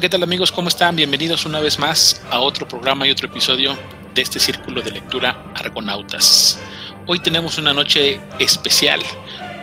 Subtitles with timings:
[0.00, 0.52] ¿qué tal amigos?
[0.52, 0.94] ¿Cómo están?
[0.94, 3.78] Bienvenidos una vez más a otro programa y otro episodio
[4.14, 6.58] de este círculo de lectura Argonautas.
[7.06, 9.00] Hoy tenemos una noche especial.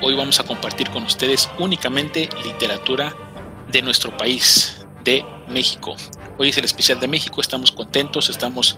[0.01, 3.15] Hoy vamos a compartir con ustedes únicamente literatura
[3.71, 5.95] de nuestro país, de México.
[6.39, 8.75] Hoy es el especial de México, estamos contentos, estamos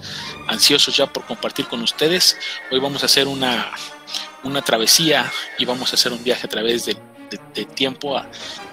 [0.50, 2.36] ansiosos ya por compartir con ustedes.
[2.70, 3.72] Hoy vamos a hacer una,
[4.44, 6.98] una travesía y vamos a hacer un viaje a través de,
[7.76, 8.22] tiempo.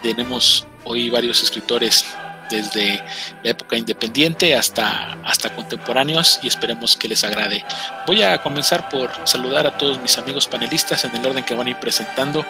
[0.03, 2.05] tenemos hoy varios escritores
[2.53, 3.03] desde
[3.43, 7.65] la época independiente hasta, hasta contemporáneos y esperemos que les agrade.
[8.07, 11.67] Voy a comenzar por saludar a todos mis amigos panelistas en el orden que van
[11.67, 12.45] a ir presentando.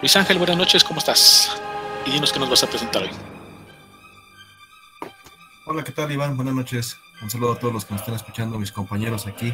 [0.00, 1.60] Luis Ángel, buenas noches, ¿cómo estás?
[2.06, 3.10] Y dinos qué nos vas a presentar hoy.
[5.66, 6.36] Hola, ¿qué tal Iván?
[6.36, 6.96] Buenas noches.
[7.20, 9.52] Un saludo a todos los que nos están escuchando, mis compañeros aquí,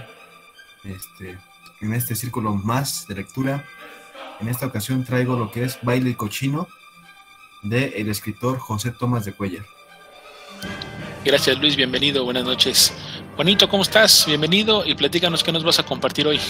[0.85, 1.39] este,
[1.81, 3.65] en este círculo más de lectura.
[4.41, 6.69] En esta ocasión traigo lo que es Baile Cochino,
[7.63, 9.65] de el escritor José Tomás de Cuellar.
[11.25, 12.93] Gracias Luis, bienvenido, buenas noches.
[13.37, 14.25] Juanito, ¿cómo estás?
[14.27, 16.41] Bienvenido y platícanos qué nos vas a compartir hoy.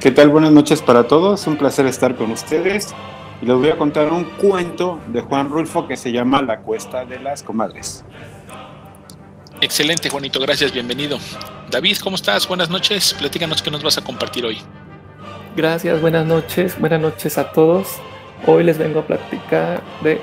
[0.00, 0.28] ¿Qué tal?
[0.28, 2.94] Buenas noches para todos, un placer estar con ustedes
[3.40, 7.04] y les voy a contar un cuento de Juan Rulfo que se llama La Cuesta
[7.04, 8.04] de las Comadres.
[9.60, 11.18] Excelente, Juanito, gracias, bienvenido.
[11.70, 12.46] David, ¿cómo estás?
[12.46, 14.58] Buenas noches, platícanos qué nos vas a compartir hoy.
[15.56, 17.96] Gracias, buenas noches, buenas noches a todos.
[18.46, 20.20] Hoy les vengo a platicar de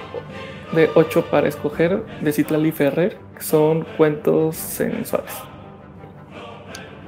[0.76, 5.34] de 8 para escoger de Citlali Ferrer, que son cuentos sensuales.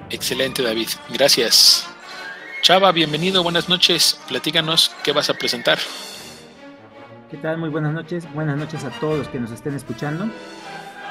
[0.09, 0.87] Excelente, David.
[1.13, 1.87] Gracias.
[2.61, 4.19] Chava, bienvenido, buenas noches.
[4.27, 5.77] Platícanos qué vas a presentar.
[7.29, 7.57] ¿Qué tal?
[7.57, 8.31] Muy buenas noches.
[8.33, 10.25] Buenas noches a todos los que nos estén escuchando.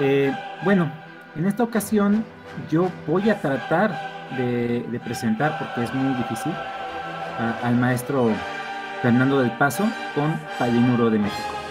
[0.00, 0.33] Eh,
[0.65, 0.91] bueno,
[1.37, 2.25] en esta ocasión
[2.71, 3.91] yo voy a tratar
[4.37, 6.53] de, presentar, porque es muy difícil,
[7.62, 8.31] al maestro
[9.03, 9.84] Fernando del Paso
[10.15, 11.66] con Palinuro de México.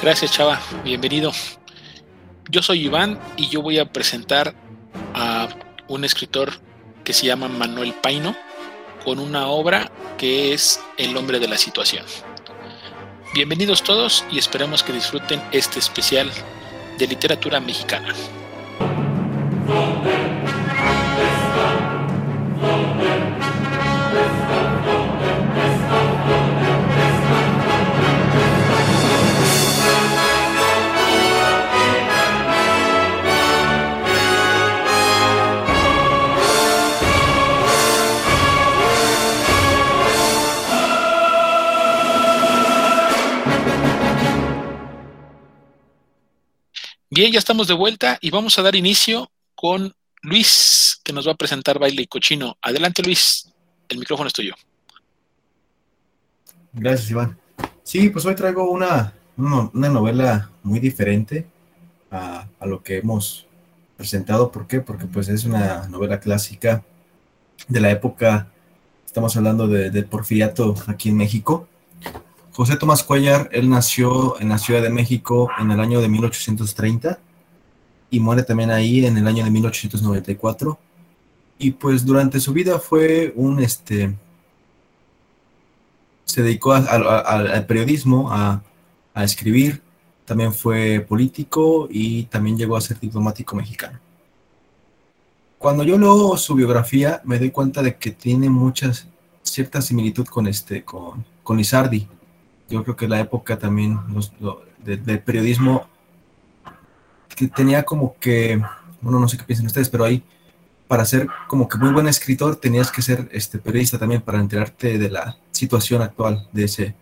[0.00, 0.58] Gracias, Chava.
[0.82, 1.30] Bienvenido.
[2.48, 4.54] Yo soy Iván y yo voy a presentar
[5.14, 5.48] a
[5.88, 6.52] un escritor
[7.04, 8.34] que se llama Manuel Paino
[9.04, 12.06] con una obra que es El hombre de la situación.
[13.34, 16.30] Bienvenidos todos y esperamos que disfruten este especial
[16.98, 18.14] de literatura mexicana.
[47.20, 49.92] Bien, ya estamos de vuelta y vamos a dar inicio con
[50.22, 52.56] Luis, que nos va a presentar Baile y Cochino.
[52.62, 53.52] Adelante, Luis,
[53.90, 54.54] el micrófono es tuyo.
[56.72, 57.38] Gracias, Iván.
[57.82, 61.46] Sí, pues hoy traigo una, una novela muy diferente
[62.10, 63.46] a, lo que hemos
[63.98, 64.50] presentado.
[64.50, 64.80] ¿Por qué?
[64.80, 66.82] Porque pues es una novela clásica
[67.68, 68.50] de la época,
[69.04, 71.68] estamos hablando de, del porfiriato aquí en México.
[72.52, 77.18] José Tomás Cuellar, él nació en la Ciudad de México en el año de 1830
[78.10, 80.78] y muere también ahí en el año de 1894.
[81.58, 84.16] Y pues durante su vida fue un, este,
[86.24, 88.62] se dedicó al periodismo, a,
[89.16, 89.82] escribir,
[90.24, 93.98] también fue político y también llegó a ser diplomático mexicano.
[95.58, 99.06] Cuando yo leo su biografía, me doy cuenta de que tiene muchas,
[99.42, 102.08] cierta similitud con, este, con, con Lizardi
[102.70, 103.98] yo creo que la época también
[104.78, 105.86] del periodismo
[107.28, 108.62] que tenía como que,
[109.00, 110.22] bueno, no sé qué piensan ustedes, pero ahí
[110.86, 114.98] para ser como que muy buen escritor tenías que ser este periodista también para enterarte
[114.98, 116.94] de la situación actual de ese,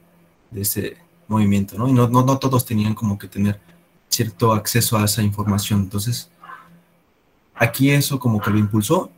[0.50, 1.88] de ese movimiento, ¿no?
[1.88, 3.61] Y no, no, no todos tenían como que tener
[4.09, 5.81] cierto acceso a esa información.
[5.81, 6.31] Entonces,
[7.55, 9.11] aquí eso como que lo impulsó.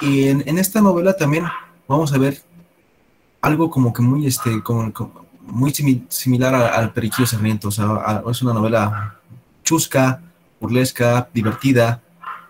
[0.00, 1.44] Y en, en esta novela también
[1.88, 2.42] vamos a ver
[3.40, 4.92] algo como que muy, este, como,
[5.46, 5.72] muy
[6.08, 7.68] similar al Periquillo Sarmiento.
[7.68, 9.18] O sea, es una novela
[9.62, 10.20] chusca,
[10.60, 12.00] burlesca, divertida.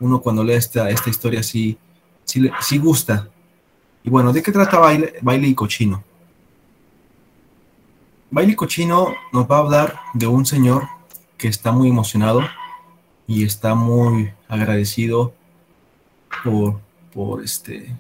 [0.01, 1.79] Uno cuando lee esta, esta historia sí,
[2.25, 3.29] sí, gusta.
[4.03, 6.03] Y bueno, ¿de qué trata baile, baile y Cochino?
[8.31, 10.89] Baile y Cochino nos va a hablar de un señor
[11.37, 12.41] que está muy emocionado
[13.27, 15.35] y está muy agradecido
[16.45, 16.81] por,
[17.13, 17.95] por este...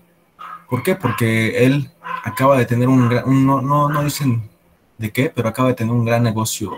[0.68, 0.96] ¿Por qué?
[0.96, 1.90] Porque él
[2.24, 4.48] acaba de tener un, un no, no, no dicen
[4.98, 6.72] de qué, pero acaba de tener un gran negocio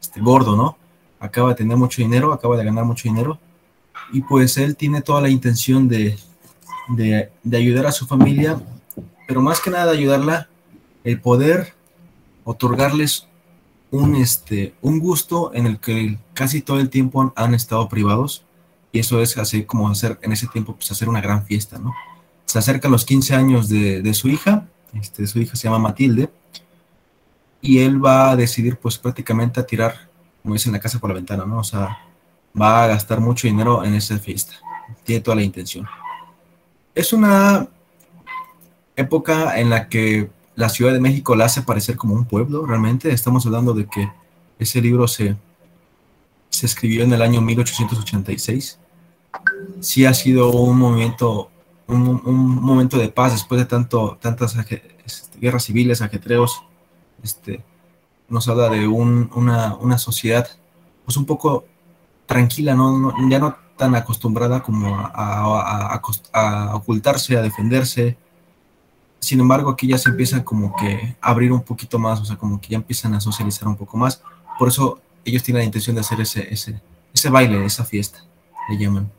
[0.00, 0.76] este, gordo, ¿no?
[1.18, 3.38] Acaba de tener mucho dinero, acaba de ganar mucho dinero,
[4.12, 6.18] y pues él tiene toda la intención de,
[6.88, 8.60] de, ayudar a su familia,
[9.26, 10.48] pero más que nada ayudarla,
[11.04, 11.74] el poder
[12.44, 13.26] otorgarles
[13.90, 18.44] un, este, un gusto en el que casi todo el tiempo han, estado privados
[18.92, 21.94] y eso es así como hacer en ese tiempo pues hacer una gran fiesta, ¿no?
[22.44, 26.30] Se acercan los 15 años de, de su hija, este, su hija se llama Matilde
[27.66, 30.08] y él va a decidir pues prácticamente a tirar,
[30.42, 31.58] como dicen, la casa por la ventana, ¿no?
[31.58, 31.98] O sea,
[32.58, 34.54] va a gastar mucho dinero en esa fiesta,
[35.02, 35.86] tiene toda la intención.
[36.94, 37.66] Es una
[38.94, 43.12] época en la que la Ciudad de México la hace parecer como un pueblo, realmente.
[43.12, 44.10] Estamos hablando de que
[44.58, 45.36] ese libro se,
[46.48, 48.78] se escribió en el año 1886.
[49.80, 51.50] Sí ha sido un movimiento,
[51.88, 56.62] un, momento de paz después de tanto, tantas este, guerras civiles, ajetreos.
[57.22, 57.64] Este,
[58.28, 60.48] nos habla de una, sociedad
[61.04, 61.64] pues un poco
[62.26, 63.14] tranquila, ¿no?
[63.28, 66.00] ya no tan acostumbrada como a,
[66.32, 68.16] a ocultarse, a defenderse,
[69.26, 72.36] sin embargo, aquí ya se empieza como que a abrir un poquito más, o sea,
[72.36, 74.22] como que ya empiezan a socializar un poco más.
[74.58, 76.80] Por eso ellos tienen la intención de hacer ese, ese,
[77.12, 78.24] ese baile, esa fiesta,
[78.68, 79.10] le llaman.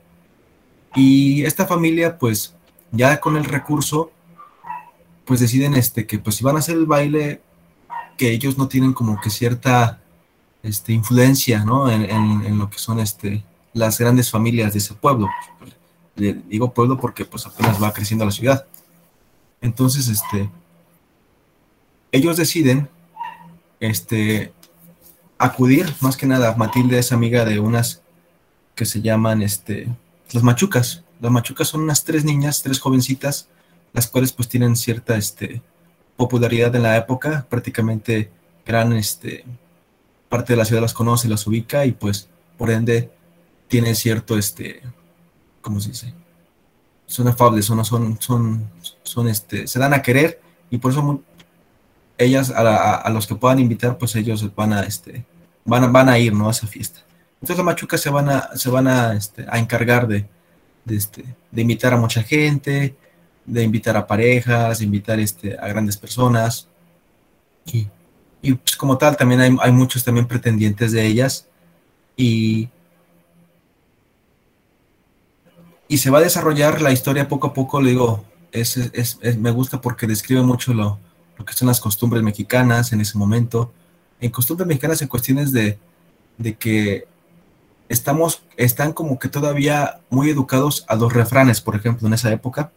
[0.95, 2.55] Y esta familia, pues,
[2.91, 4.11] ya con el recurso,
[5.25, 7.41] pues deciden este, que pues si van a hacer el baile,
[8.17, 10.01] que ellos no tienen como que cierta
[10.63, 11.89] este, influencia, ¿no?
[11.89, 13.43] En, en, lo que son este,
[13.73, 15.29] las grandes familias de ese pueblo.
[16.15, 18.65] Digo pueblo porque pues apenas va creciendo la ciudad.
[19.61, 20.49] Entonces, este,
[22.11, 22.89] ellos deciden,
[23.79, 24.51] este,
[25.37, 28.01] acudir, más que nada, Matilde es amiga de unas
[28.75, 29.87] que se llaman, este,
[30.31, 31.03] las machucas.
[31.19, 33.47] Las machucas son unas tres niñas, tres jovencitas,
[33.93, 35.61] las cuales pues tienen cierta, este,
[36.17, 38.31] popularidad en la época, prácticamente
[38.65, 39.45] gran, este,
[40.27, 43.11] parte de la ciudad las conoce, las ubica y pues, por ende,
[43.67, 44.81] tiene cierto, este,
[45.61, 46.13] ¿cómo se dice?
[47.07, 48.69] son afables, son, son, son,
[49.01, 51.23] son este, se dan a querer y por eso
[52.17, 55.25] ellas, a, los que puedan invitar, pues ellos van a, este,
[55.63, 56.47] van a, van a ir, ¿no?
[56.47, 56.99] A esa fiesta.
[57.35, 60.27] Entonces las machucas se van a, se van a, este, a encargar de,
[60.87, 62.95] este, de invitar a mucha gente,
[63.47, 66.67] de invitar a parejas, de invitar este, a grandes personas.
[67.65, 67.87] Y,
[68.43, 71.47] y pues como tal, también hay, hay muchos también pretendientes de ellas.
[72.15, 72.69] Y,
[75.87, 79.81] y se va a desarrollar la historia poco a poco, le digo, es, me gusta
[79.81, 80.99] porque describe mucho lo,
[81.45, 83.71] que son las costumbres mexicanas en ese momento.
[84.19, 85.77] En costumbres mexicanas en cuestiones de,
[86.59, 87.07] que
[87.89, 92.71] estamos, están como que todavía muy educados a los refranes, por ejemplo, en esa época.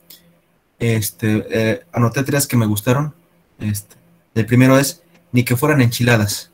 [0.81, 3.15] Este, eh, anoté tres que me gustaron.
[3.61, 3.95] Este,
[4.35, 6.51] el primero es, ni que fueran enchiladas.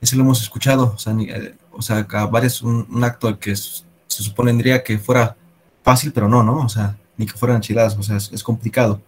[0.00, 4.82] Ese lo hemos escuchado, o sea, eh, sea varios, un, un acto que se supondría
[4.82, 5.36] que fuera
[5.82, 6.58] fácil, pero no, ¿no?
[6.58, 9.00] O sea, ni que fueran enchiladas, o sea, es, complicado.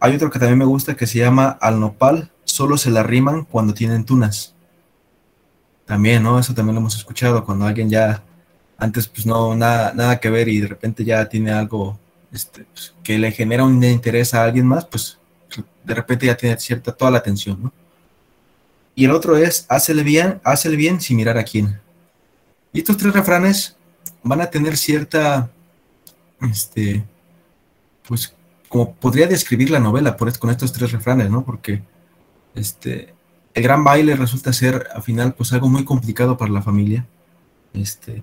[0.00, 3.44] Hay otro que también me gusta que se llama al nopal, solo se la riman
[3.44, 4.54] cuando tienen tunas.
[5.86, 6.38] También, ¿no?
[6.38, 8.22] Eso también lo hemos escuchado, cuando alguien ya
[8.78, 12.00] antes pues no, nada, nada que ver y de repente ya tiene algo
[12.32, 15.18] este, pues, que le genera un interés a alguien más, pues
[15.84, 17.72] de repente ya tiene cierta toda la atención, ¿no?
[18.94, 21.80] Y el otro es, hazle bien, hazle bien sin mirar a quién.
[22.72, 23.76] Y estos tres refranes
[24.22, 25.50] van a tener cierta,
[26.40, 27.04] este,
[28.06, 28.34] pues,
[28.68, 31.44] como podría describir la novela con estos tres refranes, ¿no?
[31.44, 31.82] Porque,
[32.54, 33.14] este,
[33.54, 37.06] el gran baile resulta ser, al final, pues algo muy complicado para la familia.
[37.74, 38.22] Este,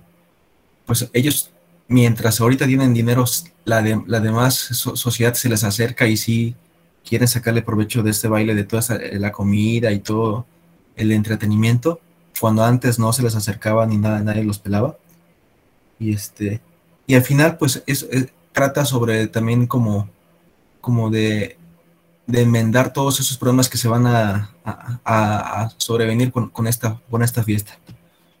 [0.86, 1.52] pues ellos,
[1.90, 3.24] mientras ahorita tienen dinero,
[3.64, 6.54] la, de, la demás sociedad se les acerca y sí
[7.04, 8.82] quieren sacarle provecho de este baile, de toda
[9.12, 10.46] la comida y todo
[10.96, 12.00] el entretenimiento,
[12.40, 14.96] cuando antes no se les acercaba ni nada, nadie los pelaba.
[15.98, 16.60] Y este,
[17.08, 18.06] y al final, pues, es,
[18.52, 20.08] trata sobre también como,
[20.80, 21.58] como de,
[22.28, 27.76] enmendar todos esos problemas que se van a, sobrevenir con, esta, con esta fiesta.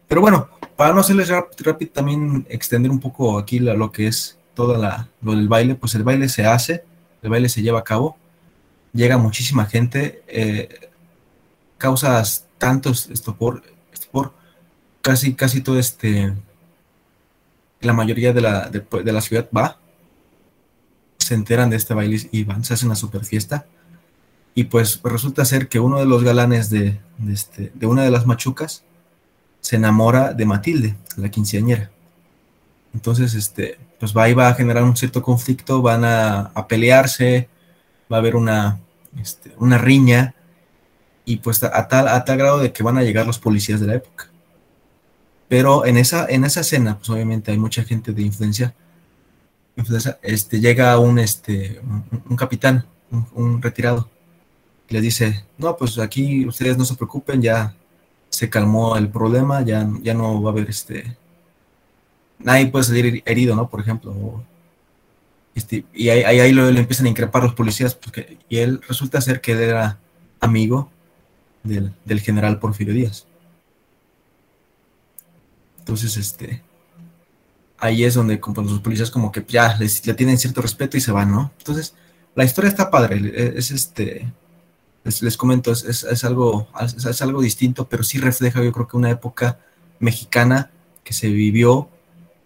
[0.06, 0.48] Pero bueno,
[0.80, 5.32] para no hacerles rápido, también extender un poco aquí lo que es todo la, lo
[5.32, 6.84] del baile, pues el baile se hace,
[7.20, 8.16] el baile se lleva a cabo,
[8.94, 10.90] llega muchísima gente, eh,
[11.76, 14.32] causas tantos esto por, esto por
[15.02, 16.32] casi, casi todo este
[17.82, 19.78] la mayoría de la, de, la ciudad va,
[21.18, 23.66] se enteran de este baile y van, se hace una super fiesta.
[24.54, 28.24] Y pues resulta ser que uno de los galanes de, este, de una de las
[28.24, 28.82] machucas
[29.60, 31.90] se enamora de Matilde, la quinceañera.
[32.92, 37.48] Entonces, este, pues va y a generar un cierto conflicto, van a, pelearse,
[38.10, 38.80] va a haber una,
[39.20, 40.34] este, una riña,
[41.24, 43.86] y pues a tal, a tal grado de que van a llegar los policías de
[43.86, 44.30] la época.
[45.48, 48.74] Pero en esa, en esa escena, pues obviamente hay mucha gente de influencia.
[50.22, 51.80] este, llega un, este,
[52.28, 52.86] un, capitán,
[53.32, 54.08] un, retirado,
[54.88, 57.74] les dice, no, pues aquí ustedes no se preocupen, ya
[58.40, 61.14] se calmó el problema, ya, ya no va a haber este,
[62.38, 63.68] nadie puede salir herido, ¿no?
[63.68, 64.42] Por ejemplo.
[65.54, 69.20] Este, y ahí, ahí, lo, le empiezan a increpar los policías, porque, y él resulta
[69.20, 69.98] ser que él era
[70.40, 70.90] amigo
[71.62, 73.26] del, del general Porfirio Díaz.
[75.80, 76.62] Entonces, este,
[77.76, 81.02] ahí es donde como, los policías como que ya les, le tienen cierto respeto y
[81.02, 81.52] se van, ¿no?
[81.58, 81.94] Entonces,
[82.34, 83.20] la historia está padre,
[83.58, 84.32] es, este,
[85.04, 89.10] les, comento, es, es, algo, es, algo distinto, pero sí refleja yo creo que una
[89.10, 89.58] época
[89.98, 90.70] mexicana
[91.04, 91.88] que se vivió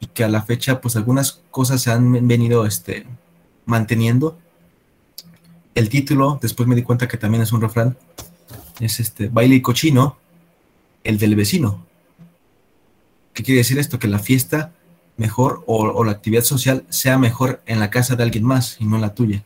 [0.01, 3.07] y que a la fecha pues algunas cosas se han venido este,
[3.67, 4.39] manteniendo.
[5.75, 7.97] El título, después me di cuenta que también es un refrán,
[8.81, 10.17] es este, baile y cochino,
[11.03, 11.85] el del vecino.
[13.33, 13.99] ¿Qué quiere decir esto?
[13.99, 14.73] Que la fiesta
[15.17, 18.97] mejor o, la actividad social sea mejor en la casa de alguien más y no
[18.97, 19.45] en la tuya.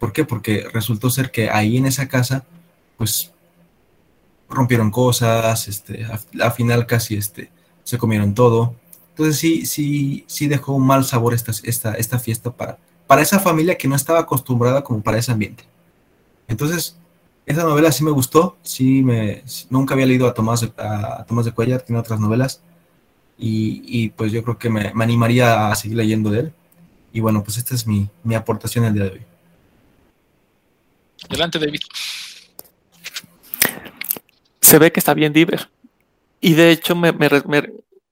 [0.00, 0.24] ¿Por qué?
[0.24, 2.44] Porque resultó ser que ahí en esa casa,
[2.96, 3.32] pues
[4.48, 6.04] rompieron cosas, este,
[6.40, 7.52] al final casi este,
[7.84, 8.74] se comieron todo.
[9.10, 13.38] Entonces sí, sí, sí dejó un mal sabor esta, esta, esta fiesta para, para esa
[13.38, 15.64] familia que no estaba acostumbrada como para ese ambiente.
[16.48, 16.96] Entonces,
[17.46, 21.52] esa novela sí me gustó, sí me, nunca había leído a Tomás, a Tomás de
[21.52, 22.60] Cuellar, tiene otras novelas,
[23.42, 26.52] y, pues yo creo que me, animaría a seguir leyendo de él.
[27.12, 29.22] Y bueno, pues esta es mi, aportación el día de hoy.
[31.28, 31.80] Adelante, David.
[34.60, 35.68] Se ve que está bien Diver.
[36.40, 37.28] Y de hecho me, me,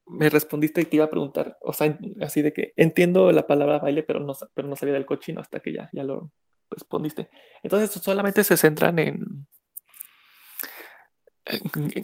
[0.06, 3.78] me, respondiste y te iba a preguntar, o sea, así de que entiendo la palabra
[3.78, 6.30] baile, pero no, pero no sabía del cochino hasta que ya, ya lo
[6.70, 7.30] respondiste.
[7.62, 9.46] Entonces solamente se centran en,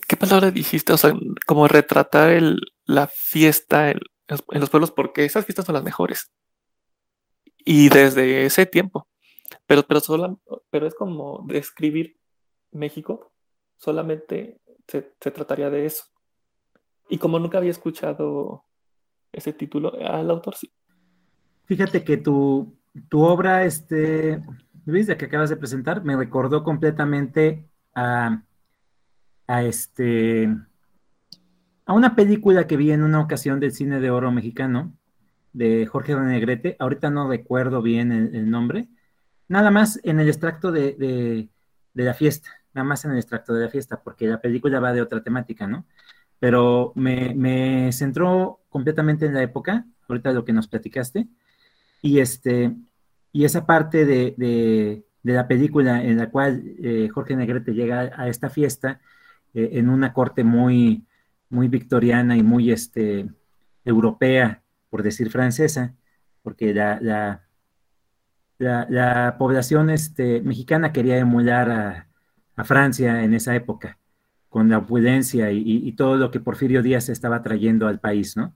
[0.09, 0.93] ¿Qué palabra dijiste?
[0.93, 1.13] O sea,
[1.47, 6.31] como retratar el, la fiesta en, los pueblos, porque esas fiestas son las mejores.
[7.59, 9.07] Y desde ese tiempo.
[9.67, 10.41] Pero, pero, solo,
[10.71, 12.17] pero es como describir
[12.73, 13.33] México,
[13.77, 16.05] solamente se, trataría de eso.
[17.09, 18.65] Y como nunca había escuchado
[19.33, 20.71] ese título, al autor sí.
[21.65, 22.77] Fíjate que tu,
[23.09, 24.43] tu obra, este,
[24.85, 28.43] Luis, de que acabas de presentar, me recordó completamente a
[29.47, 30.49] a este
[31.87, 34.97] a una película que vi en una ocasión del cine de oro mexicano
[35.53, 38.89] de Jorge Renegrete, ahorita no recuerdo bien el, nombre,
[39.49, 41.49] nada más en el extracto de,
[41.95, 45.03] la fiesta, nada más en el extracto de la fiesta, porque la película va de
[45.03, 45.87] otra temática, ¿no?
[46.39, 51.29] Pero me, centró completamente en la época, ahorita lo que nos platicaste,
[52.03, 52.75] y este,
[53.33, 58.51] y esa parte de, la película en la cual eh, Jorge Negrete llega a esta
[58.51, 59.01] fiesta,
[59.55, 61.07] eh, en una corte muy,
[61.49, 63.29] muy victoriana y muy este,
[63.85, 65.95] europea, por decir francesa,
[66.43, 67.44] porque la,
[69.39, 72.09] población este, mexicana quería emular a,
[72.65, 73.99] Francia en esa época,
[74.49, 78.55] con la opulencia y, todo lo que Porfirio Díaz estaba trayendo al país, ¿no?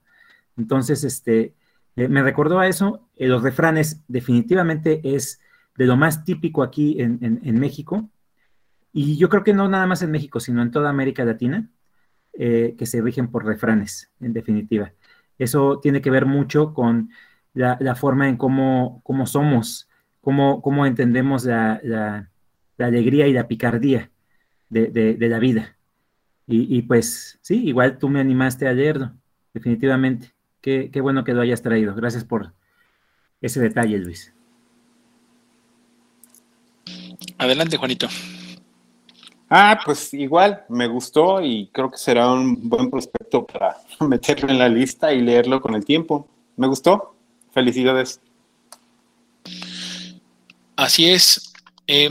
[0.55, 1.53] Entonces, este,
[1.97, 5.41] eh, me recordó a eso, eh, los refranes definitivamente es
[5.75, 8.09] de lo más típico aquí en, México,
[8.93, 11.69] y yo creo que no nada más en México, sino en toda América Latina,
[12.33, 14.93] eh, que se rigen por refranes, en definitiva.
[15.37, 17.09] Eso tiene que ver mucho con
[17.53, 19.88] la, forma en cómo, cómo somos,
[20.21, 22.29] cómo, cómo entendemos la,
[22.77, 24.11] alegría y la picardía
[24.69, 25.75] de, la vida.
[26.47, 29.13] Y, pues sí, igual tú me animaste a leerlo,
[29.53, 30.33] definitivamente.
[30.61, 31.95] Qué, qué bueno que lo hayas traído.
[31.95, 32.53] Gracias por
[33.39, 34.33] ese detalle, Luis.
[37.37, 38.07] Adelante, Juanito.
[39.49, 44.59] Ah, pues igual, me gustó y creo que será un buen prospecto para meterlo en
[44.59, 46.27] la lista y leerlo con el tiempo.
[46.55, 47.15] Me gustó.
[47.51, 48.21] Felicidades.
[50.79, 51.51] Así es.
[51.87, 52.09] Eh,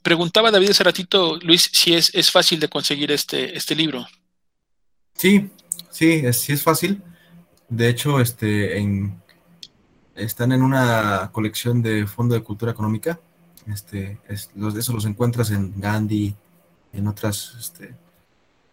[0.00, 4.06] preguntaba David hace ratito, Luis, si es, es fácil de conseguir este, este libro.
[5.14, 5.50] Sí,
[5.90, 7.02] sí, es, sí es fácil.
[7.68, 9.20] De hecho, este, en,
[10.14, 13.20] están en una colección de Fondo de Cultura Económica.
[13.70, 16.34] Este, es, los, eso los encuentras en Gandhi,
[16.94, 17.94] en otras, este,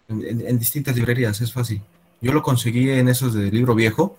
[0.08, 1.82] en, distintas librerías, es fácil.
[2.22, 4.18] Yo lo conseguí en esos de libro viejo,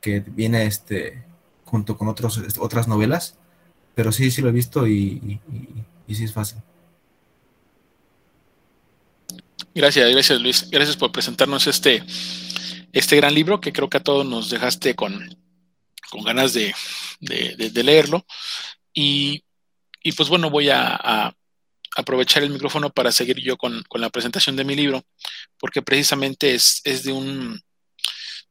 [0.00, 1.22] que viene este,
[1.66, 3.36] junto con otros, otras novelas,
[3.94, 5.40] pero sí, sí lo he visto y,
[6.06, 6.58] y, sí es fácil.
[9.74, 10.70] Gracias, gracias Luis.
[10.70, 12.02] Gracias por presentarnos este,
[12.92, 15.36] este gran libro que creo que a todos nos dejaste con,
[16.10, 16.74] con ganas de,
[17.20, 18.24] de, leerlo.
[18.92, 19.44] Y,
[20.02, 21.34] y, pues bueno, voy a,
[21.96, 25.04] aprovechar el micrófono para seguir yo con, la presentación de mi libro,
[25.58, 27.60] porque precisamente es, de, un,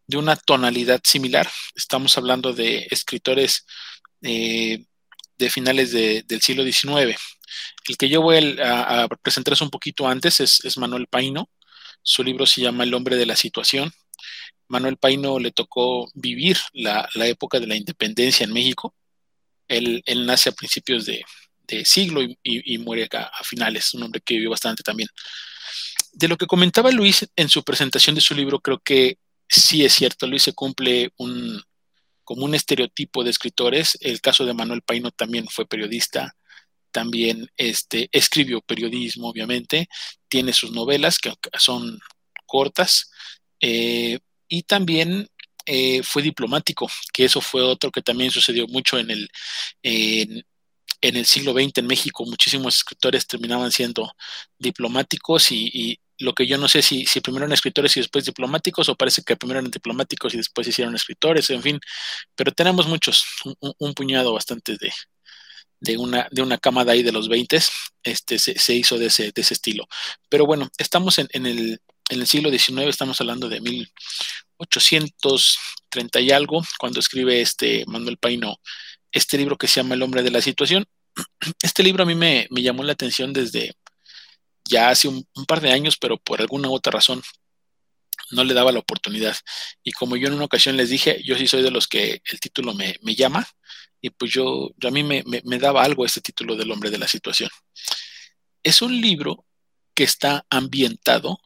[0.08, 1.50] de una tonalidad similar.
[1.76, 3.66] Estamos hablando de escritores
[4.22, 4.86] eh,
[5.44, 7.20] de finales del siglo XIX.
[7.88, 11.50] El que yo voy a, presentarles un poquito antes es, Manuel Paino.
[12.02, 13.92] Su libro se llama El hombre de la situación.
[14.68, 18.96] Manuel Paino le tocó vivir la, época de la independencia en México.
[19.68, 21.24] Él, nace a principios de,
[21.86, 25.10] siglo y, muere acá a finales, un hombre que vivió bastante también.
[26.14, 29.18] De lo que comentaba Luis en su presentación de su libro, creo que
[29.50, 31.62] sí es cierto, Luis se cumple un,
[32.24, 33.98] como un estereotipo de escritores.
[34.02, 36.36] El caso de Manuel Paino también fue periodista,
[36.92, 39.90] también este, escribió periodismo, obviamente,
[40.28, 42.00] tiene sus novelas que son
[42.46, 43.12] cortas,
[43.60, 45.28] eh, y también
[45.66, 49.30] eh, fue diplomático, que eso fue otro que también sucedió mucho en el,
[49.82, 50.44] en,
[51.02, 52.26] el siglo XX en México.
[52.26, 54.14] Muchísimos escritores terminaban siendo
[54.60, 58.96] diplomáticos y, lo que yo no sé si, primero eran escritores y después diplomáticos, o
[58.96, 61.80] parece que primero eran diplomáticos y después hicieron escritores, en fin,
[62.36, 63.26] pero tenemos muchos,
[63.60, 64.92] un, puñado bastante de,
[65.80, 67.60] de una, de una ahí de los 20,
[68.04, 69.88] este, se, hizo de ese, de ese estilo.
[70.30, 71.80] Pero bueno, estamos en, en, el,
[72.10, 78.60] en el siglo XIX, estamos hablando de 1830 y algo, cuando escribe este Manuel Paino
[79.14, 80.86] este libro que se llama El hombre de la situación.
[81.62, 83.76] Este libro a mí me, me llamó la atención desde,
[84.66, 87.22] ya hace un, par de años, pero por alguna otra razón
[88.32, 89.36] no le daba la oportunidad.
[89.84, 92.40] Y como yo en una ocasión les dije, yo sí soy de los que el
[92.40, 93.48] título me, llama,
[94.02, 97.08] y pues yo, a mí me, me, daba algo este título del hombre de la
[97.08, 97.50] situación.
[98.64, 99.46] Es un libro
[99.94, 101.40] que está ambientado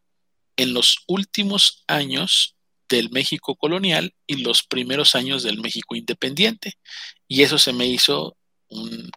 [0.55, 2.55] en los últimos años
[2.89, 6.75] del México colonial y los primeros años del México independiente.
[7.27, 8.37] Y eso se me hizo
[8.69, 9.11] un,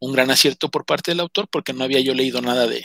[0.00, 2.84] un gran acierto por parte del autor porque no había yo leído nada de,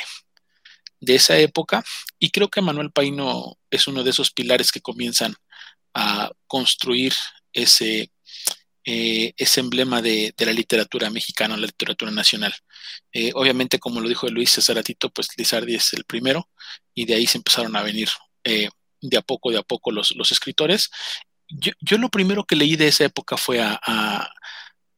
[1.00, 1.84] de esa época
[2.20, 5.36] y creo que Manuel Paino es uno de esos pilares que comienzan
[5.94, 7.14] a construir
[7.54, 8.12] ese,
[8.86, 12.54] eh, ese emblema de, la literatura mexicana, la literatura nacional.
[13.14, 16.50] Eh, obviamente, como lo dijo Luis Cesaratito, pues Lizardi es el primero
[16.94, 18.10] y de ahí se empezaron a venir
[18.44, 18.70] eh,
[19.02, 20.90] de a poco, de a poco los, los escritores.
[21.48, 24.32] Yo, lo primero que leí de esa época fue a, a,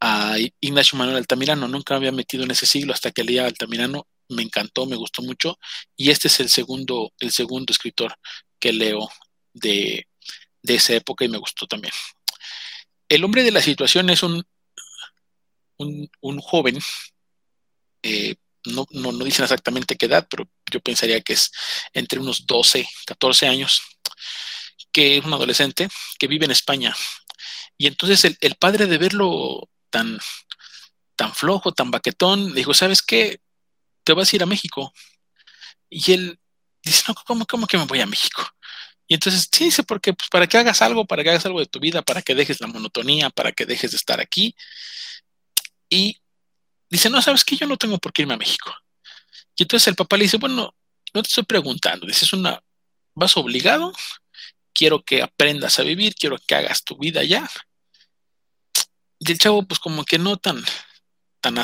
[0.01, 4.43] a Ignacio Manuel Altamirano, nunca había metido en ese siglo hasta que leía Altamirano me
[4.43, 5.59] encantó, me gustó mucho.
[5.95, 8.15] Y este es el segundo, el segundo escritor
[8.59, 9.09] que leo
[9.53, 10.07] de,
[10.63, 11.93] esa época y me gustó también.
[13.09, 14.43] El hombre de la situación es un,
[15.77, 16.79] un, joven,
[18.03, 21.51] eh, no, no, no, dicen exactamente qué edad, pero yo pensaría que es
[21.93, 23.81] entre unos 12, 14 años,
[24.93, 25.89] que es un adolescente
[26.19, 26.95] que vive en España.
[27.77, 30.19] Y entonces el, el padre de verlo tan,
[31.15, 33.39] tan flojo, tan baquetón, dijo, ¿sabes qué?
[34.03, 34.93] Te vas a ir a México.
[35.89, 36.39] Y él
[36.83, 38.47] dice, no, ¿cómo, cómo que me voy a México?
[39.07, 41.65] Y entonces, sí, dice, porque pues, para que hagas algo, para que hagas algo de
[41.65, 44.55] tu vida, para que dejes la monotonía, para que dejes de estar aquí.
[45.89, 46.21] Y
[46.89, 48.73] dice, no, sabes que yo no tengo por qué irme a México.
[49.57, 50.73] Y entonces el papá le dice, bueno,
[51.13, 52.63] no te estoy preguntando, dice, es una,
[53.13, 53.91] vas obligado,
[54.73, 57.49] quiero que aprendas a vivir, quiero que hagas tu vida allá.
[59.19, 60.63] Y el chavo, pues como que no tan,
[61.41, 61.55] tan,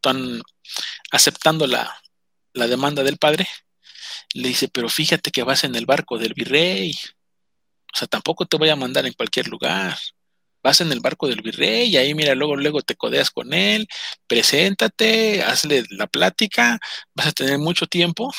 [0.00, 0.42] tan
[1.10, 2.00] aceptando la,
[2.52, 3.48] demanda del padre,
[4.34, 6.92] le dice, pero fíjate que vas en el barco del virrey.
[7.94, 9.96] O sea, tampoco te voy a mandar en cualquier lugar.
[10.62, 13.86] Vas en el barco del virrey y ahí mira, luego, luego te codeas con él,
[14.26, 16.78] preséntate, hazle la plática,
[17.14, 18.32] vas a tener mucho tiempo.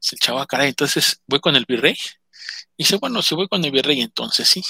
[0.00, 1.96] Se ah, caray, entonces voy con el virrey.
[2.76, 4.62] Y dice, bueno, si voy con el virrey, entonces sí.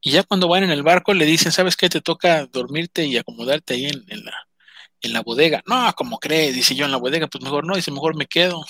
[0.00, 1.88] Y ya cuando van en el barco le dicen, ¿sabes qué?
[1.88, 4.46] Te toca dormirte y acomodarte ahí en la,
[5.06, 5.62] en la bodega.
[5.66, 8.64] No, como cree, dice yo en la bodega, pues mejor no, dice, mejor me quedo.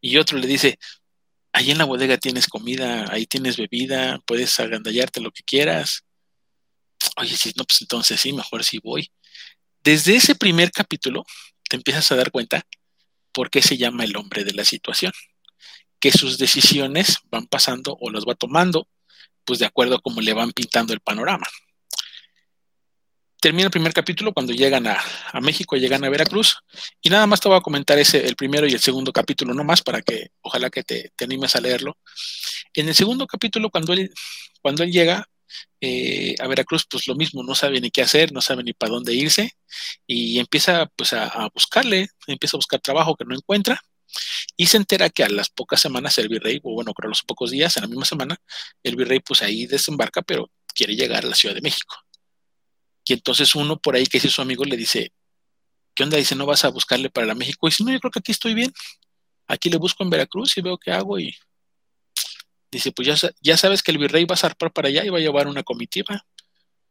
[0.00, 0.78] Y otro le dice,
[1.52, 6.04] ahí en la bodega tienes comida, ahí tienes bebida, puedes agandallarte lo que quieras.
[7.16, 9.10] Oye, si no, pues entonces sí, mejor sí voy.
[9.82, 11.24] Desde ese primer capítulo
[11.68, 12.64] te empiezas a dar cuenta
[13.32, 15.12] por qué se llama el hombre de la situación,
[16.00, 18.88] que sus decisiones van pasando o las va tomando,
[19.44, 21.46] pues de acuerdo a cómo le van pintando el panorama
[23.46, 25.00] termina el primer capítulo cuando llegan a,
[25.40, 26.58] México, llegan a Veracruz.
[27.00, 29.62] Y nada más te voy a comentar ese, el primero y el segundo capítulo, no
[29.62, 31.96] más, para que ojalá que te, animes a leerlo.
[32.74, 34.12] En el segundo capítulo, cuando él,
[34.60, 35.28] cuando él llega
[35.80, 38.90] eh, a Veracruz, pues lo mismo, no sabe ni qué hacer, no sabe ni para
[38.90, 39.52] dónde irse,
[40.08, 43.80] y empieza pues a, buscarle, empieza a buscar trabajo que no encuentra.
[44.56, 47.22] Y se entera que a las pocas semanas el virrey, o bueno, creo a los
[47.22, 48.36] pocos días, en la misma semana,
[48.82, 51.96] el virrey pues ahí desembarca, pero quiere llegar a la Ciudad de México.
[53.06, 55.12] Y entonces uno por ahí que es su amigo le dice,
[55.94, 56.16] ¿qué onda?
[56.18, 57.66] Dice, ¿no vas a buscarle para la México?
[57.66, 58.72] Y dice, no, yo creo que aquí estoy bien.
[59.46, 61.18] Aquí le busco en Veracruz y veo qué hago.
[61.18, 61.36] Y
[62.70, 65.18] dice, pues ya, ya sabes que el virrey va a zarpar para allá y va
[65.18, 66.26] a llevar una comitiva,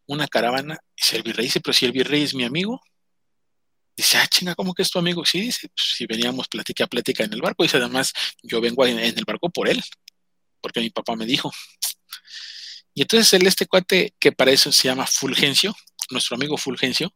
[0.07, 0.79] una caravana.
[0.95, 2.81] Dice el virrey, dice, pero si el virrey es mi amigo.
[3.97, 5.25] Dice, ah, chinga, ¿cómo que es tu amigo?
[5.25, 7.63] Sí, dice, pues, si veníamos plática a plática en el barco.
[7.63, 9.83] Dice, además, yo vengo en, el barco por él,
[10.61, 11.51] porque mi papá me dijo.
[12.93, 15.75] Y entonces él, este cuate, que para eso se llama Fulgencio,
[16.11, 17.13] nuestro amigo Fulgencio,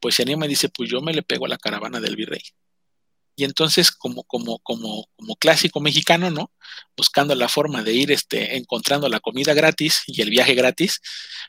[0.00, 2.42] pues se anima y dice, pues yo me le pego a la caravana del virrey.
[3.36, 6.50] Y entonces, como, como, como, como clásico mexicano, ¿no?
[6.96, 11.00] Buscando la forma de ir este, encontrando la comida gratis y el viaje gratis,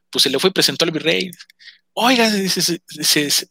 [0.10, 1.32] pues se le fue y presentó al virrey.
[1.94, 2.80] Oiga, dice,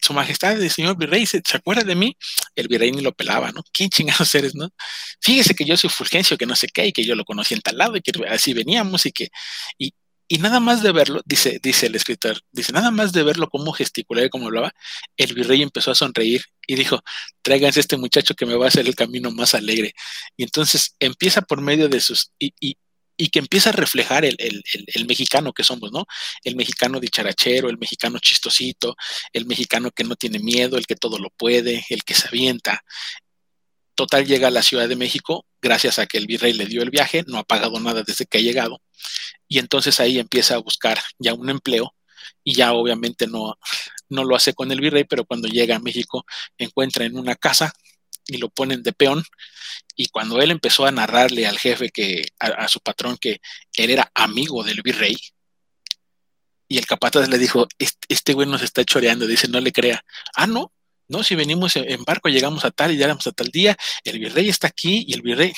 [0.01, 2.17] su majestad, el señor virrey, ¿se, acuerda de mí?
[2.55, 3.63] El virrey ni lo pelaba, ¿no?
[3.73, 4.69] ¿Quién chingados eres, no?
[5.21, 7.63] Fíjese que yo soy Fulgencio, que no sé qué, y que yo lo conocí en
[7.63, 9.31] tal lado, y que así veníamos, y que,
[9.79, 9.95] y,
[10.29, 13.73] y nada más de verlo, dice, dice el escritor, dice, nada más de verlo cómo
[13.73, 14.73] gesticulaba y cómo hablaba,
[15.17, 17.01] el virrey empezó a sonreír y dijo,
[17.43, 19.95] tráiganse este muchacho que me va a hacer el camino más alegre.
[20.37, 22.77] Y entonces empieza por medio de sus, y, y,
[23.17, 24.37] y que empieza a reflejar el,
[25.07, 26.07] mexicano que somos, ¿no?
[26.45, 28.97] El mexicano dicharachero, el mexicano chistosito,
[29.33, 32.85] el mexicano que no tiene miedo, el que todo lo puede, el que se avienta.
[33.95, 36.91] Total llega a la Ciudad de México gracias a que el virrey le dio el
[36.91, 38.81] viaje, no ha pagado nada desde que ha llegado,
[39.49, 41.95] y entonces ahí empieza a buscar ya un empleo
[42.45, 43.59] y ya obviamente no,
[44.09, 46.25] no lo hace con el virrey, pero cuando llega a México
[46.59, 47.73] encuentra en una casa
[48.27, 49.23] y lo ponen de peón.
[49.95, 53.41] Y cuando él empezó a narrarle al jefe que, a, su patrón que
[53.77, 55.17] él era amigo del virrey,
[56.69, 57.69] y el capataz le dijo,
[58.09, 60.05] este, güey nos está choreando, dice, no le crea.
[60.35, 60.73] Ah, no,
[61.09, 64.49] no, si venimos en barco, llegamos a tal y llegamos a tal día, el virrey
[64.49, 65.53] está aquí y el virrey,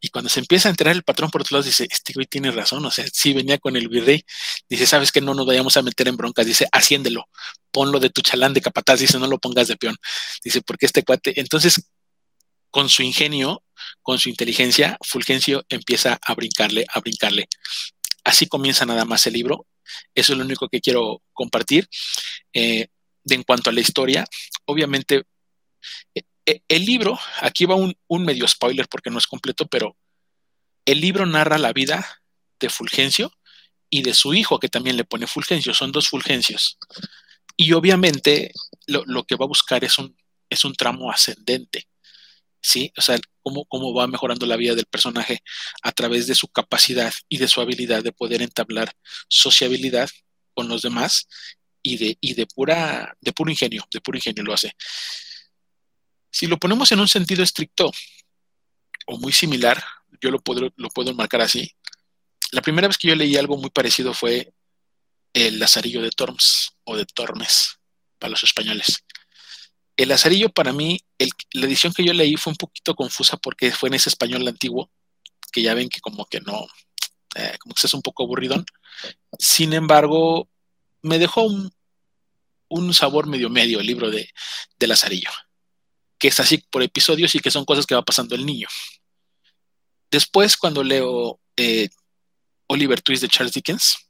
[0.00, 2.50] y cuando se empieza a enterar el patrón por otro lado, dice, este güey tiene
[2.50, 4.22] razón, o sea, sí venía con el virrey,
[4.68, 7.28] dice, sabes que no nos vayamos a meter en broncas, dice, haciéndelo,
[7.70, 9.96] ponlo de tu chalán de capataz, dice, no lo pongas de peón,
[10.44, 11.88] dice, porque este cuate, entonces,
[12.70, 13.62] con su ingenio,
[14.02, 17.48] con su inteligencia, Fulgencio empieza a brincarle, a brincarle.
[18.24, 19.66] Así comienza nada más el libro,
[20.14, 21.88] eso es lo único que quiero compartir.
[22.52, 22.88] Eh,
[23.24, 24.24] de en cuanto a la historia,
[24.66, 25.24] obviamente
[26.46, 29.96] e, el libro, aquí va un, medio spoiler porque no es completo, pero
[30.84, 32.22] el libro narra la vida
[32.60, 33.32] de Fulgencio
[33.90, 36.78] y de su hijo, que también le pone Fulgencio, son dos Fulgencios.
[37.56, 38.52] Y obviamente
[38.86, 40.16] lo, que va a buscar es un,
[40.50, 41.88] es un tramo ascendente,
[42.60, 42.92] ¿sí?
[42.96, 45.42] O sea, cómo, cómo va mejorando la vida del personaje
[45.82, 48.92] a través de su capacidad y de su habilidad de poder entablar
[49.28, 50.10] sociabilidad
[50.54, 51.26] con los demás
[51.84, 54.72] y de, y de, pura, de puro ingenio, de puro ingenio lo hace.
[56.30, 57.92] Si lo ponemos en un sentido estricto
[59.06, 59.84] o muy similar,
[60.20, 61.70] yo lo puedo, lo puedo marcar así.
[62.50, 64.52] La primera vez que yo leí algo muy parecido fue
[65.34, 67.78] El Lazarillo de Tormes o de Tormes
[68.18, 69.04] para los españoles.
[69.96, 70.98] El Lazarillo para mí,
[71.52, 74.90] la edición que yo leí fue un poquito confusa porque fue en ese español antiguo,
[75.52, 76.66] que ya ven que como que no,
[77.36, 78.64] eh, como que es un poco aburridón.
[79.38, 80.48] Sin embargo,
[81.04, 81.72] me dejó un,
[82.92, 84.28] sabor medio medio el libro de,
[84.78, 85.30] de Lazarillo
[86.24, 88.66] que es así por episodios y que son cosas que va pasando el niño.
[90.10, 91.90] Después, cuando leo eh,
[92.66, 94.08] Oliver Twist de Charles Dickens,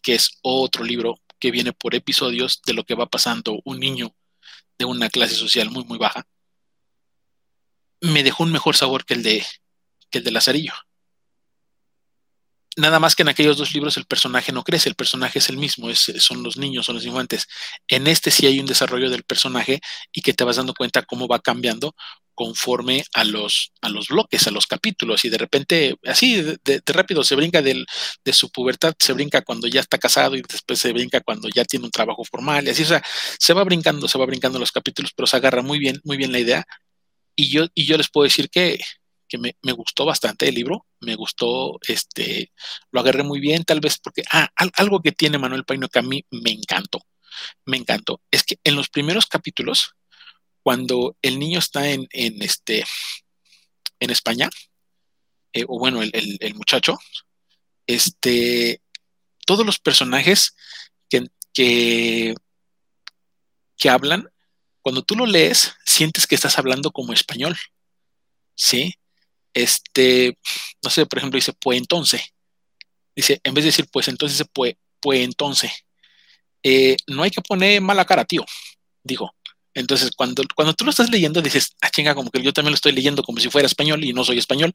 [0.00, 4.14] que es otro libro que viene por episodios de lo que va pasando un niño
[4.78, 6.24] de una clase social muy, muy baja,
[8.00, 9.44] me dejó un mejor sabor que el de,
[10.08, 10.74] que el de Lazarillo.
[12.80, 15.58] Nada más que en aquellos dos libros el personaje no crece, el personaje es el
[15.58, 17.46] mismo, son los niños, son los infantes.
[17.88, 19.80] En este sí hay un desarrollo del personaje
[20.12, 21.94] y que te vas dando cuenta cómo va cambiando
[22.34, 27.22] conforme a los, a los bloques, a los capítulos, y de repente, así de, rápido,
[27.22, 27.84] se brinca de
[28.32, 31.84] su pubertad, se brinca cuando ya está casado y después se brinca cuando ya tiene
[31.84, 33.02] un trabajo formal, y así, o sea,
[33.38, 36.32] se va brincando, se va brincando los capítulos, pero se agarra muy bien, muy bien
[36.32, 36.64] la idea.
[37.36, 38.80] Y yo, y yo les puedo decir que
[39.30, 42.52] que me, gustó bastante el libro, me gustó, este,
[42.90, 46.02] lo agarré muy bien, tal vez porque, ah, algo que tiene Manuel Paino que a
[46.02, 47.00] mí me encantó,
[47.64, 49.94] me encantó, es que en los primeros capítulos,
[50.62, 52.84] cuando el niño está en, este,
[54.00, 54.50] en España,
[55.52, 56.98] eh, o bueno, el, muchacho,
[57.86, 58.82] este,
[59.46, 60.56] todos los personajes
[61.08, 62.34] que, que,
[63.78, 64.28] que hablan,
[64.82, 67.56] cuando tú lo lees, sientes que estás hablando como español,
[68.56, 68.94] ¿sí?
[69.54, 70.38] Este,
[70.82, 72.22] no sé, por ejemplo, dice pues entonces.
[73.14, 75.72] Dice, en vez de decir pues entonces, dice pues, pues entonces.
[76.62, 78.44] Eh, no hay que poner mala cara, tío,
[79.02, 79.34] digo.
[79.72, 82.74] Entonces, cuando, cuando tú lo estás leyendo, dices, ah, chinga, como que yo también lo
[82.74, 84.72] estoy leyendo como si fuera español y no soy español,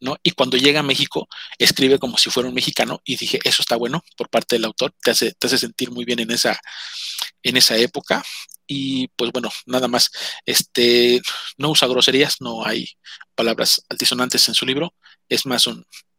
[0.00, 0.16] ¿no?
[0.22, 3.76] Y cuando llega a México, escribe como si fuera un mexicano y dije, eso está
[3.76, 6.58] bueno por parte del autor, te hace, te hace sentir muy bien en esa,
[7.42, 8.24] en esa época.
[8.68, 10.10] Y pues bueno, nada más.
[10.46, 11.20] Este
[11.56, 12.86] no usa groserías, no hay
[13.34, 14.94] palabras altisonantes en su libro.
[15.28, 15.66] Es más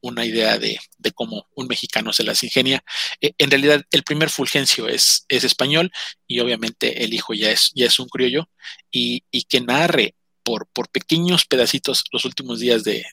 [0.01, 0.79] una idea de,
[1.15, 2.83] cómo un mexicano se las ingenia.
[3.21, 5.91] E, en realidad, el primer Fulgencio es, es español
[6.27, 8.49] y obviamente el hijo ya es, ya es un criollo
[8.91, 13.05] y, que narre por, por pequeños pedacitos los últimos días de,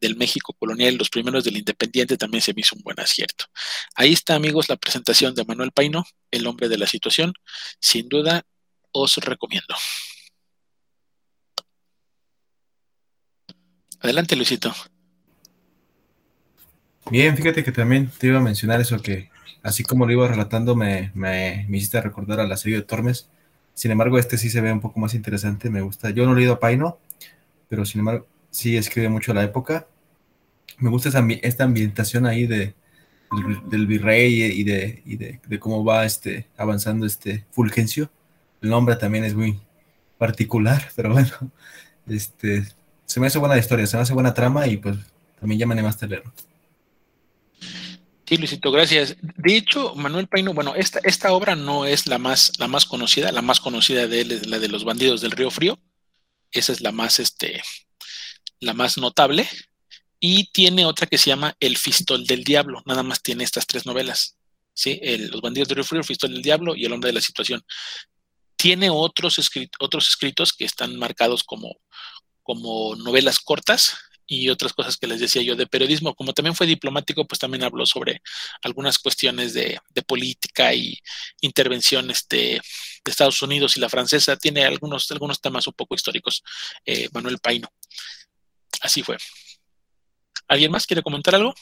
[0.00, 3.46] del México colonial, los primeros del Independiente, también se me hizo un buen acierto.
[3.94, 7.32] Ahí está, amigos, la presentación de Manuel Paino, el hombre de la situación.
[7.80, 8.44] Sin duda,
[8.94, 9.74] os recomiendo.
[14.00, 14.72] Adelante, Luisito.
[17.10, 19.30] Bien, fíjate que también te iba a mencionar eso que,
[19.62, 23.28] así como lo iba relatando, me, me, hiciste recordar a la serie de Tormes.
[23.74, 26.10] Sin embargo, este sí se ve un poco más interesante, me gusta.
[26.10, 26.98] Yo no he leído a Paino,
[27.68, 29.86] pero sin embargo, sí escribe mucho la época
[30.78, 31.10] me gusta
[31.42, 32.74] esta ambientación ahí de,
[33.68, 38.10] del, virrey y, de, de, cómo va este, avanzando este Fulgencio.
[38.64, 39.60] El nombre también es muy
[40.16, 41.52] particular, pero bueno,
[42.08, 42.66] este,
[43.04, 44.96] se me hace buena historia, se me hace buena trama y pues
[45.38, 46.32] también ya me animaste a leerlo.
[48.26, 49.16] Sí, Luisito, gracias.
[49.20, 53.30] De hecho, Manuel Paino, bueno, esta, esta obra no es la más, la más conocida,
[53.32, 55.78] la más conocida de él es la de los bandidos del Río Frío.
[56.50, 57.62] Esa es la más, este,
[58.60, 59.46] la más notable.
[60.20, 62.82] Y tiene otra que se llama El Fistol del Diablo.
[62.86, 64.38] Nada más tiene estas tres novelas.
[64.72, 64.98] ¿sí?
[65.30, 67.62] Los bandidos de Río Frío, El Fistol del Diablo y El Hombre de la Situación.
[68.64, 69.38] Tiene otros,
[69.78, 71.76] otros escritos que están marcados como,
[72.42, 73.94] como novelas cortas
[74.26, 76.14] y otras cosas que les decía yo de periodismo.
[76.14, 78.22] Como también fue diplomático, pues también habló sobre
[78.62, 80.98] algunas cuestiones de, política y
[81.42, 82.58] intervención este,
[83.04, 84.34] de Estados Unidos y la francesa.
[84.38, 86.42] Tiene algunos, algunos temas un poco históricos,
[86.86, 87.68] eh, Manuel Paino.
[88.80, 89.18] Así fue.
[90.48, 91.54] ¿Alguien más quiere comentar algo?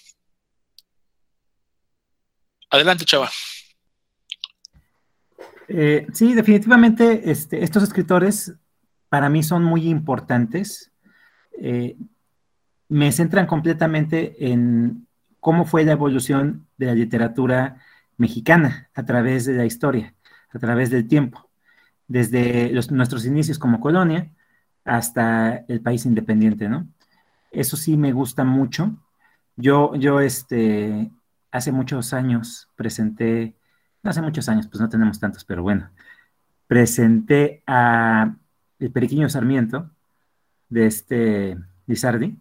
[2.70, 3.28] Adelante, Chava.
[5.68, 8.54] Eh, sí, definitivamente este, estos escritores
[9.08, 10.90] para mí son muy importantes.
[11.58, 11.96] Eh,
[12.88, 15.06] me centran completamente en
[15.40, 17.76] cómo fue la evolución de la literatura
[18.16, 20.14] mexicana a través de la historia,
[20.50, 21.50] a través del tiempo,
[22.06, 24.30] desde nuestros inicios como colonia
[24.84, 26.86] hasta el país independiente, ¿no?
[27.50, 28.96] Eso sí me gusta mucho.
[29.56, 31.10] Yo, yo, este,
[31.50, 33.54] hace muchos años presenté,
[34.02, 35.90] hace muchos años, pues no tenemos tantos, pero bueno,
[36.66, 38.34] presenté a
[38.78, 39.90] el Periquiño Sarmiento
[40.68, 42.36] de este Lizardi,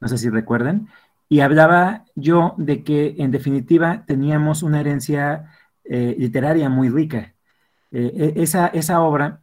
[0.00, 0.88] no sé si recuerdan,
[1.28, 5.52] y hablaba yo de que en definitiva teníamos una herencia
[5.84, 7.34] eh, literaria muy rica.
[7.92, 9.40] Eh, e, esa, esa, obra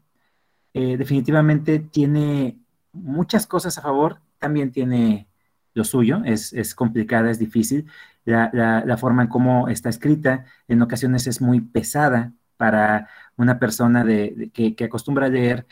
[0.73, 2.57] eh, definitivamente tiene
[2.93, 5.27] muchas cosas a favor también tiene
[5.73, 7.87] lo suyo, es, complicada, es difícil.
[8.27, 14.51] La, forma en cómo está escrita en ocasiones es muy pesada para una persona de,
[14.53, 15.65] que, acostumbra a leer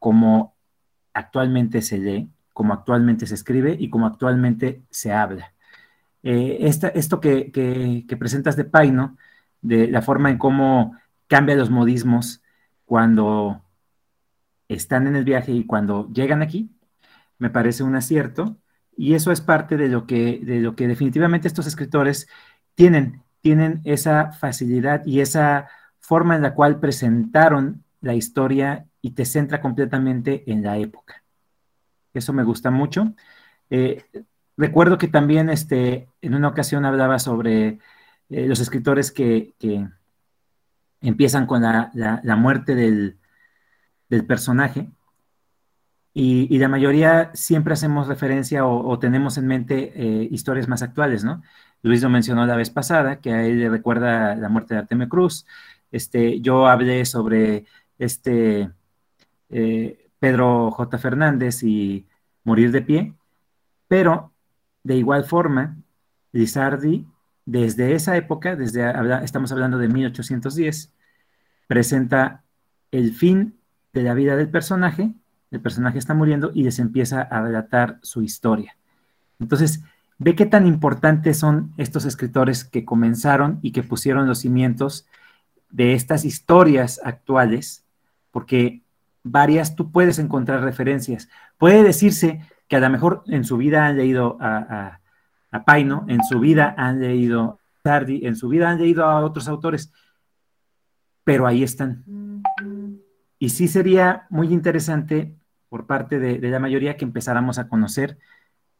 [0.00, 0.56] como
[1.14, 5.54] actualmente se lee, como actualmente se escribe y como actualmente se habla.
[6.24, 9.16] Eh, esto que, presentas de Paino,
[9.62, 10.96] de la forma en cómo
[11.28, 12.42] cambia los modismos
[12.86, 13.62] cuando
[14.66, 16.72] están en el viaje y cuando llegan aquí,
[17.38, 18.56] me parece un acierto
[19.00, 22.28] y eso es parte de lo que, de lo que definitivamente estos escritores
[22.74, 25.68] tienen, tienen esa facilidad y esa
[26.00, 31.24] forma en la cual presentaron la historia y te centra completamente en la época.
[32.12, 33.14] Eso me gusta mucho.
[33.70, 34.04] Eh,
[34.58, 37.78] recuerdo que también este, en una ocasión hablaba sobre
[38.28, 39.54] eh, los escritores que,
[41.00, 43.16] empiezan con la, muerte del,
[44.10, 44.90] del personaje
[46.12, 51.42] y, la mayoría siempre hacemos referencia o, tenemos en mente eh, historias más actuales, ¿no?
[51.82, 55.08] Luis lo mencionó la vez pasada, que a él le recuerda la muerte de Artemio
[55.08, 55.46] Cruz.
[55.92, 57.64] Este, yo hablé sobre
[57.98, 58.70] este
[59.50, 60.98] eh, Pedro J.
[60.98, 62.06] Fernández y
[62.44, 63.14] Morir de Pie,
[63.88, 64.32] pero
[64.82, 65.76] de igual forma,
[66.32, 67.06] Lizardi,
[67.46, 68.92] desde esa época, desde
[69.24, 70.92] estamos hablando de 1810,
[71.66, 72.44] presenta
[72.90, 73.58] el fin
[73.92, 75.14] de la vida del personaje
[75.50, 78.76] el personaje está muriendo y les empieza a relatar su historia.
[79.38, 79.82] Entonces,
[80.18, 85.06] ve qué tan importantes son estos escritores que comenzaron y que pusieron los cimientos
[85.70, 87.84] de estas historias actuales,
[88.30, 88.82] porque
[89.22, 91.28] varias tú puedes encontrar referencias.
[91.58, 95.00] Puede decirse que a lo mejor en su vida han leído a,
[95.66, 99.48] Paino, en su vida han leído a Tardi, en su vida han leído a otros
[99.48, 99.92] autores,
[101.24, 102.04] pero ahí están.
[103.38, 105.34] Y sí sería muy interesante
[105.70, 108.18] por parte de, la mayoría que empezáramos a conocer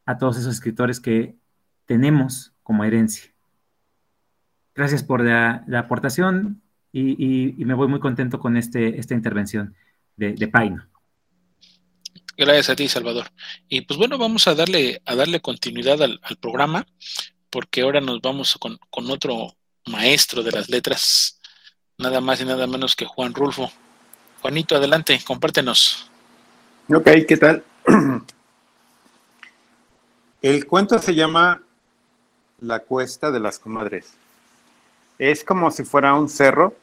[0.05, 1.37] a todos esos escritores que
[1.87, 3.33] tenemos como herencia.
[4.74, 6.61] Gracias por la, aportación,
[6.92, 9.74] y, me voy muy contento con este, esta intervención
[10.16, 10.85] de, de Paino.
[12.37, 13.31] Gracias a ti, Salvador.
[13.68, 16.87] Y pues bueno, vamos a darle, a darle continuidad al, programa,
[17.50, 19.55] porque ahora nos vamos con, con, otro
[19.87, 21.40] maestro de las letras,
[21.98, 23.70] nada más y nada menos que Juan Rulfo.
[24.40, 26.10] Juanito, adelante, compártenos.
[26.92, 27.62] Ok, ¿qué tal?
[30.42, 31.62] El cuento se llama
[32.59, 34.12] La Cuesta de las Comadres.
[35.16, 36.74] Es como si fuera un cerro.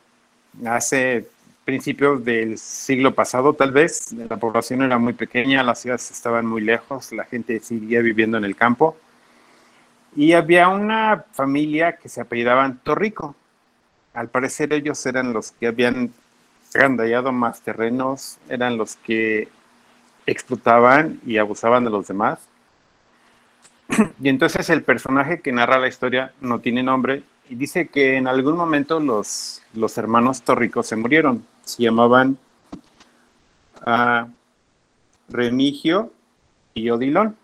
[0.66, 1.28] Hace
[1.66, 6.62] principios del siglo pasado, tal vez, la población era muy pequeña, las ciudades estaban muy
[6.62, 8.96] lejos, la gente seguía viviendo en el campo.
[10.16, 13.36] Y había una familia que se apellidaban Torrico.
[14.14, 16.14] Al parecer ellos eran los que habían
[16.74, 19.50] agandallado más terrenos, eran los que
[20.28, 22.40] explotaban y abusaban de los demás.
[24.22, 28.28] Y entonces el personaje que narra la historia no tiene nombre y dice que en
[28.28, 31.46] algún momento los, los hermanos Torricos se murieron.
[31.64, 32.38] Se llamaban
[33.86, 34.30] uh,
[35.30, 36.12] Remigio
[36.74, 37.36] y Odilon.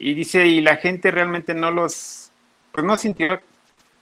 [0.00, 2.30] Y dice, y la gente realmente no los,
[2.72, 3.40] pues no sintió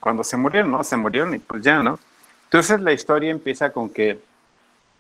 [0.01, 0.85] cuando se murieron, ¿no?
[0.85, 1.99] Se murieron y pues ya, ¿no?
[2.45, 4.19] Entonces la historia empieza con que,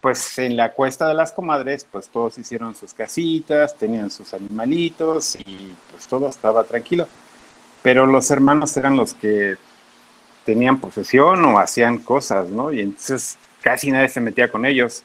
[0.01, 5.37] pues en la cuesta de las comadres, pues todos hicieron sus casitas, tenían sus animalitos
[5.37, 7.09] y pues todo estaba tranquilo.
[7.83, 9.57] Pero los hermanos eran los que
[10.45, 12.73] tenían posesión o hacían cosas, ¿no?
[12.73, 15.03] Y entonces casi nadie se metía con ellos.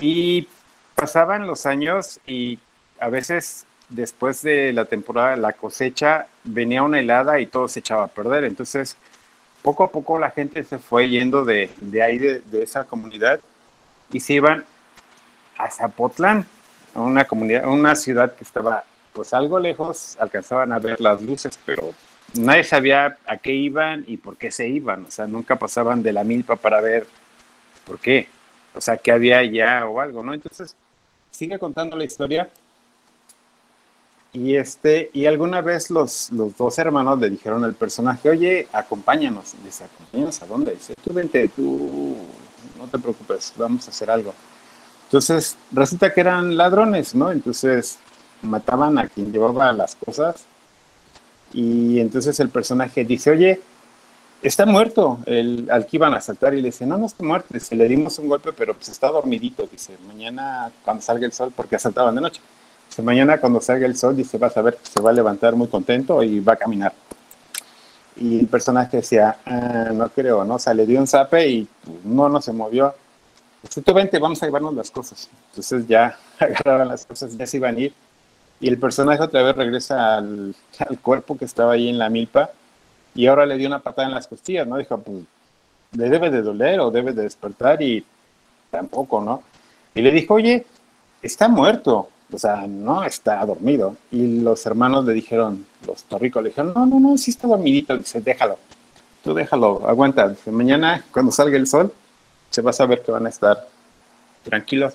[0.00, 0.48] Y
[0.94, 2.58] pasaban los años y
[3.00, 8.04] a veces después de la temporada, la cosecha, venía una helada y todo se echaba
[8.04, 8.44] a perder.
[8.44, 8.96] Entonces,
[9.62, 11.70] poco a poco la gente se fue yendo de,
[12.02, 13.40] ahí, de, esa comunidad,
[14.14, 14.64] y se iban
[15.58, 16.46] a Zapotlán,
[16.94, 21.20] a una comunidad, a una ciudad que estaba pues algo lejos, alcanzaban a ver las
[21.20, 21.92] luces, pero
[22.34, 26.12] nadie sabía a qué iban y por qué se iban, o sea, nunca pasaban de
[26.12, 27.08] la milpa para ver
[27.84, 28.28] por qué,
[28.72, 30.32] o sea, qué había allá o algo, ¿no?
[30.32, 30.76] Entonces,
[31.32, 32.48] sigue contando la historia.
[34.32, 39.54] Y este, y alguna vez los, los dos hermanos le dijeron al personaje, oye, acompáñanos.
[39.64, 40.72] dice, ¿acompáñanos a dónde?
[40.72, 42.16] dice, tú vente, tú
[42.84, 44.34] no te preocupes, vamos a hacer algo.
[45.04, 47.30] Entonces, resulta que eran ladrones, ¿no?
[47.30, 47.98] Entonces,
[48.42, 50.44] mataban a quien llevaba las cosas
[51.52, 53.60] y entonces el personaje dice, oye,
[54.42, 56.54] está muerto el, al que iban a asaltar.
[56.54, 57.48] Y le dice, no, no está muerto.
[57.50, 59.66] Dice, le dimos un golpe, pero pues está dormidito.
[59.70, 62.40] Dice, mañana cuando salga el sol, porque asaltaban de noche.
[62.88, 65.68] Dice, mañana cuando salga el sol, dice, vas a ver, se va a levantar muy
[65.68, 66.92] contento y va a caminar.
[68.16, 70.54] Y el personaje decía, ah, no creo, ¿no?
[70.54, 72.94] O sea, le dio un zape y pues, no, no se movió.
[73.94, 75.28] Vente, vamos a llevarnos las cosas.
[75.50, 77.94] Entonces ya agarraron las cosas, ya se iban a ir
[78.60, 80.54] y el personaje otra vez regresa al,
[81.02, 82.50] cuerpo que estaba ahí en la milpa
[83.14, 84.76] y ahora le dio una patada en las costillas, ¿no?
[84.76, 85.24] Dijo, pues,
[85.92, 88.04] le debe de doler o debe de despertar y
[88.70, 89.42] tampoco, ¿no?
[89.94, 90.66] Y le dijo, oye,
[91.22, 93.96] está muerto, o sea, no está dormido.
[94.10, 97.96] Y los hermanos le dijeron, los torricos le dijeron, no, no, no, sí está dormidito.
[97.96, 98.58] Dice, déjalo,
[99.22, 100.28] tú déjalo, aguanta.
[100.28, 101.92] Dice, mañana cuando salga el sol,
[102.50, 103.68] se va a saber que van a estar
[104.42, 104.94] tranquilos.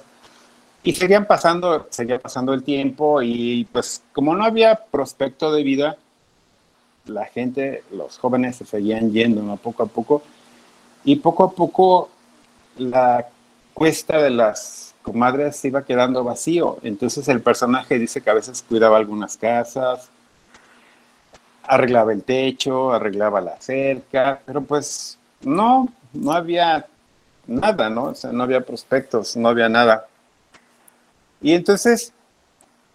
[0.84, 5.98] Y seguían pasando, seguía pasando el tiempo y pues como no había prospecto de vida,
[7.06, 9.58] la gente, los jóvenes se seguían yendo ¿no?
[9.58, 10.22] poco a poco
[11.04, 12.10] y poco a poco
[12.78, 13.28] la
[13.80, 16.80] cuesta de las comadres iba quedando vacío.
[16.84, 20.10] Entonces el personaje dice que a veces cuidaba algunas casas,
[21.64, 26.88] arreglaba el techo, arreglaba la cerca, pero pues no, no había
[27.48, 28.08] nada, ¿no?
[28.08, 30.08] O sea, no había prospectos, no había nada.
[31.42, 32.12] Y entonces,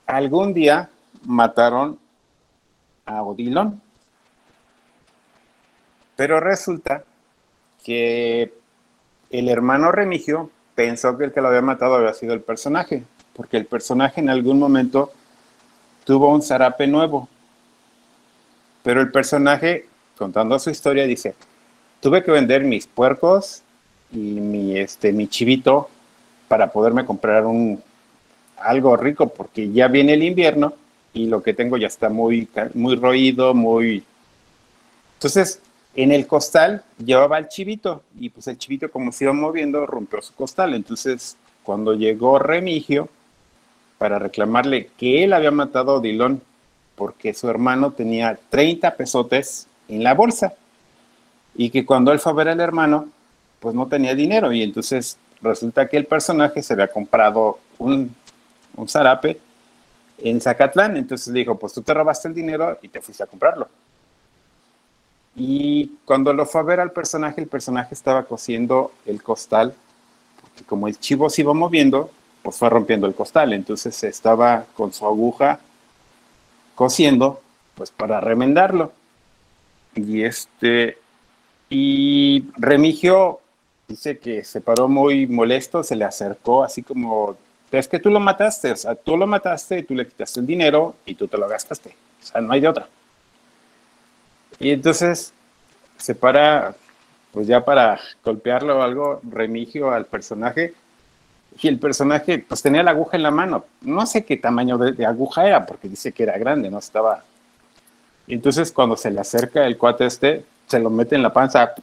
[0.05, 0.91] algún día
[1.23, 1.99] mataron
[3.07, 3.81] a Odilon.
[6.15, 7.05] Pero resulta
[7.83, 8.53] que
[9.31, 13.05] el hermano Remigio pensó que el que lo había matado había sido el personaje,
[13.35, 15.13] porque el personaje en algún momento
[16.05, 17.29] tuvo un zarape nuevo.
[18.83, 21.35] Pero el personaje, contando su historia, dice,
[22.01, 23.63] tuve que vender mis puercos
[24.13, 25.89] y mi, este, mi chivito
[26.49, 27.83] para poderme comprar un,
[28.59, 30.75] algo rico porque ya viene el invierno
[31.13, 34.05] y lo que tengo ya está muy, muy roído, muy...
[35.15, 35.61] Entonces,
[35.97, 40.21] en el costal llevaba el chivito y pues el chivito como se iba moviendo rompió
[40.23, 40.75] su costal.
[40.75, 43.09] Entonces, cuando llegó Remigio
[43.99, 46.41] para reclamarle que él había matado a Odilon
[46.97, 50.55] porque su hermano tenía 30 pesotes en la bolsa
[51.55, 53.09] y que cuando él fue a ver al hermano,
[53.61, 58.15] pues no tenía dinero y entonces resulta que el personaje se había comprado un
[58.77, 59.41] un zarape
[60.19, 60.97] en Zacatlán.
[60.97, 63.69] Entonces le dijo, pues tú te robaste el dinero y te fuiste a comprarlo.
[65.37, 69.75] Y cuando lo fue a ver al personaje, el personaje estaba cosiendo el costal,
[70.41, 72.11] porque como el chivo se iba moviendo,
[72.43, 73.53] pues fue rompiendo el costal.
[73.53, 75.61] Entonces estaba con su aguja
[76.75, 77.41] cosiendo,
[77.75, 78.93] pues para remendarlo.
[79.95, 80.99] Y este,
[81.69, 83.41] y Remigio
[83.89, 87.37] dice que se paró muy molesto, se le acercó así como,
[87.71, 90.95] es que tú lo mataste, o sea, tú lo mataste, tú le quitaste el dinero
[91.05, 91.91] y tú te lo gastaste,
[92.23, 92.89] o sea, no hay de otra.
[94.65, 95.35] Y entonces
[95.99, 96.75] se para,
[97.33, 100.73] pues ya para golpearlo o algo, Remigio al personaje,
[101.61, 105.05] y el personaje pues tenía la aguja en la mano, no sé qué tamaño de,
[105.05, 107.23] aguja era, porque dice que era grande, no estaba.
[108.27, 111.75] Y entonces cuando se le acerca el cuate este, se lo mete en la panza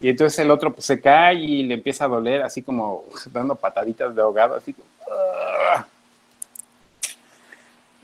[0.00, 3.54] y entonces el otro pues, se cae y le empieza a doler, así como dando
[3.54, 4.88] pataditas de ahogado, así como...
[5.10, 5.86] Ah".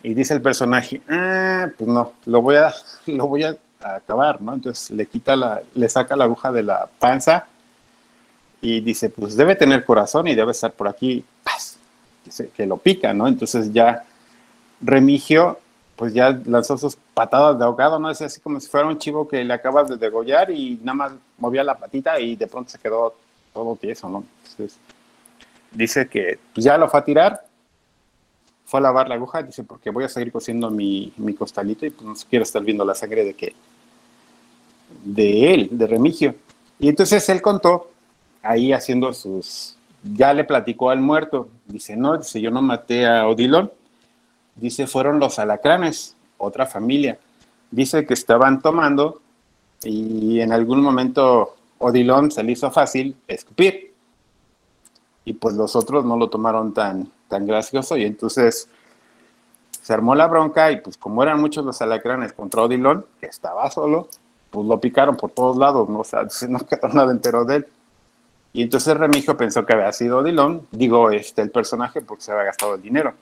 [0.03, 2.72] Y dice el personaje, ah, pues no, lo voy a,
[3.07, 4.55] lo voy a acabar, ¿no?
[4.55, 7.46] Entonces le quita la, le saca la aguja de la panza
[8.61, 11.78] y dice, pues debe tener corazón y debe estar por aquí, ¡paz!
[12.24, 13.28] Que, que lo pica, ¿no?
[13.28, 14.05] Entonces ya
[14.80, 15.59] Remigio
[15.99, 18.09] pues ya lanzó sus patadas de ahogado, ¿no?
[18.09, 21.12] Es así como si fuera un chivo que le acabas de degollar y nada más
[21.38, 23.16] movía la patita y de pronto se quedó
[23.53, 24.22] todo tieso, ¿no?
[24.44, 24.78] Entonces,
[25.72, 27.44] dice que pues ya lo fue a tirar,
[28.68, 31.90] fue a lavar la aguja, dice, porque voy a seguir cosiendo mi, mi costalito y
[31.90, 33.54] pues no quiero estar viendo la sangre de que,
[35.04, 36.34] de él, de Remigio.
[36.78, 37.90] Y entonces él contó,
[38.42, 43.26] ahí haciendo sus, ya le platicó al muerto, dice, no, dice, yo no maté a
[43.26, 43.70] Odilon,
[44.60, 47.18] Dice, fueron los alacranes, otra familia.
[47.70, 49.20] Dice que estaban tomando
[49.84, 53.94] y en algún momento Odilon se le hizo fácil escupir.
[55.24, 58.68] Y pues los otros no lo tomaron tan, tan gracioso y entonces
[59.83, 63.70] se armó la bronca y pues como eran muchos los alacranes contra Odilon, que estaba
[63.70, 64.09] solo,
[64.51, 66.01] pues lo picaron por todos lados, ¿no?
[66.01, 67.66] O sea, no quedó nada entero de él.
[68.53, 72.45] Y entonces Remigio pensó que había sido Odilon, digo, este, el personaje, porque se había
[72.45, 73.14] gastado el dinero.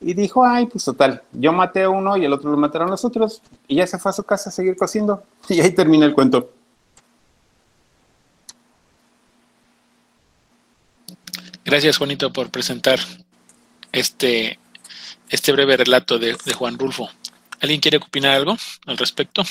[0.00, 3.04] Y dijo, ay, pues total, yo maté a uno y el otro lo mataron los
[3.04, 3.42] otros.
[3.66, 5.22] Y ya se fue a su casa a seguir cociendo.
[5.48, 6.50] Y ahí termina el cuento.
[11.68, 12.98] Gracias, Juanito, por presentar
[13.92, 14.58] este,
[15.28, 17.10] este breve relato de, Juan Rulfo.
[17.60, 18.56] ¿Alguien quiere opinar algo
[18.86, 19.42] al respecto?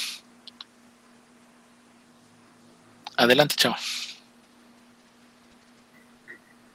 [3.15, 3.75] Adelante, chavo.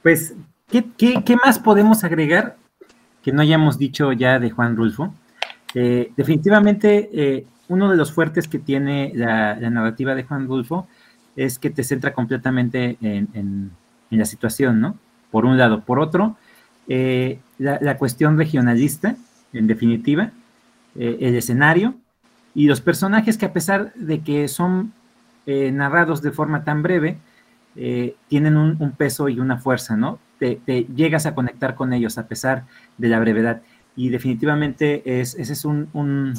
[0.01, 0.33] Pues,
[0.71, 2.57] ¿qué, qué, qué más podemos agregar?
[3.23, 5.13] que no hayamos dicho ya de Juan Rulfo.
[5.73, 10.87] Eh, definitivamente, eh, uno de los fuertes que tiene la, narrativa de Juan Rulfo
[11.35, 13.71] es que te centra completamente en,
[14.11, 14.99] la situación, ¿no?
[15.33, 15.81] Por un lado.
[15.81, 16.37] Por otro,
[16.87, 19.17] eh, la, cuestión regionalista,
[19.51, 20.31] en definitiva,
[20.95, 21.95] el escenario
[22.53, 24.93] y los personajes que a pesar de que son
[25.45, 27.17] narrados de forma tan breve,
[28.27, 30.19] tienen un, peso y una fuerza, ¿no?
[30.65, 32.65] te, llegas a conectar con ellos a pesar
[32.97, 33.61] de la brevedad.
[33.95, 36.33] Y definitivamente es, ese es un,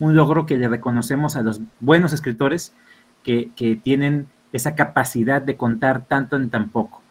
[0.00, 2.74] logro que le reconocemos a los buenos escritores
[3.22, 3.50] que,
[3.82, 7.02] tienen esa capacidad de contar tanto en tan poco.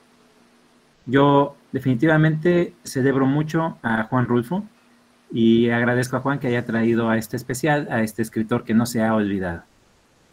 [1.05, 4.65] Yo definitivamente celebro mucho a Juan Rulfo
[5.31, 8.85] y agradezco a Juan que haya traído a este especial, a este escritor que no
[8.85, 9.63] se ha olvidado.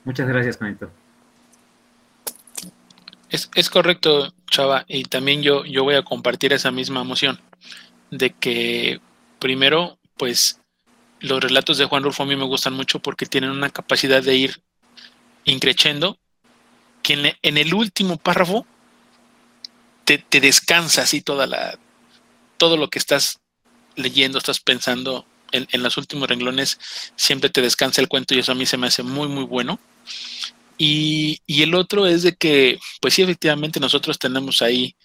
[0.05, 0.91] Muchas gracias, Juanito.
[3.31, 7.39] Es, es correcto, Chava, y también yo, yo voy a compartir esa misma emoción
[8.11, 9.01] de que
[9.39, 10.61] primero, pues
[11.21, 14.35] los relatos de Juan Rulfo a mí me gustan mucho porque tienen una capacidad de
[14.37, 14.63] ir
[15.45, 16.19] increchendo
[17.03, 18.67] que en, el último párrafo
[20.05, 21.79] te, te, descansa así toda la,
[22.57, 23.39] todo lo que estás
[23.97, 26.79] leyendo, estás pensando en, en los últimos renglones,
[27.17, 29.79] siempre te descansa el cuento y eso a mí se me hace muy, muy bueno.
[30.85, 34.97] Y, el otro es de que, pues sí, efectivamente nosotros tenemos ahí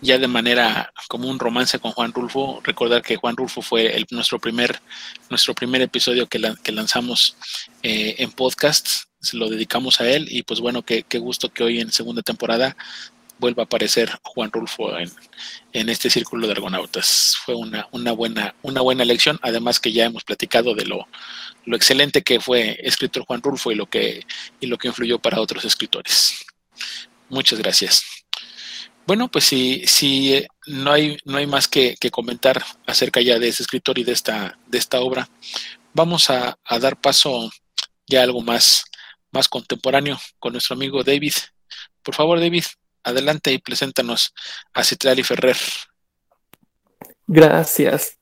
[0.00, 2.60] ya de manera como un romance con Juan Rulfo.
[2.64, 4.80] Recordar que Juan Rulfo fue el, nuestro, primer,
[5.28, 7.36] nuestro primer episodio que, que lanzamos
[7.82, 8.88] eh, en podcast.
[9.20, 12.22] Se lo dedicamos a él y pues bueno, qué, qué gusto que hoy en segunda
[12.22, 12.74] temporada
[13.40, 15.10] vuelva a aparecer Juan Rulfo en,
[15.72, 17.36] en este círculo de argonautas.
[17.44, 21.08] Fue una, una, buena, una buena elección, además que ya hemos platicado de lo,
[21.64, 24.24] lo excelente que fue escritor Juan Rulfo y lo que,
[24.60, 26.44] y lo que influyó para otros escritores.
[27.28, 28.04] Muchas gracias.
[29.06, 33.48] Bueno, pues si, si eh, no, hay, no hay más que, comentar acerca ya de
[33.48, 35.28] ese escritor y de esta, de esta obra,
[35.94, 37.50] vamos a, a dar paso
[38.06, 38.84] ya a algo más,
[39.32, 41.32] más contemporáneo con nuestro amigo David.
[42.02, 42.64] Por favor, David,
[43.02, 44.34] adelante y preséntanos
[44.72, 45.56] a Citrali Ferrer.
[47.26, 48.18] Gracias.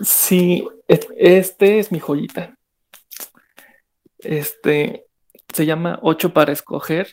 [0.00, 2.56] Sí, este es mi joyita.
[4.18, 5.06] Este
[5.54, 7.10] se llama Ocho para escoger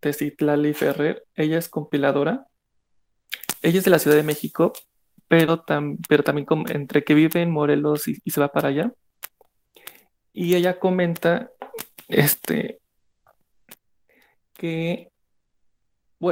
[0.00, 1.24] de Citlali Ferrer.
[1.34, 2.46] Ella es compiladora.
[3.62, 4.72] Ella es de la Ciudad de México,
[5.28, 5.64] pero,
[6.08, 8.92] pero también entre que vive en Morelos y, se va para allá.
[10.32, 11.50] Y ella comenta
[12.08, 12.80] este,
[14.54, 15.10] que,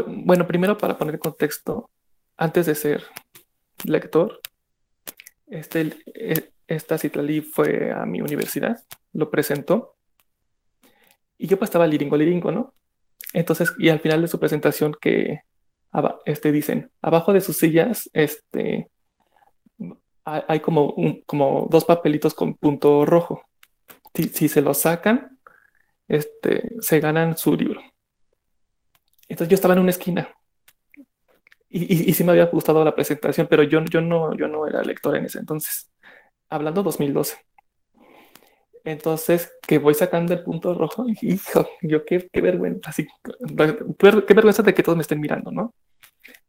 [0.00, 1.90] bueno, primero para poner contexto,
[2.36, 3.04] antes de ser
[3.84, 4.40] lector,
[5.46, 8.82] este, e, esta Citlali fue a mi universidad,
[9.12, 9.96] lo presentó,
[11.38, 12.74] y yo pues estaba liringo, liringo, ¿no?
[13.32, 15.40] Entonces, y al final de su presentación que
[16.24, 18.90] este, dicen, abajo de sus sillas, este,
[20.24, 20.94] hay como,
[21.26, 23.42] como dos papelitos con punto rojo.
[24.14, 25.38] Si, se los sacan,
[26.08, 27.80] este, se ganan su libro.
[29.32, 30.28] Entonces yo estaba en una esquina.
[31.70, 34.82] Y, y, sí me había gustado la presentación, pero yo, yo, no, yo no era
[34.82, 35.90] lector en ese entonces.
[36.50, 37.38] Hablando 2012.
[38.84, 43.06] Entonces, que voy sacando el punto rojo, hijo, yo qué, qué vergüenza, así,
[43.96, 45.74] qué vergüenza de que todos me estén mirando, ¿no?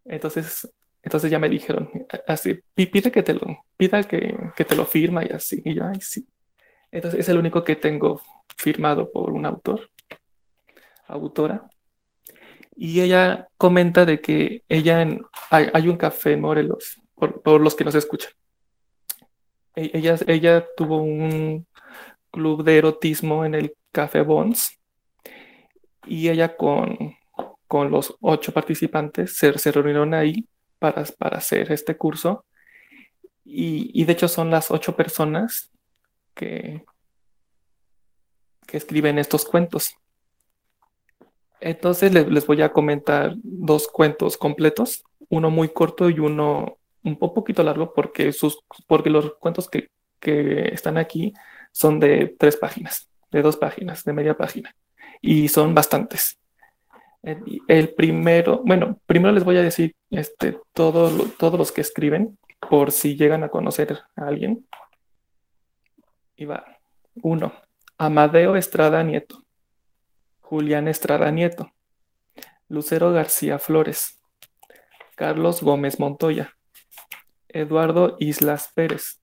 [0.03, 0.69] Entonces,
[1.01, 1.89] entonces ya me dijeron,
[2.27, 5.85] así, pide que te lo, pida que, que te lo firma y así, y yo,
[5.85, 6.27] ay, sí.
[6.91, 8.21] Entonces es el único que tengo
[8.57, 9.89] firmado por un autor,
[11.07, 11.69] autora.
[12.75, 15.05] Y ella comenta de que ella
[15.49, 18.31] hay, un café en Morelos, por, los que nos escuchan.
[19.75, 21.67] E, ella, ella tuvo un
[22.31, 24.79] club de erotismo en el Café Bons
[26.05, 27.15] y ella con,
[27.67, 30.47] con los ocho participantes se, se reunieron ahí
[30.79, 32.45] para, para, hacer este curso
[33.45, 35.71] y, y, de hecho son las ocho personas
[36.33, 36.83] que,
[38.65, 39.95] que escriben estos cuentos.
[41.65, 47.63] Entonces les, voy a comentar dos cuentos completos, uno muy corto y uno un poquito
[47.63, 49.87] largo porque, sus, porque los cuentos que,
[50.19, 51.33] que están aquí
[51.71, 54.75] son de tres páginas, de dos páginas, de media página.
[55.21, 56.37] Y son bastantes.
[57.21, 61.09] El, primero, bueno, primero les voy a decir este, todo,
[61.39, 62.37] todos los que escriben,
[62.69, 64.67] por si llegan a conocer a alguien.
[66.35, 66.77] Y va.
[67.21, 67.53] Uno,
[67.97, 69.42] Amadeo Estrada Nieto.
[70.43, 71.73] Julián Estrada Nieto.
[72.69, 74.21] Lucero García Flores.
[75.15, 76.53] Carlos Gómez Montoya.
[77.49, 79.19] Eduardo Islas Pérez.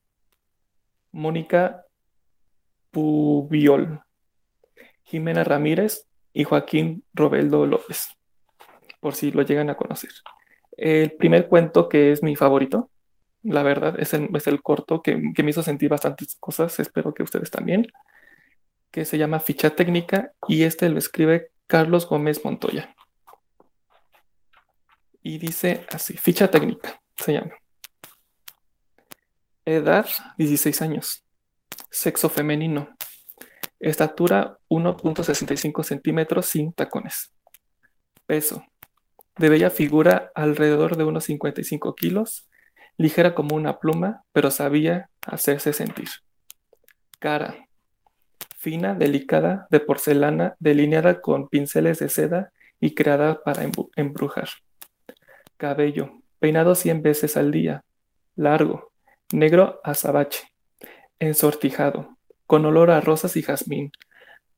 [1.13, 1.85] Mónica
[2.91, 4.01] Pubiol,
[5.03, 8.09] Jimena Ramírez y Joaquín Robeldo López,
[9.01, 10.11] por si lo llegan a conocer.
[10.77, 12.91] El primer cuento que es mi favorito,
[13.43, 17.15] la verdad, es el, es el corto que, que, me hizo sentir bastantes cosas, espero
[17.15, 17.87] que ustedes también,
[18.91, 22.95] que se llama Ficha Técnica y este lo escribe Carlos Gómez Montoya.
[25.23, 27.53] Y dice así, Ficha Técnica, se llama.
[29.65, 30.07] Edad,
[30.39, 31.25] 16 años.
[31.91, 32.89] Sexo femenino.
[33.79, 37.33] Estatura 1.65 centímetros sin tacones.
[38.27, 38.65] Peso.
[39.37, 42.49] De bella figura alrededor de unos 55 kilos.
[42.97, 46.09] Ligera como una pluma, pero sabía hacerse sentir.
[47.19, 47.70] Cara.
[48.61, 54.51] Fina, delicada, de porcelana, delineada con pinceles de seda y creada para embrujar.
[55.57, 56.21] Cabello.
[56.41, 57.85] Peinado 100 veces al día.
[58.37, 58.93] Largo.
[59.33, 60.53] Negro azabache
[61.21, 63.93] ensortijado, con olor a rosas y jazmín,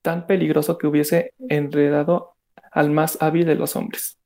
[0.00, 2.34] tan peligroso que hubiese enredado
[2.72, 4.18] al más hábil de los hombres.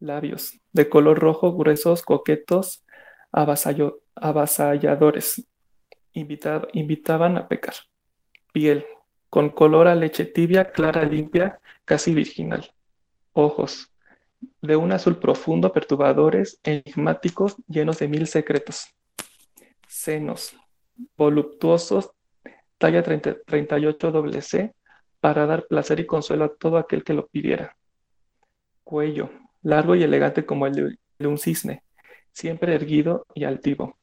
[0.00, 2.84] Labios, de color rojo, gruesos, coquetos,
[3.30, 5.46] avasalladores,
[6.12, 7.74] invitaban a pecar.
[8.52, 8.84] Piel,
[9.36, 12.72] con color a leche tibia, clara, limpia, casi virginal.
[13.34, 13.92] Ojos,
[14.62, 18.94] de un azul profundo, perturbadores, enigmáticos, llenos de mil secretos.
[19.86, 20.56] Senos,
[21.18, 22.12] voluptuosos,
[22.78, 24.74] talla 38 WC,
[25.20, 27.76] para dar placer y consuelo a todo aquel que lo pidiera.
[28.84, 29.28] Cuello,
[29.60, 31.82] largo y elegante como el de un cisne,
[32.32, 33.98] siempre erguido y altivo.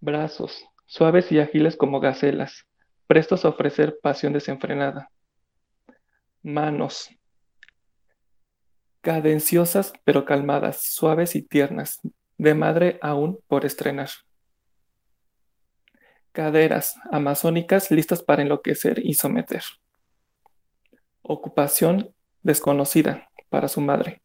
[0.00, 2.66] Brazos, suaves y ágiles como gacelas,
[3.06, 5.10] prestos a ofrecer pasión desenfrenada.
[6.42, 7.08] Manos,
[9.00, 12.00] cadenciosas pero calmadas, suaves y tiernas,
[12.38, 14.10] de madre aún por estrenar
[16.36, 19.62] caderas amazónicas listas para enloquecer y someter.
[21.22, 24.20] Ocupación desconocida para su madre.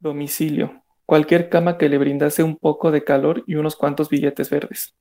[0.00, 0.82] Domicilio.
[1.04, 4.96] Cualquier cama que le brindase un poco de calor y unos cuantos billetes verdes.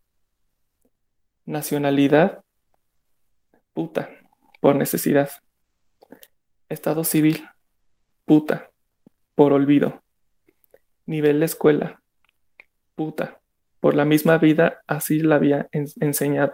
[1.45, 2.43] Nacionalidad.
[3.73, 4.09] Puta.
[4.61, 5.29] Por necesidad.
[6.69, 7.47] Estado civil.
[8.25, 8.71] Puta.
[9.35, 10.03] Por olvido.
[11.05, 12.01] Nivel de escuela.
[12.95, 13.41] Puta
[13.85, 16.53] por la misma vida así la había enseñado.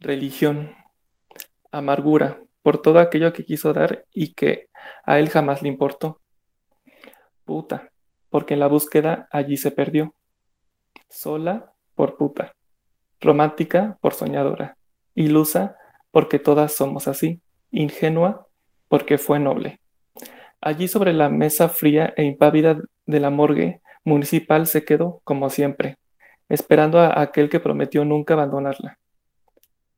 [0.00, 0.74] religión,
[1.70, 4.68] amargura por todo aquello que quiso dar y que
[5.04, 6.20] a él jamás le importó.
[7.44, 7.92] Puta,
[8.30, 10.12] porque en la búsqueda allí se perdió.
[11.08, 12.56] Sola por puta,
[13.22, 14.76] romántica por soñadora,
[15.14, 15.76] ilusa
[16.10, 18.46] porque todas somos así, ingenua
[18.88, 19.80] porque fue noble.
[20.60, 25.96] Allí sobre la mesa fría e impávida de la morgue municipal se quedó, como siempre,
[26.48, 28.98] esperando a aquel que prometió nunca abandonarla.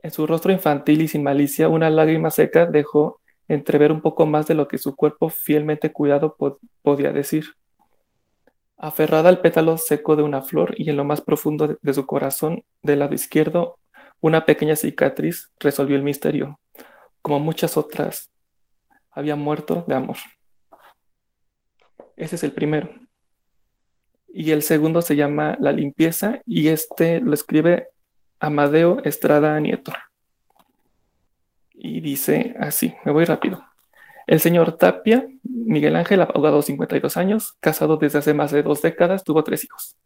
[0.00, 4.46] En su rostro infantil y sin malicia, una lágrima seca dejó entrever un poco más
[4.46, 6.36] de lo que su cuerpo fielmente cuidado
[6.82, 7.46] podía decir.
[8.76, 12.64] Aferrada al pétalo seco de una flor y en lo más profundo de su corazón,
[12.82, 13.78] del lado izquierdo,
[14.20, 16.58] una pequeña cicatriz resolvió el misterio.
[17.22, 18.30] Como muchas otras,
[19.10, 20.16] había muerto de amor.
[22.16, 22.90] Ese es el primero.
[24.28, 27.88] Y el segundo se llama La limpieza y este lo escribe
[28.40, 29.92] Amadeo Estrada Nieto.
[31.72, 33.64] Y dice así, me voy rápido.
[34.26, 39.22] El señor Tapia, Miguel Ángel, abogado 52 años, casado desde hace más de dos décadas,
[39.22, 39.96] tuvo tres hijos.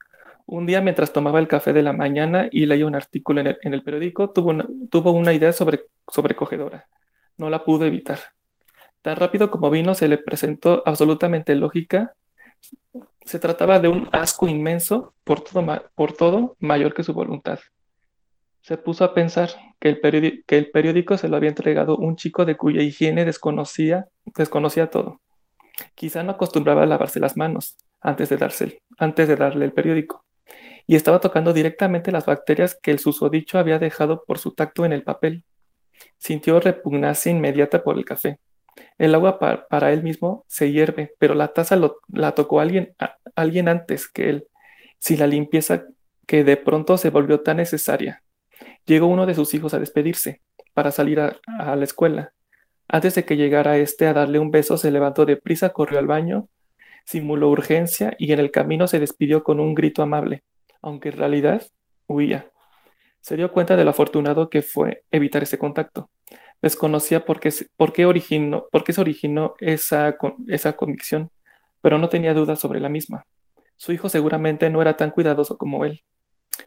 [0.46, 3.82] Un día, mientras tomaba el café de la mañana y leía un artículo en el,
[3.82, 6.88] periódico, tuvo una, tuvo una idea sobre, sobrecogedora.
[7.36, 8.18] No la pudo evitar.
[9.02, 12.14] Tan rápido como vino, se le presentó absolutamente lógica.
[13.24, 17.60] Se trataba de un asco inmenso, por todo, por todo mayor que su voluntad.
[18.68, 19.48] Se puso a pensar
[19.80, 24.08] que el, periódico se lo había entregado un chico de cuya higiene desconocía,
[24.90, 25.22] todo.
[25.94, 30.26] Quizá no acostumbraba a lavarse las manos antes de, darle el periódico,
[30.86, 34.92] y estaba tocando directamente las bacterias que el susodicho había dejado por su tacto en
[34.92, 35.44] el papel.
[36.18, 38.38] Sintió repugnancia inmediata por el café.
[38.98, 42.94] El agua para él mismo se hierve, pero la taza la tocó alguien,
[43.34, 44.46] alguien antes que él.
[44.98, 45.86] Si la limpieza
[46.26, 48.22] que de pronto se volvió tan necesaria,
[48.88, 50.40] Llegó uno de sus hijos a despedirse,
[50.72, 51.36] para salir a,
[51.76, 52.32] la escuela.
[52.88, 56.48] Antes de que llegara este a darle un beso, se levantó deprisa, corrió al baño,
[57.04, 60.42] simuló urgencia y en el camino se despidió con un grito amable,
[60.80, 61.62] aunque en realidad
[62.06, 62.50] huía.
[63.20, 66.08] Se dio cuenta de lo afortunado que fue evitar ese contacto.
[66.62, 70.16] Desconocía por qué, originó, por qué se originó esa,
[70.46, 71.30] esa convicción,
[71.82, 73.26] pero no tenía dudas sobre la misma.
[73.76, 76.04] Su hijo seguramente no era tan cuidadoso como él.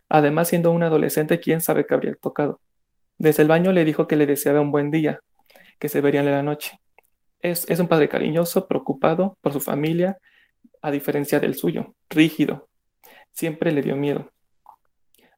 [0.10, 2.62] Además, siendo un adolescente, quién sabe qué habría tocado.
[3.18, 5.20] Desde el baño le dijo que le deseaba un buen día,
[5.80, 6.80] que se verían en la noche.
[7.40, 10.18] Es, es un padre cariñoso, preocupado por su familia,
[10.82, 12.70] a diferencia del suyo, rígido.
[13.32, 14.32] Siempre le dio miedo.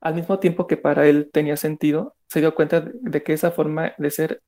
[0.01, 3.93] Al mismo tiempo que para él tenía sentido, se dio cuenta de que esa forma
[3.97, 4.41] de ser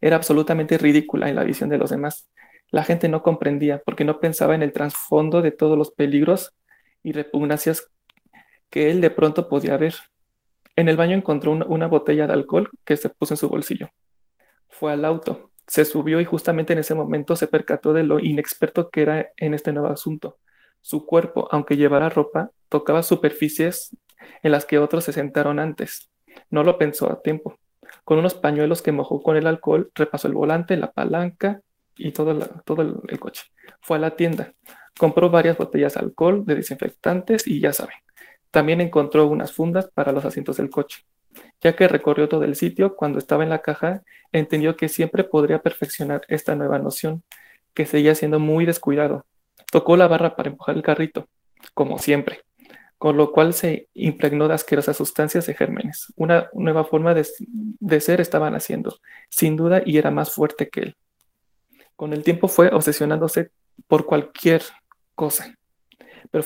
[0.00, 2.28] era absolutamente ridícula en la visión de los demás.
[2.70, 6.54] La gente no comprendía porque no pensaba en el trasfondo de todos los peligros
[7.02, 7.90] y repugnancias
[8.70, 9.94] que él de pronto podía ver.
[10.76, 13.90] En el baño encontró una, botella de alcohol que se puso en su bolsillo.
[14.68, 18.90] Fue al auto, se subió y justamente en ese momento se percató de lo inexperto
[18.90, 20.38] que era en este nuevo asunto.
[20.80, 23.96] Su cuerpo, aunque llevara ropa, tocaba superficies
[24.42, 26.10] en las que otros se sentaron antes.
[26.50, 27.58] No lo pensó a tiempo.
[28.04, 31.60] Con unos pañuelos que mojó con el alcohol, repasó el volante, la palanca
[31.96, 33.44] y todo, todo el coche.
[33.80, 34.54] Fue a la tienda,
[34.98, 37.96] compró varias botellas de alcohol, de desinfectantes y ya saben,
[38.50, 41.04] también encontró unas fundas para los asientos del coche.
[41.60, 45.60] Ya que recorrió todo el sitio, cuando estaba en la caja, entendió que siempre podría
[45.60, 47.22] perfeccionar esta nueva noción,
[47.74, 49.26] que seguía siendo muy descuidado.
[49.70, 51.28] Tocó la barra para empujar el carrito,
[51.74, 52.40] como siempre,
[52.96, 56.12] con lo cual se impregnó de asquerosas sustancias y gérmenes.
[56.16, 60.96] Una nueva forma de, ser estaban haciendo, sin duda, y era más fuerte que él.
[61.96, 63.50] Con el tiempo fue obsesionándose
[63.86, 64.62] por cualquier
[65.14, 65.54] cosa,
[66.30, 66.44] pero,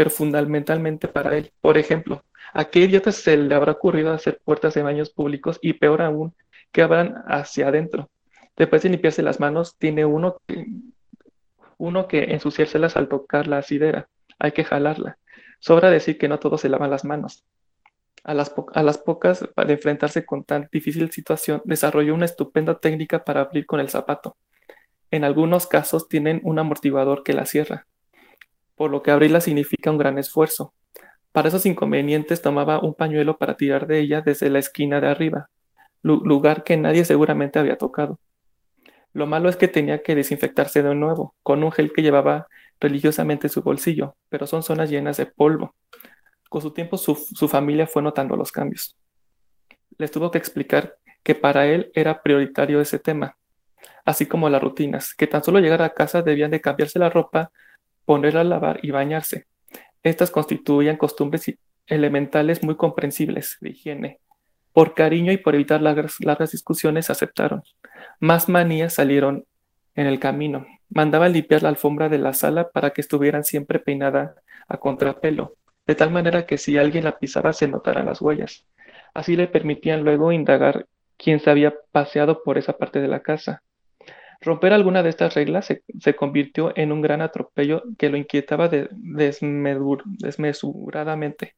[0.00, 1.52] pero fundamentalmente para él.
[1.60, 2.24] Por ejemplo,
[2.54, 6.34] ¿a qué idiota se le habrá ocurrido hacer puertas de baños públicos y peor aún,
[6.72, 8.08] que abran hacia adentro?
[8.56, 10.38] Después de limpiarse las manos, tiene uno
[12.08, 14.08] que, ensuciárselas al tocar la asidera.
[14.38, 15.18] Hay que jalarla.
[15.58, 17.44] Sobra decir que no todos se lavan las manos.
[18.24, 18.48] A las,
[18.98, 23.90] pocas, para enfrentarse con tan difícil situación, desarrolló una estupenda técnica para abrir con el
[23.90, 24.38] zapato.
[25.10, 27.86] En algunos casos tienen un amortiguador que la cierra
[28.80, 30.72] por lo que abrirla significa un gran esfuerzo.
[31.32, 35.50] Para esos inconvenientes tomaba un pañuelo para tirar de ella desde la esquina de arriba,
[36.02, 38.18] lugar que nadie seguramente había tocado.
[39.12, 42.46] Lo malo es que tenía que desinfectarse de nuevo, con un gel que llevaba
[42.80, 45.74] religiosamente en su bolsillo, pero son zonas llenas de polvo.
[46.48, 48.96] Con su tiempo su, su familia fue notando los cambios.
[49.98, 53.36] Les tuvo que explicar que para él era prioritario ese tema,
[54.06, 57.52] así como las rutinas, que tan solo llegar a casa debían de cambiarse la ropa
[58.10, 59.46] ponerla a lavar y bañarse.
[60.02, 61.54] Estas constituían costumbres
[61.86, 64.18] elementales muy comprensibles de higiene.
[64.72, 67.62] Por cariño y por evitar largas, largas discusiones aceptaron.
[68.18, 69.44] Más manías salieron
[69.94, 70.66] en el camino.
[70.88, 74.34] Mandaba limpiar la alfombra de la sala para que estuvieran siempre peinada
[74.66, 75.54] a contrapelo,
[75.86, 78.66] de tal manera que si alguien la pisaba se notaran las huellas.
[79.14, 83.62] Así le permitían luego indagar quién se había paseado por esa parte de la casa.
[84.40, 85.82] Romper alguna de estas reglas se,
[86.16, 91.56] convirtió en un gran atropello que lo inquietaba de, desmesuradamente.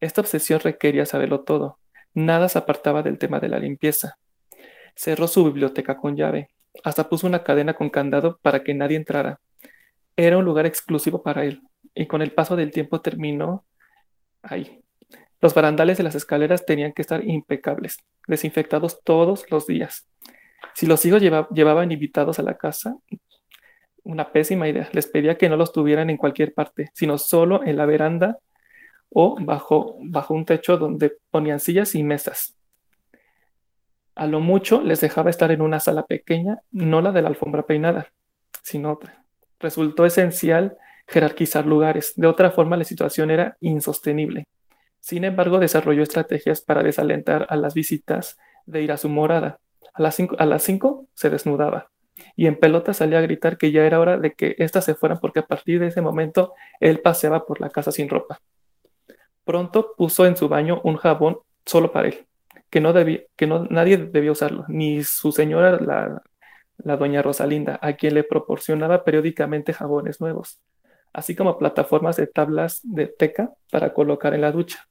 [0.00, 1.78] Esta obsesión requería saberlo todo.
[2.14, 4.18] Nada se apartaba del tema de la limpieza.
[4.94, 6.50] Cerró su biblioteca con llave.
[6.84, 9.40] Hasta puso una cadena con candado para que nadie entrara.
[10.16, 11.62] Era un lugar exclusivo para él,
[11.94, 13.64] y con el paso del tiempo terminó
[14.42, 14.80] ahí.
[15.40, 17.96] Los barandales de las escaleras tenían que estar impecables,
[18.28, 20.06] desinfectados todos los días.
[20.74, 22.96] Si los hijos llevaban invitados a la casa,
[24.04, 24.88] una pésima idea.
[24.92, 28.38] Les pedía que no los tuvieran en cualquier parte, sino solo en la veranda
[29.10, 32.56] o bajo, bajo un techo donde ponían sillas y mesas.
[34.14, 37.64] A lo mucho les dejaba estar en una sala pequeña, no la de la alfombra
[37.64, 38.08] peinada,
[38.62, 39.24] sino otra.
[39.58, 44.46] Resultó esencial jerarquizar lugares, de otra forma la situación era insostenible.
[45.00, 49.58] Sin embargo, desarrolló estrategias para desalentar a las visitas de ir a su morada.
[49.94, 51.90] A las cinco, se desnudaba
[52.36, 55.18] y en pelota salía a gritar que ya era hora de que éstas se fueran
[55.18, 58.40] porque a partir de ese momento él paseaba por la casa sin ropa.
[59.44, 62.26] Pronto puso en su baño un jabón solo para él,
[62.70, 63.22] que no debía,
[63.70, 65.78] nadie debía usarlo, ni su señora,
[66.76, 70.60] la doña Rosalinda, a quien le proporcionaba periódicamente jabones nuevos,
[71.12, 74.86] así como plataformas de tablas de teca para colocar en la ducha,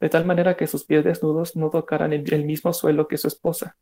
[0.00, 3.76] de tal manera que sus pies desnudos no tocaran el mismo suelo que su esposa.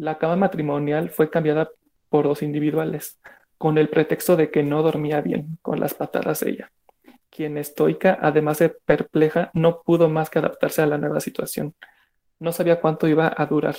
[0.00, 1.68] La cama matrimonial fue cambiada
[2.08, 3.20] por dos individuales,
[3.58, 6.72] con el pretexto de que no dormía bien con las patadas de ella.
[7.28, 11.74] Quien estoica, además de perpleja, no pudo más que adaptarse a la nueva situación.
[12.38, 13.76] No sabía cuánto iba a durar.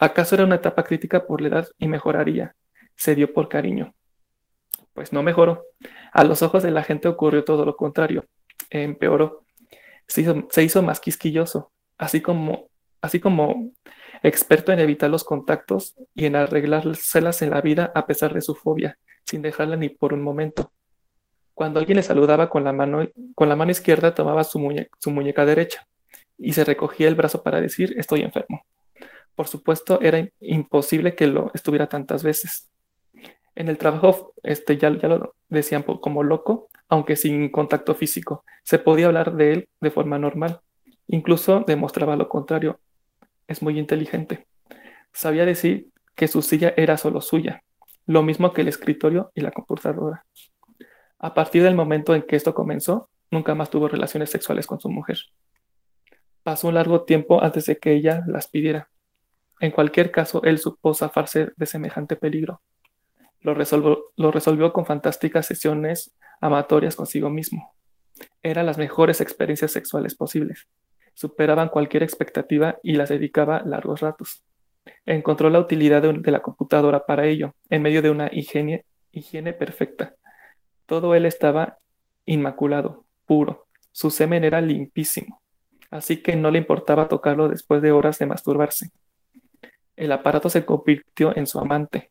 [0.00, 2.56] ¿Acaso era una etapa crítica por la edad y mejoraría?
[2.96, 3.94] Se dio por cariño.
[4.94, 5.62] Pues no mejoró.
[6.12, 8.24] A los ojos de la gente ocurrió todo lo contrario.
[8.68, 9.44] Empeoró.
[10.08, 12.66] Se hizo, se hizo más quisquilloso, así como,
[13.00, 13.70] así como
[14.22, 18.54] experto en evitar los contactos y en arreglárselas en la vida a pesar de su
[18.54, 20.72] fobia, sin dejarla ni por un momento.
[21.54, 24.60] Cuando alguien le saludaba con la mano, con la mano izquierda tomaba su,
[24.98, 25.86] su muñeca derecha
[26.38, 28.64] y se recogía el brazo para decir estoy enfermo.
[29.34, 32.70] Por supuesto, era imposible que lo estuviera tantas veces.
[33.54, 38.44] En el trabajo este, ya, ya lo decían como loco, aunque sin contacto físico.
[38.62, 40.60] Se podía hablar de él de forma normal.
[41.06, 42.80] Incluso demostraba lo contrario,
[43.52, 44.46] es muy inteligente.
[45.12, 47.62] Sabía decir que su silla era solo suya,
[48.06, 50.24] lo mismo que el escritorio y la computadora.
[51.18, 54.88] A partir del momento en que esto comenzó, nunca más tuvo relaciones sexuales con su
[54.90, 55.18] mujer.
[56.42, 58.88] Pasó un largo tiempo antes de que ella las pidiera.
[59.60, 62.60] En cualquier caso, él supo zafarse de semejante peligro.
[63.40, 63.54] Lo
[64.16, 67.74] lo resolvió con fantásticas sesiones amatorias consigo mismo.
[68.42, 70.66] Eran las mejores experiencias sexuales posibles
[71.14, 74.42] superaban cualquier expectativa y las dedicaba largos ratos.
[75.06, 80.14] Encontró la utilidad de, la computadora para ello, en medio de una higiene, higiene perfecta.
[80.86, 81.78] Todo él estaba
[82.26, 83.66] inmaculado, puro.
[83.92, 85.40] Su semen era limpísimo,
[85.90, 88.90] así que no le importaba tocarlo después de horas de masturbarse.
[89.96, 92.10] El aparato se convirtió en su amante,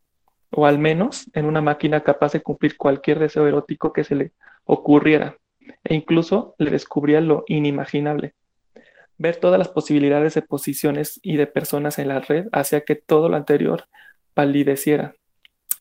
[0.51, 4.31] o al menos en una máquina capaz de cumplir cualquier deseo erótico que se le
[4.65, 5.37] ocurriera,
[5.83, 8.35] e incluso le descubría lo inimaginable,
[9.21, 13.29] Ver todas las posibilidades de posiciones y de personas en la red hacía que todo
[13.29, 13.87] lo anterior
[14.33, 15.13] palideciera.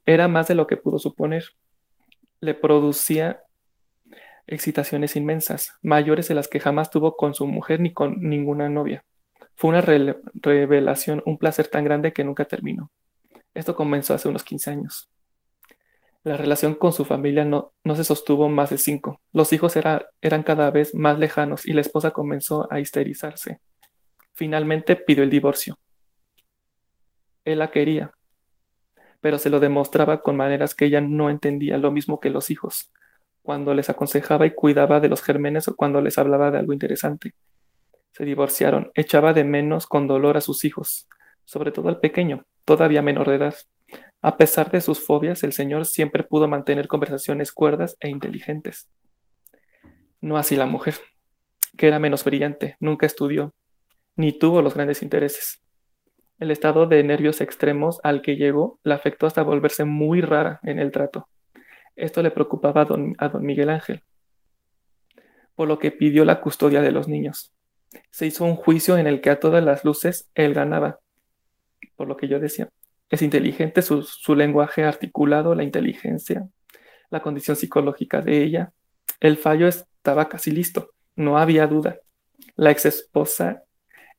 [0.04, 1.44] Era más de lo que pudo suponer.
[2.42, 3.42] Le producía
[4.46, 9.06] excitaciones inmensas, mayores de las que jamás tuvo con su mujer ni con ninguna novia.
[9.56, 12.90] Fue una revelación, un placer tan grande que nunca terminó.
[13.54, 15.08] Esto comenzó hace unos 15 años.
[16.22, 19.20] La relación con su familia no, se sostuvo más de cinco.
[19.32, 23.60] Los hijos eran cada vez más lejanos y la esposa comenzó a histerizarse.
[24.34, 25.78] Finalmente pidió el divorcio.
[27.44, 28.12] Él la quería,
[29.20, 32.92] pero se lo demostraba con maneras que ella no entendía, lo mismo que los hijos,
[33.42, 37.34] cuando les aconsejaba y cuidaba de los gérmenes o cuando les hablaba de algo interesante.
[38.12, 41.08] Se divorciaron, echaba de menos con dolor a sus hijos,
[41.44, 43.54] sobre todo al pequeño, todavía menor de edad.
[44.22, 48.88] A pesar de sus fobias, el señor siempre pudo mantener conversaciones cuerdas e inteligentes.
[50.20, 50.96] No así la mujer,
[51.78, 53.54] que era menos brillante, nunca estudió,
[54.16, 55.62] ni tuvo los grandes intereses.
[56.38, 60.78] El estado de nervios extremos al que llegó la afectó hasta volverse muy rara en
[60.78, 61.28] el trato.
[61.96, 64.02] Esto le preocupaba a don, Miguel Ángel,
[65.54, 67.54] por lo que pidió la custodia de los niños.
[68.10, 71.00] Se hizo un juicio en el que a todas las luces él ganaba,
[71.96, 72.70] por lo que yo decía.
[73.10, 76.48] Es inteligente su, su lenguaje articulado, la inteligencia,
[77.10, 78.72] la condición psicológica de ella.
[79.20, 81.98] El fallo estaba casi listo, no había duda.
[82.56, 83.64] La ex esposa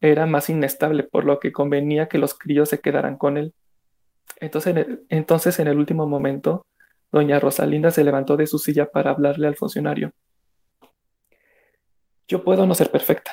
[0.02, 3.54] era más inestable, por lo que convenía que los críos se quedaran con él.
[4.40, 6.66] Entonces, entonces, en el último momento,
[7.12, 10.12] doña Rosalinda se levantó de su silla para hablarle al funcionario.
[12.28, 13.32] Yo puedo no ser perfecta.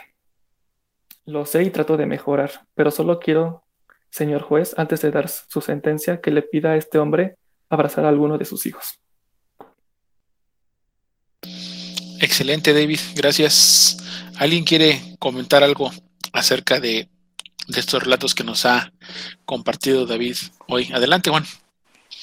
[1.24, 3.64] Lo sé y trato de mejorar, pero solo quiero,
[4.10, 7.36] señor juez, antes de dar su sentencia, que le pida a este hombre
[7.68, 9.00] abrazar a alguno de sus hijos.
[12.20, 12.98] Excelente, David.
[13.14, 13.98] Gracias.
[14.38, 15.90] ¿Alguien quiere comentar algo
[16.32, 17.08] acerca de,
[17.68, 18.92] de estos relatos que nos ha
[19.44, 20.36] compartido David
[20.66, 20.90] hoy?
[20.92, 21.44] Adelante, Juan.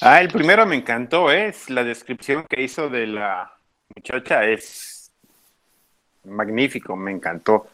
[0.01, 3.53] Ah, el primero me encantó, es la descripción que hizo de la
[3.95, 5.11] muchacha, es
[6.25, 7.67] magnífico, me encantó.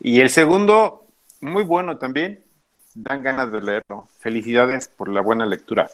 [0.00, 1.06] Y el segundo,
[1.40, 2.42] muy bueno también,
[3.02, 4.08] dan ganas de leerlo.
[4.18, 5.88] Felicidades por la buena lectura.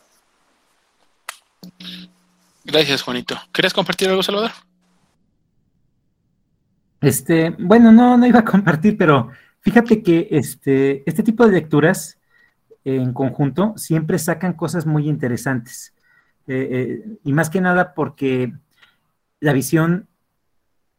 [2.64, 3.36] Gracias, Juanito.
[3.52, 4.50] ¿Quieres compartir algo, Salvador?
[7.00, 9.30] Este, bueno, no, no iba a compartir, pero
[9.60, 12.18] fíjate que este, este tipo de lecturas
[12.84, 15.94] en conjunto siempre sacan cosas muy interesantes.
[16.46, 18.52] Eh, eh, y más que nada porque
[19.40, 20.08] la visión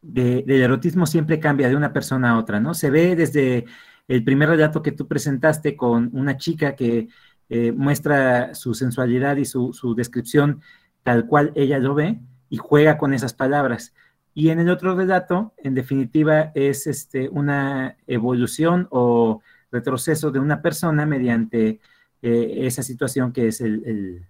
[0.02, 2.74] de, del erotismo siempre cambia de una persona a otra, ¿no?
[2.74, 3.64] Se ve desde
[4.08, 7.08] el primer relato que tú presentaste con una chica que
[7.48, 10.62] eh, muestra su sensualidad y su, su descripción
[11.02, 13.92] tal cual ella lo ve y juega con esas palabras
[14.38, 19.40] y en el otro relato, en definitiva, es este, una evolución o
[19.72, 21.80] retroceso de una persona mediante
[22.20, 24.26] eh, esa situación que es el,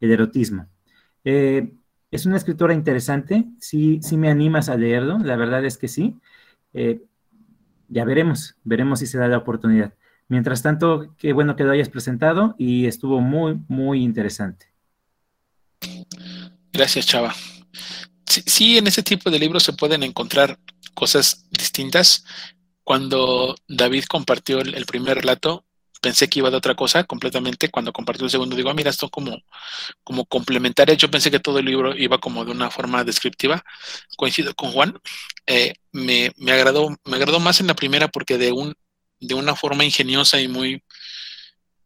[0.00, 0.66] erotismo.
[1.24, 1.72] Eh,
[2.10, 6.18] es una escritora interesante, sí, sí me animas a leerlo, la verdad es que sí.
[7.88, 9.94] Ya veremos, veremos si se da la oportunidad.
[10.28, 14.66] Mientras tanto, qué bueno que lo hayas presentado y estuvo muy, muy interesante.
[16.72, 17.34] Gracias, Chava
[18.28, 20.58] sí, en ese tipo de libros se pueden encontrar
[20.94, 22.24] cosas distintas.
[22.84, 25.64] Cuando David compartió el, primer relato,
[26.00, 27.70] pensé que iba de otra cosa completamente.
[27.70, 29.38] Cuando compartió el segundo, digo, ah, mira, esto como,
[30.04, 30.94] como complementaria.
[30.94, 33.62] Yo pensé que todo el libro iba como de una forma descriptiva.
[34.16, 34.98] Coincido con Juan.
[35.46, 38.74] Eh, me, me, agradó, me agradó más en la primera porque de, un,
[39.20, 40.82] de una forma ingeniosa y muy,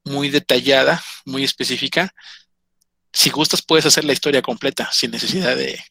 [0.04, 2.14] muy detallada, muy específica.
[3.12, 5.82] Si gustas, puedes hacer la historia completa sin necesidad de,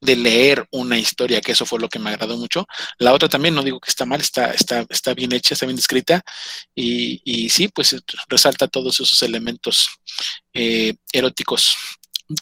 [0.00, 2.66] de leer una historia, que eso fue lo que me agradó mucho.
[2.98, 5.78] La otra también, no digo que está mal, está, está, está bien hecha, está bien
[5.78, 6.22] escrita,
[6.74, 7.96] y, y sí, pues
[8.28, 9.88] resalta todos esos elementos
[10.52, 11.76] eh, eróticos.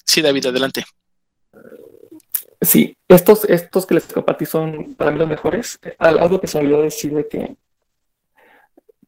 [0.04, 0.84] Sí, David, adelante.
[2.60, 5.78] Sí, estos, estos que les compartí son para mí los mejores.
[5.98, 7.56] Algo que se me olvidó decir de que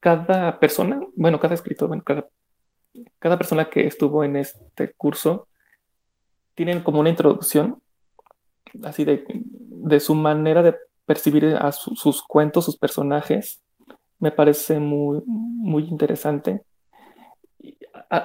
[0.01, 2.29] cada persona, bueno, cada escritor, bueno, cada,
[3.19, 5.49] cada persona que estuvo en este curso
[6.55, 7.83] tienen como una introducción
[8.83, 10.75] así de, de su manera de
[11.07, 13.63] percibir a sus cuentos, sus personajes,
[14.19, 16.63] me parece muy, muy interesante.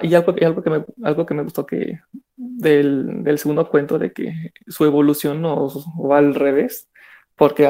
[0.02, 2.00] Y, algo, algo, que me, algo que me gustó que
[2.36, 5.68] del, del segundo cuento, de que su evolución no
[5.98, 6.88] va al revés,
[7.36, 7.66] porque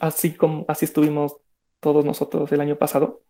[0.00, 1.36] así, como, así estuvimos
[1.80, 3.22] todos nosotros el año pasado,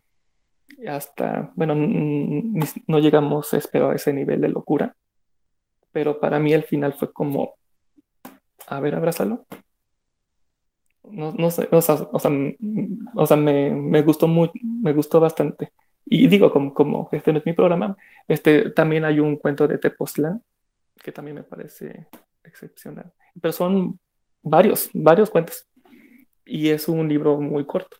[0.89, 4.97] hasta, bueno, no llegamos, espero, a ese nivel de locura,
[5.93, 7.55] pero para mí el final fue como
[8.67, 9.47] a ver, abrázalo.
[11.05, 12.31] No, no sé, o sea, o sea,
[13.15, 15.73] o sea me, me, gustó muy, me gustó bastante.
[16.05, 17.97] Y digo, como, como este no es mi programa,
[18.29, 20.43] este, también hay un cuento de Tepoztlán
[21.03, 22.07] que también me parece
[22.45, 23.13] excepcional.
[23.41, 23.99] Pero son
[24.43, 25.67] varios, varios cuentos.
[26.45, 27.97] Y es un libro muy corto.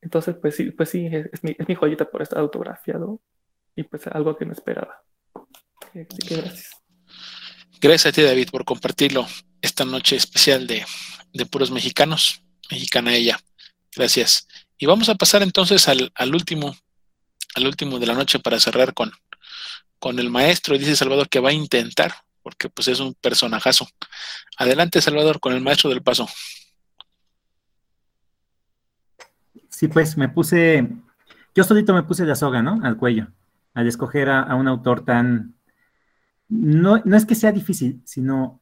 [0.00, 3.20] Entonces, pues sí, pues sí, es, mi, es mi joyita por estar autografiado
[3.76, 5.02] y pues algo que no esperaba.
[5.94, 6.81] Así que gracias.
[7.82, 9.26] Gracias a ti, David, por compartirlo
[9.60, 10.86] esta noche especial de,
[11.46, 13.40] puros mexicanos, mexicana ella.
[13.96, 14.46] Gracias.
[14.78, 16.76] Y vamos a pasar entonces al, último,
[17.56, 19.10] al último de la noche para cerrar con,
[19.98, 20.78] con el maestro.
[20.78, 22.14] Dice Salvador que va a intentar,
[22.44, 23.88] porque pues es un personajazo.
[24.58, 26.28] Adelante, Salvador, con el maestro del paso.
[29.70, 30.88] Sí, pues me puse,
[31.52, 32.78] yo solito me puse la soga, ¿no?
[32.84, 33.26] Al cuello,
[33.74, 35.56] al escoger a, un autor tan,
[36.52, 38.60] no, no es que sea difícil, sino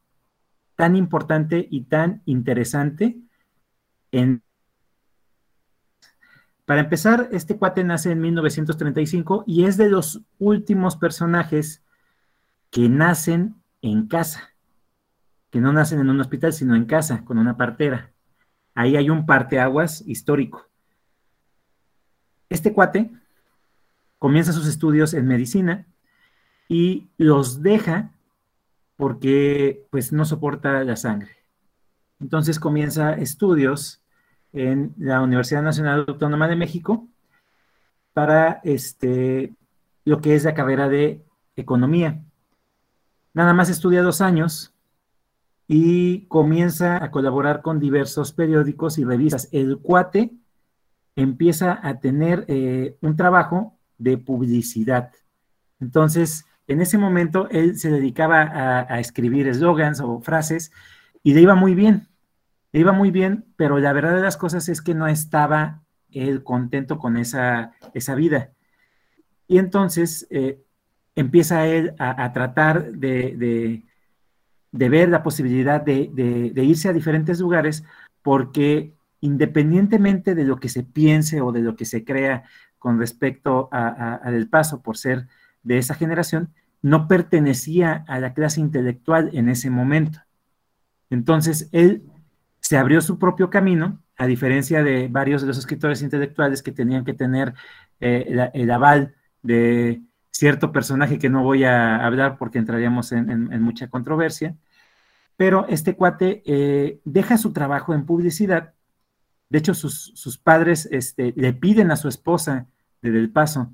[0.76, 3.18] tan importante y tan interesante.
[6.64, 11.82] Para empezar, este cuate nace en 1935 y es de los últimos personajes
[12.70, 14.54] que nacen en casa,
[15.50, 18.12] que no nacen en un hospital, sino en casa, con una partera.
[18.72, 20.68] Ahí hay un parteaguas histórico.
[22.48, 23.10] Este cuate
[24.20, 25.88] comienza sus estudios en medicina
[26.70, 28.12] y los deja
[28.94, 31.32] porque pues no soporta la sangre.
[32.20, 34.00] Entonces comienza estudios
[34.52, 37.08] en la Universidad Nacional Autónoma de México
[38.12, 39.52] para este,
[40.04, 41.24] lo que es la carrera de
[41.56, 42.22] economía.
[43.34, 44.72] Nada más estudia dos años
[45.66, 49.48] y comienza a colaborar con diversos periódicos y revistas.
[49.50, 50.36] El cuate
[51.16, 55.10] empieza a tener eh, un trabajo de publicidad.
[55.80, 60.70] Entonces, en ese momento, él se dedicaba a, escribir eslogans o frases
[61.24, 62.06] y le iba muy bien.
[62.70, 66.44] Le iba muy bien, pero la verdad de las cosas es que no estaba él
[66.44, 68.52] contento con esa, esa vida.
[69.48, 70.62] Y entonces eh,
[71.16, 73.82] empieza él a, tratar de,
[74.70, 77.82] ver la posibilidad de, irse a diferentes lugares
[78.22, 82.44] porque independientemente de lo que se piense o de lo que se crea
[82.78, 85.26] con respecto a, Paso por ser
[85.64, 90.20] de esa generación, no pertenecía a la clase intelectual en ese momento.
[91.10, 92.02] Entonces, él
[92.60, 97.04] se abrió su propio camino a diferencia de varios de los escritores intelectuales que tenían
[97.04, 97.54] que tener
[98.00, 103.88] eh, el, aval de cierto personaje que no voy a hablar porque entraríamos en, mucha
[103.88, 104.56] controversia,
[105.36, 108.74] pero este cuate eh, deja su trabajo en publicidad.
[109.48, 112.68] De hecho, sus, padres este, le piden a su esposa
[113.02, 113.72] de Del Paso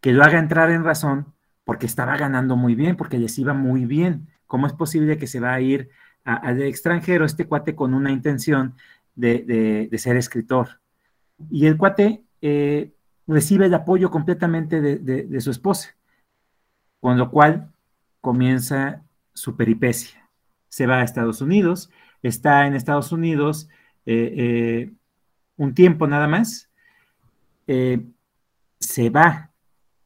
[0.00, 1.34] que lo haga entrar en razón
[1.68, 4.26] porque estaba ganando muy bien, porque les iba muy bien.
[4.46, 5.90] ¿Cómo es posible que se va a ir
[6.24, 8.74] al extranjero este cuate con una intención
[9.14, 10.80] de, ser escritor.
[11.50, 12.94] Y el cuate eh,
[13.26, 15.94] recibe el apoyo completamente de, su esposa,
[17.00, 17.70] con lo cual
[18.22, 19.02] comienza
[19.34, 20.26] su peripecia.
[20.70, 21.90] Se va a Estados Unidos,
[22.22, 23.68] está en Estados Unidos
[24.06, 24.92] eh, eh,
[25.58, 26.70] un tiempo nada más,
[27.66, 29.47] se va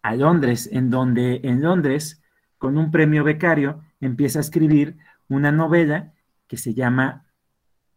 [0.03, 2.23] a Londres, en donde en Londres,
[2.59, 4.97] con un premio becario, empieza a escribir
[5.29, 6.13] una novela
[6.47, 7.27] que se llama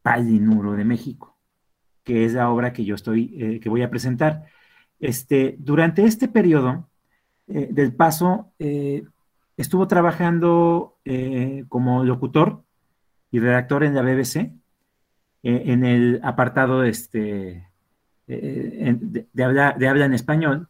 [0.02, 1.36] Palinuro de México,
[2.04, 4.46] que es la obra que yo estoy, eh, que voy a presentar.
[5.00, 6.88] Este, durante este periodo
[7.48, 9.04] eh, del paso, eh,
[9.58, 10.98] estuvo trabajando
[11.70, 12.64] como locutor
[13.30, 14.54] y redactor en la BBC,
[15.44, 17.70] en el apartado este,
[18.26, 20.68] de, habla, de habla en español,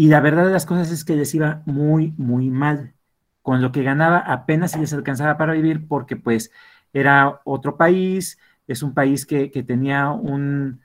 [0.00, 2.94] y la verdad de las cosas es que les iba muy, muy mal.
[3.42, 6.50] Con lo que ganaba apenas si les alcanzaba para vivir porque pues
[6.94, 10.80] era otro país, es un país que, tenía un,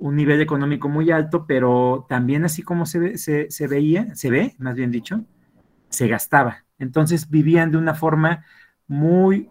[0.00, 4.90] nivel económico muy alto, pero también así como se, se, veía, se ve, más bien
[4.90, 5.24] dicho,
[5.88, 6.64] se gastaba.
[6.80, 8.44] Entonces vivían de una forma
[8.88, 9.48] muy,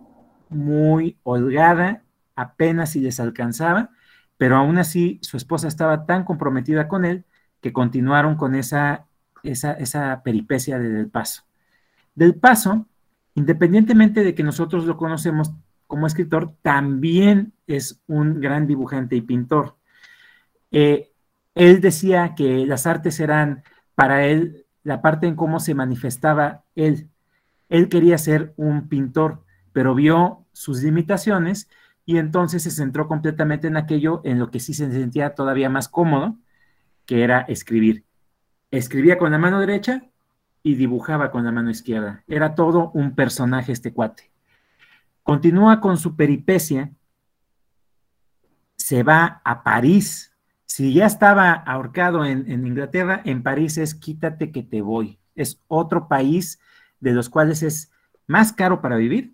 [0.49, 2.03] muy holgada,
[2.35, 3.89] apenas si les alcanzaba,
[4.35, 7.23] pero aún así su esposa estaba tan comprometida con él
[7.61, 9.05] que continuaron con esa,
[9.43, 11.43] esa, esa peripecia de Del Paso.
[12.15, 12.85] Del Paso,
[13.35, 15.51] independientemente de que nosotros lo conocemos
[15.87, 19.77] como escritor, también es un gran dibujante y pintor.
[20.71, 21.11] Eh,
[21.55, 23.63] él decía que las artes eran
[23.95, 27.09] para él la parte en cómo se manifestaba él.
[27.67, 29.43] Él quería ser un pintor,
[29.73, 31.67] pero vio sus limitaciones
[32.05, 35.89] y entonces se centró completamente en aquello en lo que sí se sentía todavía más
[35.89, 36.37] cómodo,
[37.07, 38.05] que era escribir.
[38.69, 40.03] Escribía con la mano derecha
[40.61, 42.23] y dibujaba con la mano izquierda.
[42.27, 44.29] Era todo un personaje este cuate.
[45.23, 46.91] Continúa con su peripecia,
[48.75, 50.33] se va a París.
[50.65, 55.19] Si ya estaba ahorcado en, Inglaterra, en París es quítate que te voy.
[55.35, 56.59] Es otro país
[56.99, 57.91] de los cuales es
[58.27, 59.33] más caro para vivir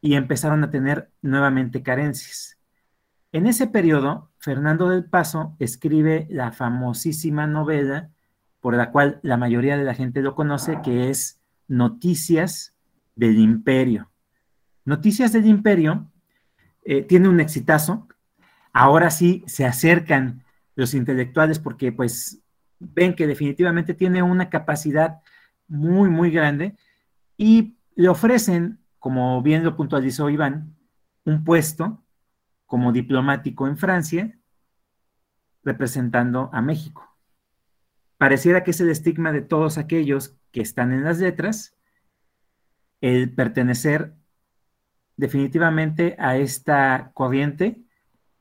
[0.00, 2.58] y empezaron a tener nuevamente carencias.
[3.32, 8.10] En ese periodo, Fernando del Paso escribe la famosísima novela
[8.60, 12.72] por la cual la mayoría de la gente lo conoce, que es Noticias
[13.16, 14.08] del Imperio.
[14.84, 16.12] Noticias del Imperio
[16.84, 18.06] eh, tiene un exitazo.
[18.72, 20.44] Ahora sí se acercan
[20.76, 22.40] los intelectuales porque pues
[22.78, 25.22] ven que definitivamente tiene una capacidad
[25.66, 26.76] muy, muy grande
[27.36, 30.76] y le ofrecen, como bien lo puntualizó Iván,
[31.24, 32.05] un puesto
[32.66, 34.38] como diplomático en Francia
[35.64, 37.16] representando a México.
[38.18, 41.76] Pareciera que es el estigma de todos aquellos que están en las letras
[43.00, 44.14] el pertenecer
[45.16, 47.82] definitivamente a esta corriente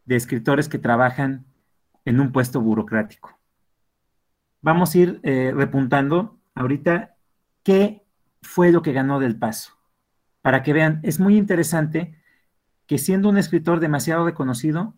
[0.05, 1.45] de escritores que trabajan
[2.05, 3.37] en un puesto burocrático.
[4.61, 7.15] Vamos a ir eh, repuntando ahorita
[7.63, 8.05] qué
[8.41, 9.73] fue lo que ganó del paso.
[10.41, 12.19] Para que vean, es muy interesante
[12.87, 14.95] que siendo un escritor demasiado reconocido,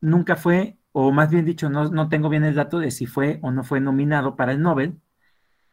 [0.00, 3.38] nunca fue, o más bien dicho, no, no tengo bien el dato de si fue
[3.42, 4.98] o no fue nominado para el Nobel,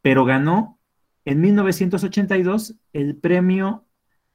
[0.01, 0.79] pero ganó
[1.25, 3.85] en 1982 el Premio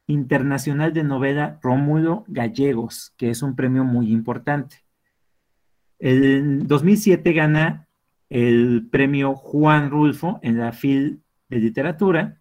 [0.07, 4.85] Internacional de Novela Rómulo Gallegos, que es un premio muy importante.
[5.99, 7.89] En 2007 gana
[8.31, 12.41] el premio Juan Rulfo en la FIL de Literatura.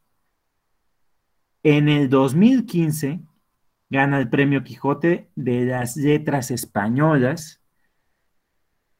[1.64, 3.20] En el 2015
[3.90, 7.62] gana el premio Quijote de las Letras Españolas.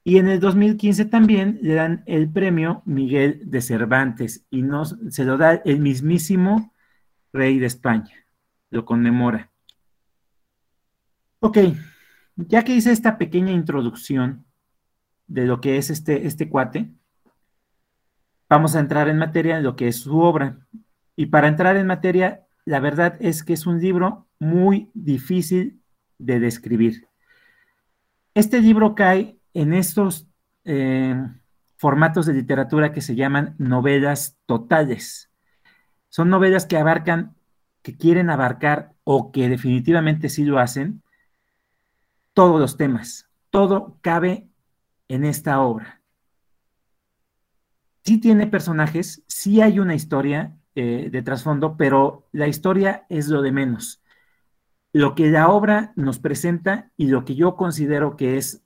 [0.04, 4.64] Y en el 2015 también le dan el premio Miguel de Cervantes y
[5.10, 6.74] se lo da el mismísimo
[7.34, 8.14] rey de España.
[8.70, 9.52] Lo conmemora.
[11.40, 11.58] Ok,
[12.36, 14.46] ya que hice esta pequeña introducción
[15.28, 16.90] de lo que es este, este cuate,
[18.50, 20.60] vamos a entrar en materia en lo que es su obra.
[21.18, 25.82] Y para entrar en materia, la verdad es que es un libro muy difícil
[26.18, 27.08] de describir.
[28.34, 30.28] Este libro cae en estos
[30.64, 31.16] eh,
[31.76, 35.32] formatos de literatura que se llaman novelas totales.
[36.10, 37.36] Son novelas que abarcan,
[37.82, 41.02] que quieren abarcar o que definitivamente sí lo hacen,
[42.34, 43.30] todos los temas.
[43.50, 44.50] Todo cabe
[45.08, 46.02] en esta obra.
[48.04, 53.42] Sí tiene personajes, sí hay una historia eh, de trasfondo, pero la historia es lo
[53.42, 54.02] de menos.
[54.98, 58.64] Lo que la obra nos presenta y lo que yo considero que es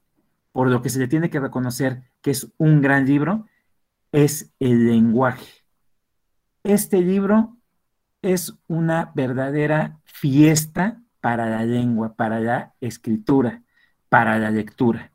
[0.53, 3.49] por lo que se le tiene que reconocer que es un gran libro,
[4.13, 5.65] es el lenguaje.
[6.63, 7.57] Este libro
[8.21, 13.63] es una verdadera fiesta para la lengua, para la escritura,
[14.07, 15.11] para la lectura.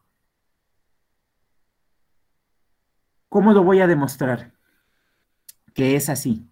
[3.31, 4.53] ¿Cómo lo voy a demostrar?
[5.73, 6.47] Que es así.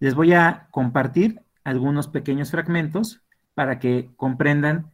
[0.00, 3.23] Les voy a compartir algunos pequeños fragmentos
[3.54, 4.90] para que comprendan,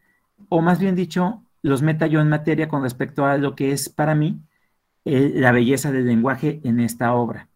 [0.48, 3.88] o más bien dicho, los meta yo en materia con respecto a lo que es
[3.88, 4.40] para mí
[5.04, 7.48] eh, la belleza del lenguaje en esta obra.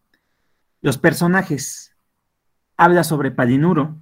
[0.81, 1.91] Los personajes.
[2.77, 4.01] Habla sobre Palinuro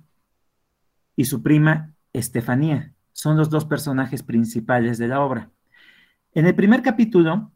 [1.14, 2.94] y su prima Estefanía.
[3.12, 5.50] Son los dos personajes principales de la obra.
[6.34, 7.52] En el primer capítulo,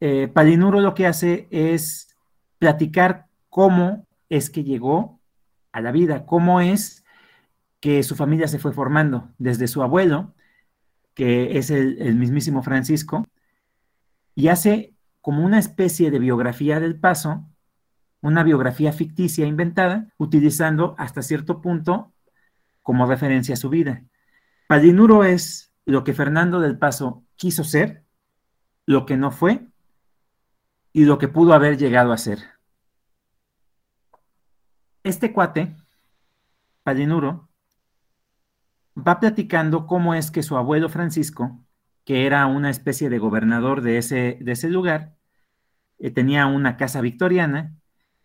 [0.00, 2.16] eh, Palinuro lo que hace es
[2.58, 5.20] platicar cómo es que llegó
[5.72, 7.04] a la vida, cómo es
[7.80, 10.34] que su familia se fue formando desde su abuelo,
[11.14, 13.26] que es el, mismísimo Francisco,
[14.34, 17.48] y hace como una especie de biografía del paso,
[18.20, 22.12] una biografía ficticia inventada, utilizando hasta cierto punto
[22.82, 24.04] como referencia su vida.
[24.68, 28.04] Palinuro es lo que Fernando del Paso quiso ser,
[28.84, 29.66] lo que no fue
[30.92, 32.38] y lo que pudo haber llegado a ser.
[35.02, 35.76] Este cuate,
[36.82, 37.45] Palinuro,
[38.96, 41.60] va platicando cómo es que su abuelo Francisco,
[42.04, 45.16] que era una especie de gobernador de ese, lugar,
[45.98, 47.74] eh, tenía una casa victoriana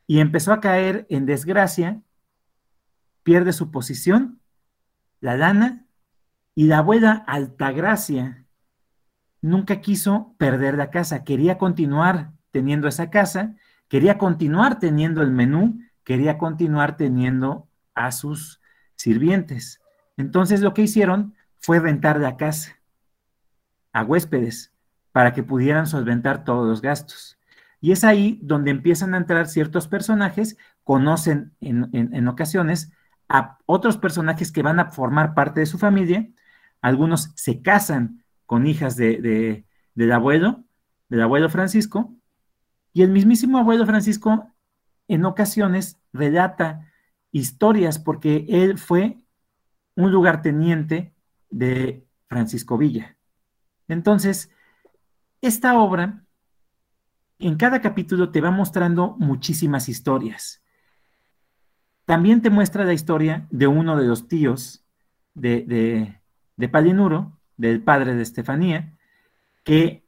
[0.08, 2.02] y empezó a caer en desgracia,
[3.24, 4.42] pierde su posición,
[5.20, 5.86] la lana,
[6.54, 8.46] y la abuela Altagracia
[9.42, 13.56] nunca quiso perder la casa, quería continuar teniendo esa casa,
[13.88, 18.62] quería continuar teniendo el menú, quería continuar teniendo a sus
[18.96, 19.81] sirvientes.
[20.22, 22.78] Entonces lo que hicieron fue rentar la casa
[23.92, 24.72] a huéspedes
[25.12, 27.40] para que pudieran solventar todos los gastos.
[27.82, 32.94] Y es ahí donde empiezan a entrar ciertos personajes, conocen en, ocasiones
[33.28, 36.30] a otros personajes que van a formar parte de su familia,
[36.82, 39.66] algunos se casan con hijas de,
[39.96, 40.64] del abuelo,
[41.10, 42.14] del abuelo Francisco,
[42.94, 44.52] y el mismísimo abuelo Francisco
[45.08, 46.92] en ocasiones relata
[47.32, 49.18] historias porque él fue
[49.96, 51.14] un lugarteniente
[51.50, 53.18] de Francisco Villa.
[53.88, 54.50] Entonces,
[55.42, 56.24] esta obra,
[57.40, 60.62] en cada capítulo te va mostrando muchísimas historias.
[62.06, 64.86] También te muestra la historia de uno de los tíos
[65.34, 66.20] de, de,
[66.58, 68.98] de Palinuro, del padre de Estefanía,
[69.64, 70.06] que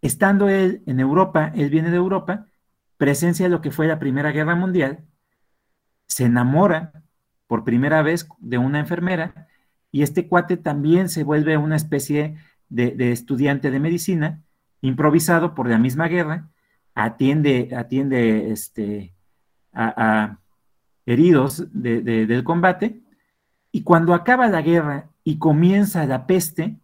[0.00, 2.46] estando él en Europa, él viene de Europa,
[2.96, 5.04] presencia lo que fue la Primera Guerra Mundial,
[6.06, 7.02] se enamora
[7.52, 9.46] por primera vez de una enfermera
[9.90, 12.36] y este cuate también se vuelve una especie
[12.70, 14.40] de, estudiante de medicina,
[14.80, 16.48] improvisado por la misma guerra,
[16.94, 19.12] atiende, atiende este,
[19.74, 20.38] a,
[21.04, 23.02] heridos del combate,
[23.70, 26.78] y cuando acaba la guerra y comienza la peste,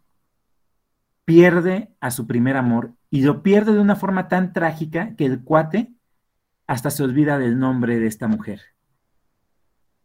[1.25, 5.41] pierde a su primer amor y lo pierde de una forma tan trágica que el
[5.43, 5.95] cuate
[6.67, 8.61] hasta se olvida del nombre de esta mujer.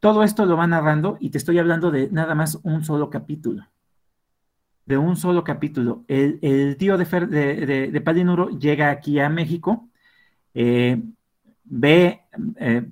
[0.04, 3.70] Todo esto lo va narrando y te estoy hablando de nada más un solo capítulo.
[4.86, 6.04] de un solo capítulo.
[6.10, 7.06] El, tío de,
[7.90, 9.88] de, Palinuro llega aquí a México,
[10.54, 11.02] eh,
[11.64, 12.20] ve,
[12.58, 12.86] eh,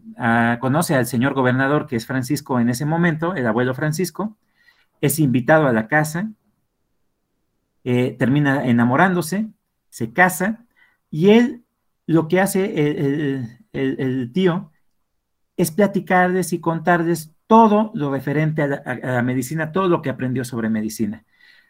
[0.61, 4.37] conoce al señor gobernador, que es Francisco en ese momento, el abuelo Francisco,
[5.01, 6.31] es invitado a la casa,
[7.83, 9.49] eh, termina enamorándose,
[9.89, 10.63] se casa,
[11.09, 11.65] y él
[12.07, 14.70] lo que hace el, tío
[15.57, 20.69] es platicarles y contarles todo lo referente a la, medicina, todo lo que aprendió sobre
[20.69, 21.25] medicina.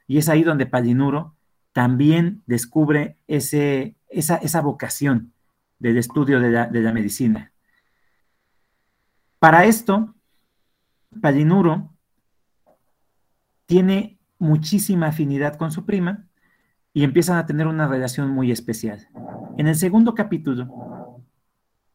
[0.08, 1.36] Y es ahí donde Palinuro
[1.74, 5.34] también descubre ese, esa, esa vocación
[5.80, 7.52] del estudio de la, medicina.
[9.40, 10.14] Para esto,
[11.20, 11.90] Palinuro
[13.66, 16.28] tiene muchísima afinidad con su prima
[16.94, 19.08] y empiezan a tener una relación muy especial.
[19.58, 21.01] En el segundo capítulo,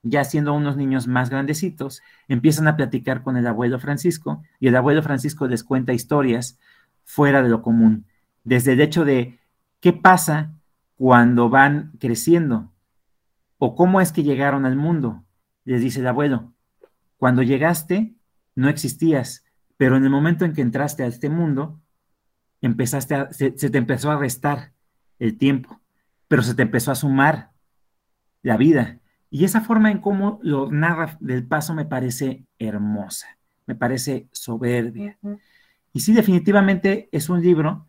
[0.09, 4.77] ya siendo unos niños más grandecitos, empiezan a platicar con el abuelo Francisco y el
[4.77, 6.59] abuelo Francisco les cuenta historias
[7.05, 8.07] fuera de lo común,
[8.45, 9.39] desde el hecho de
[9.81, 10.53] qué pasa
[10.97, 12.73] cuando van creciendo
[13.59, 15.24] o cómo es que llegaron al mundo.
[15.65, 16.53] Les dice el abuelo,
[17.16, 18.15] cuando llegaste
[18.55, 19.45] no existías,
[19.77, 21.81] pero en el momento en que entraste a este mundo,
[22.61, 24.73] empezaste a, se, se te empezó a restar
[25.19, 25.81] el tiempo,
[26.28, 27.53] pero se te empezó a sumar
[28.43, 29.01] la vida.
[29.37, 33.27] Y esa forma en cómo lo narra del paso me parece hermosa,
[33.67, 35.19] me parece soberbia.
[35.93, 37.85] Y sí, definitivamente es un libro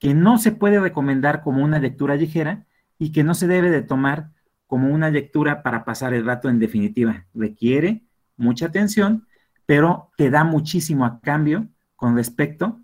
[0.00, 2.66] que no se puede recomendar como una lectura ligera
[2.98, 4.32] y que no se debe de tomar
[4.66, 7.24] como una lectura para pasar el rato en definitiva.
[7.34, 8.02] Requiere
[8.36, 9.28] mucha atención,
[9.66, 12.80] pero te da muchísimo a cambio con respecto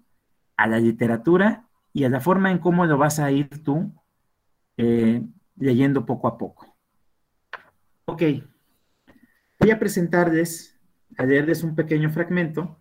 [0.57, 3.93] a la literatura y a la forma en cómo lo vas a ir tú
[4.77, 5.27] eh,
[5.57, 6.70] leyendo poco a poco.
[8.12, 8.23] Ok,
[9.61, 10.77] voy a presentarles,
[11.16, 12.77] a leerles un pequeño fragmento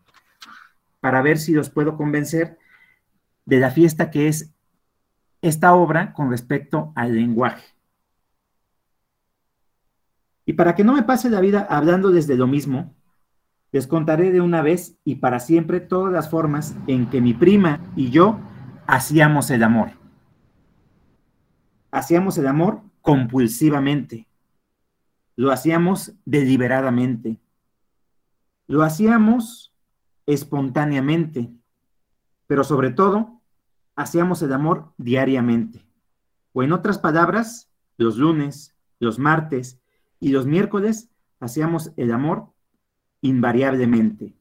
[1.01, 2.57] para ver si los puedo convencer
[3.45, 4.56] de la fiesta que es
[5.43, 7.64] esta obra con respecto al lenguaje.
[10.47, 12.95] Y para que no me pase la vida hablando desde lo mismo,
[13.72, 17.80] les contaré de una vez y para siempre todas las formas en que mi prima
[17.95, 18.39] y yo
[18.88, 19.91] hacíamos el amor.
[21.91, 24.28] Hacíamos el amor compulsivamente.
[25.40, 27.40] Lo hacíamos deliberadamente.
[28.68, 29.74] Lo hacíamos
[30.26, 31.49] espontáneamente.
[32.45, 33.40] Pero sobre todo,
[33.95, 35.86] hacíamos el amor diariamente.
[36.52, 39.80] O en otras palabras, los lunes, los martes
[40.20, 41.10] y los miércoles
[41.40, 42.52] hacíamos el amor
[43.22, 44.36] invariablemente.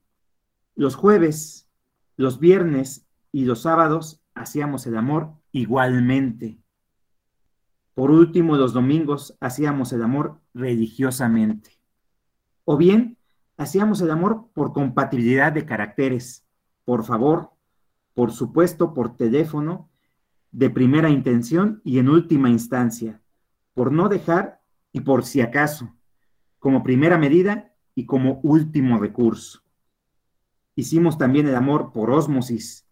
[0.74, 1.68] Los jueves,
[2.16, 6.58] los viernes y los sábados hacíamos el amor igualmente.
[7.98, 11.80] Por último, los domingos hacíamos el amor religiosamente.
[12.64, 13.18] O bien,
[13.56, 16.46] hacíamos el amor por compatibilidad de caracteres,
[16.84, 17.50] por favor,
[18.14, 19.90] por supuesto, por teléfono,
[20.52, 23.20] de primera intención y en última instancia,
[23.74, 24.62] por no dejar
[24.92, 25.92] y por si acaso,
[26.60, 29.64] como primera medida y como último recurso.
[30.76, 32.86] Hicimos también el amor por ósmosis,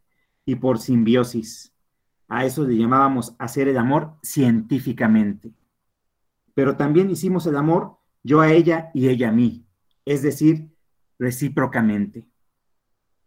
[0.45, 1.76] y por simbiosis.
[2.29, 5.53] A eso le llamábamos hacer el amor científicamente.
[6.55, 9.65] Pero también hicimos el amor yo a ella y ella a mí,
[10.05, 10.71] es decir,
[11.19, 12.27] recíprocamente.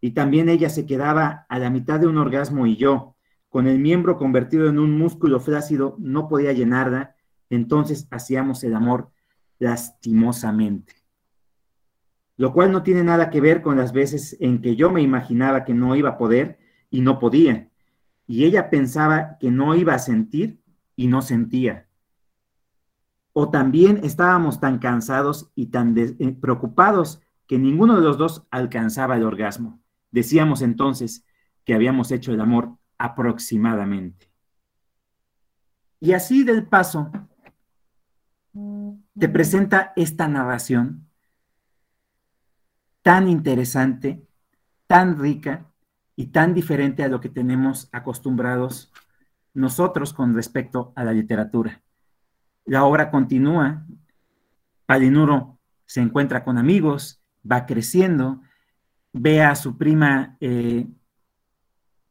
[0.01, 3.15] Y también ella se quedaba a la mitad de un orgasmo y yo,
[3.47, 7.15] con el miembro convertido en un músculo flácido, no podía llenarla,
[7.49, 9.11] entonces hacíamos el amor
[9.57, 10.95] lastimosamente.
[12.35, 15.65] Lo cual no tiene nada que ver con las veces en que yo me imaginaba
[15.65, 16.59] que no iba a poder
[16.89, 17.68] y no podía.
[18.29, 20.61] Y ella pensaba que no iba a sentir
[20.95, 21.87] y no sentía.
[23.33, 29.17] O también estábamos tan cansados y tan eh, preocupados que ninguno de los dos alcanzaba
[29.17, 29.81] el orgasmo.
[30.11, 31.25] Decíamos entonces
[31.65, 34.31] que habíamos hecho el amor aproximadamente.
[35.99, 37.11] Y así del paso,
[39.17, 41.09] te presenta esta narración
[43.01, 44.23] tan interesante,
[44.85, 45.68] tan rica,
[46.19, 48.91] y tan diferente a lo que tenemos acostumbrados
[49.53, 51.81] nosotros con respecto a la literatura.
[52.65, 53.85] La obra continúa,
[54.85, 58.41] Palinuro se encuentra con amigos, va creciendo,
[59.13, 60.89] ve a su prima eh,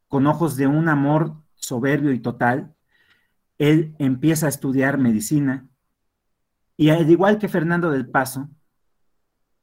[0.08, 2.74] con ojos de un amor soberbio y total,
[3.58, 5.68] él empieza a estudiar medicina
[6.78, 8.48] y al igual que Fernando del Paso,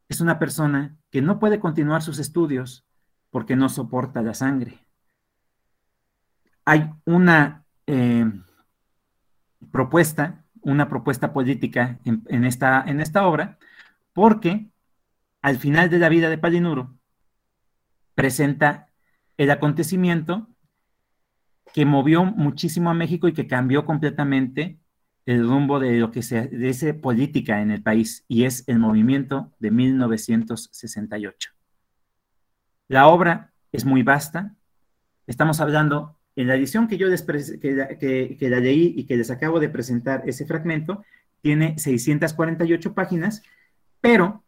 [0.08, 2.85] es una persona que no puede continuar sus estudios
[3.36, 4.80] porque no soporta la sangre.
[6.64, 8.32] Hay una eh,
[9.74, 13.58] propuesta, una propuesta política en, esta, en esta obra,
[14.14, 14.70] porque
[15.42, 16.98] al final de la vida de Palinuro
[18.14, 18.88] presenta
[19.36, 20.48] el acontecimiento
[21.74, 24.80] que movió muchísimo a México y que cambió completamente
[25.26, 29.52] el rumbo de lo que se esa política en el país y es el movimiento
[29.60, 31.55] de 1968.
[32.88, 34.56] La obra es muy vasta.
[35.28, 39.32] Estamos hablando en la edición que yo les que, que, la leí y que les
[39.32, 41.04] acabo de presentar ese fragmento,
[41.42, 43.42] tiene 648 páginas,
[44.02, 44.44] pero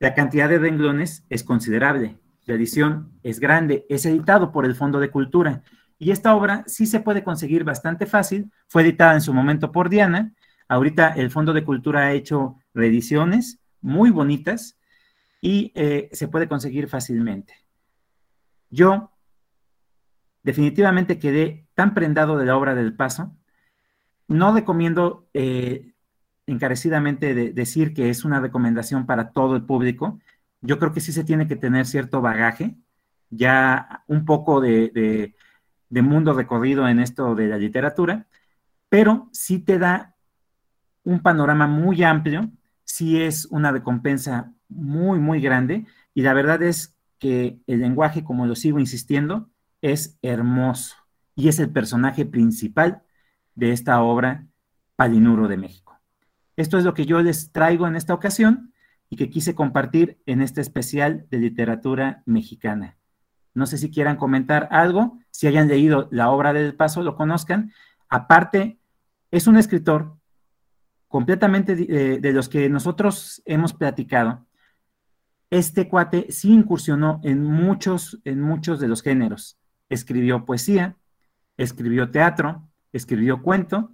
[0.00, 2.18] la cantidad de renglones es considerable.
[2.46, 5.62] La edición es grande, es editado por el Fondo de Cultura
[5.98, 8.50] y esta obra sí se puede conseguir bastante fácil.
[8.66, 10.32] Fue editada en su momento por Diana.
[10.66, 14.76] Ahorita el Fondo de Cultura ha hecho reediciones muy bonitas
[15.42, 17.54] y eh, se puede conseguir fácilmente.
[18.70, 19.10] Yo
[20.42, 23.36] definitivamente quedé tan prendado de la obra del paso.
[24.26, 25.92] No recomiendo eh,
[26.46, 30.18] encarecidamente decir que es una recomendación para todo el público.
[30.62, 32.76] Yo creo que sí se tiene que tener cierto bagaje,
[33.28, 35.34] ya un poco de
[35.92, 38.26] de mundo recorrido en esto de la literatura,
[38.88, 40.16] pero sí te da
[41.04, 42.50] un panorama muy amplio,
[42.82, 48.46] sí es una recompensa muy, muy grande, y la verdad es que el lenguaje, como
[48.46, 49.48] lo sigo insistiendo,
[49.80, 50.96] es hermoso
[51.34, 53.02] y es el personaje principal
[53.54, 54.46] de esta obra
[54.96, 56.00] Palinuro de México.
[56.56, 58.72] Esto es lo que yo les traigo en esta ocasión
[59.08, 62.96] y que quise compartir en este especial de literatura mexicana.
[63.54, 67.72] No sé si quieran comentar algo, si hayan leído la obra del Paso, lo conozcan.
[68.08, 68.78] Aparte,
[69.30, 70.16] es un escritor
[71.08, 74.46] completamente de, de los que nosotros hemos platicado.
[75.52, 79.58] Este cuate sí incursionó en muchos, en muchos de los géneros.
[79.90, 80.96] Escribió poesía,
[81.58, 83.92] escribió teatro, escribió cuento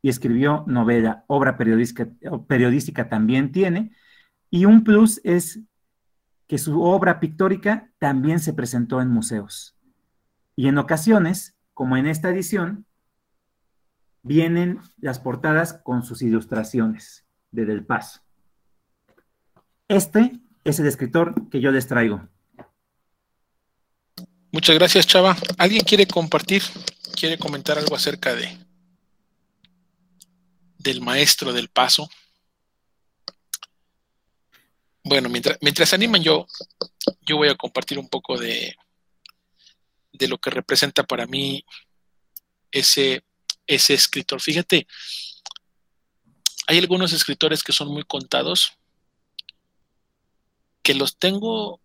[0.00, 1.24] y escribió novela.
[1.26, 2.08] Obra periodística,
[2.46, 3.90] periodística también tiene.
[4.48, 5.58] Y un plus es
[6.46, 9.76] que su obra pictórica también se presentó en museos.
[10.54, 12.86] Y en ocasiones, como en esta edición,
[14.22, 18.20] vienen las portadas con sus ilustraciones de Del Paso.
[19.88, 22.28] Este es el escritor que yo les traigo.
[24.50, 25.36] Muchas gracias, Chava.
[25.58, 26.62] ¿Alguien quiere compartir,
[27.14, 28.58] quiere comentar algo acerca de
[30.78, 32.08] del maestro del paso?
[35.04, 36.46] Bueno, mientras, mientras animan yo,
[37.22, 38.74] yo voy a compartir un poco de,
[40.12, 41.64] de lo que representa para mí
[42.72, 43.24] ese,
[43.68, 44.40] ese escritor.
[44.40, 44.88] Fíjate,
[46.66, 48.72] hay algunos escritores que son muy contados,
[50.86, 51.80] que los tengo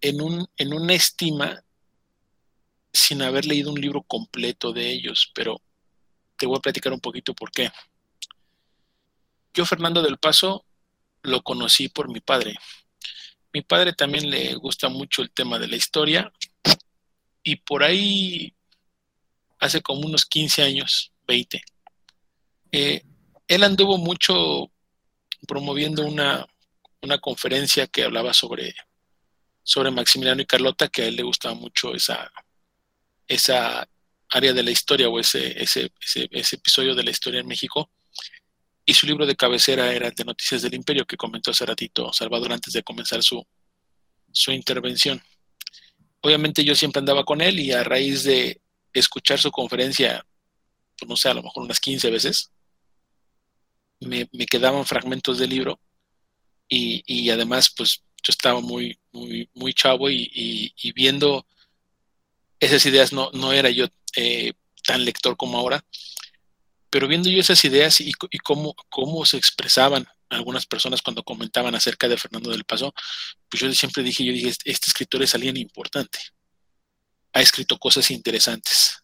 [0.00, 1.62] en, un, en una estima
[2.92, 5.62] sin haber leído un libro completo de ellos, pero
[6.36, 7.70] te voy a platicar un poquito por qué.
[9.54, 10.64] Yo, Fernando del Paso,
[11.22, 12.56] lo conocí por mi padre.
[13.52, 16.32] Mi padre también le gusta mucho el tema de la historia
[17.44, 18.56] y por ahí,
[19.60, 21.62] hace como unos 15 años, 20,
[22.72, 23.04] eh,
[23.46, 24.72] él anduvo mucho
[25.46, 26.44] promoviendo una,
[27.18, 28.74] conferencia que hablaba sobre,
[29.62, 32.30] sobre Maximiliano y Carlota, que a él le gustaba mucho esa,
[33.26, 33.88] esa
[34.30, 37.90] área de la historia o ese, ese, ese episodio de la historia en México
[38.86, 42.52] y su libro de cabecera era de Noticias del Imperio que comentó hace ratito Salvador
[42.52, 43.46] antes de comenzar su,
[44.30, 45.22] su intervención.
[46.20, 48.60] Obviamente yo siempre andaba con él y a raíz de
[48.92, 50.26] escuchar su conferencia,
[50.98, 52.50] pues no sé, a lo mejor unas 15 veces,
[54.00, 55.80] me, quedaban fragmentos del libro
[56.74, 61.46] y, además pues yo estaba muy, muy, muy chavo y, viendo
[62.60, 63.86] esas ideas no, no era yo
[64.16, 64.54] eh,
[64.86, 65.84] tan lector como ahora,
[66.90, 72.08] pero viendo yo esas ideas y, cómo, cómo se expresaban algunas personas cuando comentaban acerca
[72.08, 72.94] de Fernando del Paso,
[73.48, 76.18] pues yo siempre dije, yo dije, este, este escritor es alguien importante.
[77.32, 79.02] Ha escrito cosas interesantes,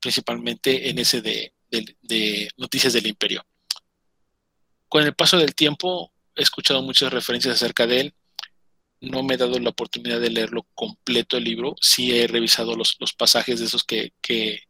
[0.00, 3.44] principalmente en ese de, de Noticias del Imperio.
[4.88, 8.14] Con el paso del tiempo he escuchado muchas referencias acerca de él.
[9.00, 11.76] No me he dado la oportunidad de leerlo completo el libro.
[11.80, 14.62] Sí he revisado los, los pasajes de esos que, que,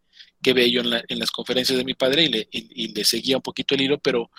[0.43, 3.83] que yo en, las conferencias de mi padre y le, le, seguía un poquito el
[3.83, 4.31] hilo, pero,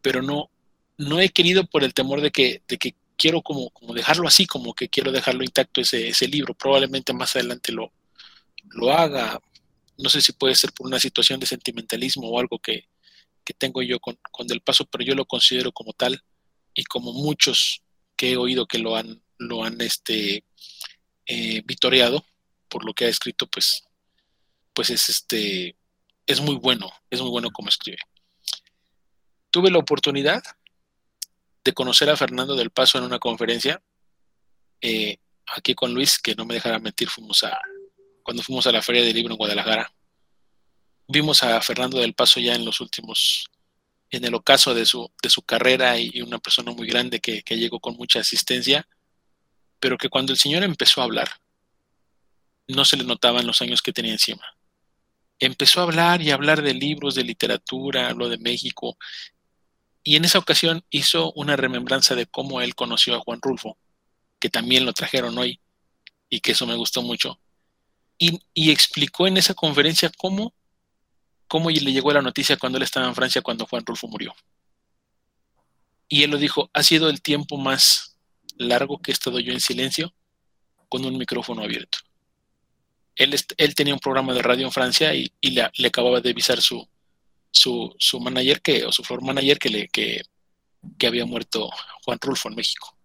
[0.00, 0.50] pero no,
[0.98, 4.46] no he querido por el temor de que, de que quiero como, como dejarlo así,
[4.46, 6.54] como que quiero dejarlo intacto ese, ese libro.
[6.54, 7.92] Probablemente más adelante lo,
[8.70, 9.40] lo haga.
[9.98, 12.88] No sé si puede ser por una situación de sentimentalismo o algo que,
[13.44, 16.22] que tengo yo con, con, Del Paso, pero yo lo considero como tal
[16.74, 17.82] y como muchos
[18.16, 20.44] que he oído que lo han, lo han este,
[21.26, 22.24] eh, vitoreado
[22.68, 23.84] por lo que ha escrito, pues
[24.72, 25.76] pues es este,
[26.26, 27.98] es muy bueno, es muy bueno como escribe.
[29.50, 30.42] Tuve la oportunidad
[31.64, 33.82] de conocer a Fernando del Paso en una conferencia,
[34.80, 35.18] eh,
[35.54, 37.60] aquí con Luis, que no me dejara mentir, fuimos a,
[38.22, 39.92] cuando fuimos a la Feria del Libro en Guadalajara.
[41.06, 43.46] Vimos a Fernando del Paso ya en los últimos,
[44.12, 47.80] en el ocaso de su, de su carrera y una persona muy grande que, llegó
[47.80, 48.86] con mucha asistencia,
[49.80, 51.28] pero que cuando el Señor empezó a hablar,
[52.68, 54.44] no se le notaban los años que tenía encima.
[55.38, 58.96] Empezó a hablar y hablar de libros, de literatura, habló de México,
[60.04, 63.78] y en esa ocasión hizo una remembranza de cómo él conoció a Juan Rulfo,
[64.38, 65.60] que también lo trajeron hoy,
[66.28, 67.40] y que eso me gustó mucho.
[68.18, 70.54] Y, explicó en esa conferencia cómo,
[71.52, 74.34] cómo le llegó la noticia cuando él estaba en Francia, cuando Juan Rulfo murió.
[76.08, 78.16] Y él lo dijo, ha sido el tiempo más
[78.56, 80.14] largo que he estado yo en silencio
[80.88, 81.98] con un micrófono abierto.
[83.16, 83.34] Él,
[83.74, 86.88] tenía un programa de radio en Francia y, le, acababa de avisar su,
[87.50, 91.68] su, su, manager que, o su floor manager que, le, que había muerto
[92.02, 92.96] Juan Rulfo en México.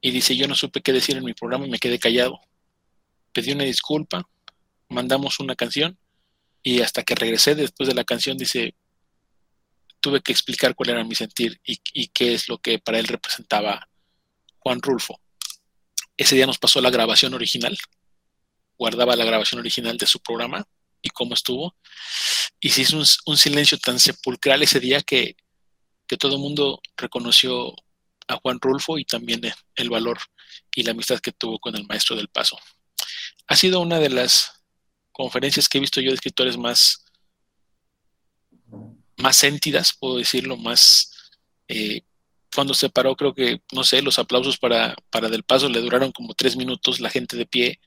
[0.00, 2.40] Y dice, yo no supe qué decir en mi programa y me quedé callado.
[3.32, 4.28] Pedí una disculpa,
[4.88, 5.96] mandamos una canción
[6.62, 8.74] y hasta que regresé después de la canción dice,
[10.00, 13.88] tuve que explicar cuál era mi sentir y, qué es lo que para él representaba
[14.58, 15.20] Juan Rulfo.
[16.16, 17.76] Ese día nos pasó la grabación original,
[18.76, 20.66] guardaba la grabación original de su programa
[21.02, 21.76] y cómo estuvo.
[22.60, 25.36] Y se hizo un, silencio tan sepulcral ese día que,
[26.06, 27.72] que todo el mundo reconoció
[28.26, 29.40] a Juan Rulfo y también
[29.76, 30.18] el valor
[30.74, 32.58] y la amistad que tuvo con el maestro del paso.
[33.46, 34.57] Ha sido una de las
[35.18, 37.04] conferencias que he visto yo de escritores más,
[39.16, 39.42] más
[39.98, 41.12] puedo decirlo, más...
[41.66, 42.02] Eh,
[42.54, 46.12] cuando se paró, creo que, no sé, los aplausos para, para Del Paso le duraron
[46.12, 47.78] como tres minutos, la gente de pie,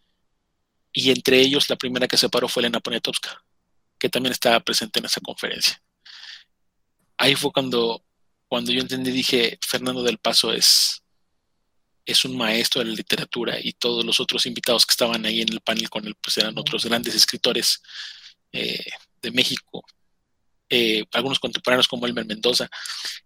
[0.93, 3.43] y entre ellos la primera que se paró fue Elena Poniatowska,
[3.97, 5.81] que también estaba presente en esa conferencia.
[7.17, 8.03] Ahí fue cuando
[8.51, 11.00] cuando yo entendí, dije, Fernando del Paso es,
[12.11, 15.51] es un maestro de la literatura y todos los otros invitados que estaban ahí en
[15.51, 17.81] el panel con él, pues eran otros grandes escritores
[18.51, 18.83] eh,
[19.21, 19.83] de México,
[20.69, 22.69] eh, algunos contemporáneos como Elmer Mendoza.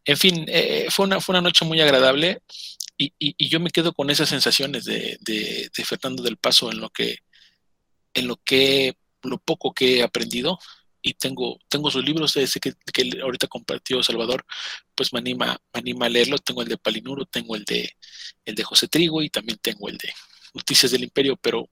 [0.03, 2.41] En fin, eh, fue, una, fue una noche muy agradable
[2.97, 3.13] y,
[3.47, 7.17] yo me quedo con esas sensaciones de, de, de, Fernando del Paso en lo que,
[8.13, 10.59] en lo que, lo poco que he aprendido
[11.05, 14.43] y tengo, tengo sus libros, ese que, que, ahorita compartió Salvador,
[14.95, 16.39] pues me anima, me anima a leerlo.
[16.39, 17.95] Tengo el de Palinuro, tengo el de,
[18.43, 20.11] el de José Trigo y también tengo el de
[20.55, 21.69] Noticias del Imperio, pero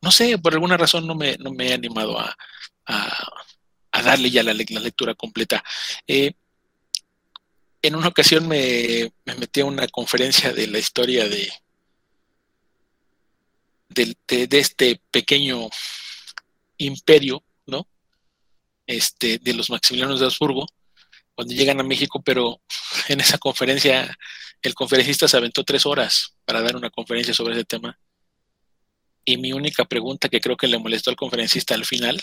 [0.00, 2.34] no sé, por alguna razón no me, no me he animado a,
[2.86, 5.62] a, darle ya la, la lectura completa.
[6.06, 6.32] Eh,
[7.82, 11.52] en una ocasión me, me, metí a una conferencia de la historia de,
[13.90, 14.16] de,
[14.46, 15.68] de este pequeño
[16.78, 17.44] imperio.
[18.86, 20.66] Este, de los Maximilianos de Habsburgo
[21.34, 22.60] cuando llegan a México, pero
[23.08, 24.16] en esa conferencia
[24.62, 27.98] el conferencista se aventó tres horas para dar una conferencia sobre ese tema.
[29.24, 32.20] Y mi única pregunta que creo que le molestó al conferencista al final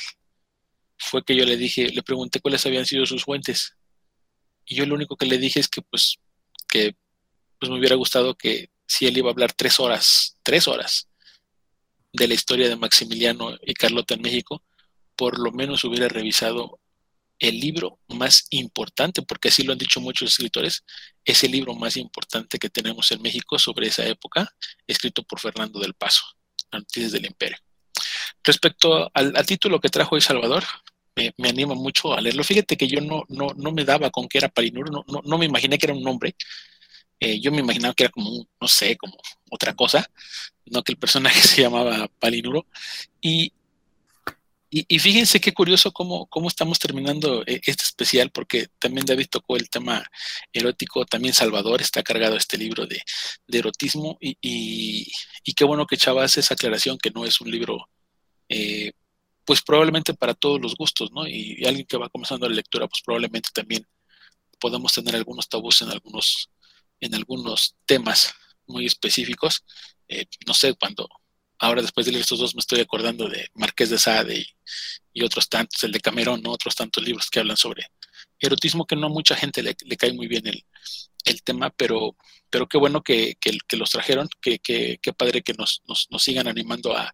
[0.98, 3.76] fue que yo le dije, le pregunté cuáles habían sido sus fuentes.
[4.66, 6.18] Y yo lo único que le dije es que pues
[6.68, 6.96] que
[7.60, 11.10] pues me hubiera gustado que si él iba a hablar tres horas, tres horas
[12.14, 14.64] de la historia de Maximiliano y Carlota en México,
[15.20, 16.80] por lo menos hubiera revisado
[17.40, 20.86] el libro más importante, porque así lo han dicho muchos escritores,
[21.26, 24.50] es el libro más importante que tenemos en México sobre esa época,
[24.88, 26.24] escrito por Fernando del Paso,
[26.72, 27.58] Antes del Imperio.
[28.46, 30.64] Respecto al, título que trajo hoy Salvador,
[31.18, 32.46] me, anima mucho a leerlo.
[32.46, 35.38] Fíjate que yo no, no, no me daba con que era Palinuro, no, no, no
[35.38, 36.34] me imaginé que era un nombre.
[37.20, 39.18] Eh, yo me imaginaba que era como, no sé, como
[39.52, 40.10] otra cosa,
[40.68, 42.68] no que el personaje se llamaba Palinuro.
[43.20, 43.52] Y,
[44.72, 49.56] y, fíjense qué curioso cómo, cómo, estamos terminando eh, este especial, porque también David tocó
[49.56, 50.06] el tema
[50.54, 53.02] erótico, también Salvador está cargado este libro de,
[53.48, 57.90] erotismo, y, y, qué bueno que Chava hace esa aclaración que no es un libro,
[58.48, 58.92] eh,
[59.46, 61.28] pues probablemente para todos los gustos, ¿no?
[61.28, 63.88] Y, alguien que va comenzando la lectura, pues probablemente también
[64.60, 66.52] podemos tener algunos tabús en algunos,
[67.00, 68.34] en algunos temas
[68.68, 69.64] muy específicos.
[70.08, 71.10] Eh, no sé, cuando
[71.60, 74.46] ahora después de leer estos dos me estoy acordando de Marqués de Sade
[75.14, 77.92] y, otros tantos, el de Camerón, otros tantos libros que hablan sobre
[78.40, 80.64] erotismo que no a mucha gente le, cae muy bien el,
[81.44, 82.16] tema, pero,
[82.50, 83.38] pero qué bueno que,
[83.74, 84.60] los trajeron, que,
[85.18, 85.82] padre que nos,
[86.18, 87.14] sigan animando a,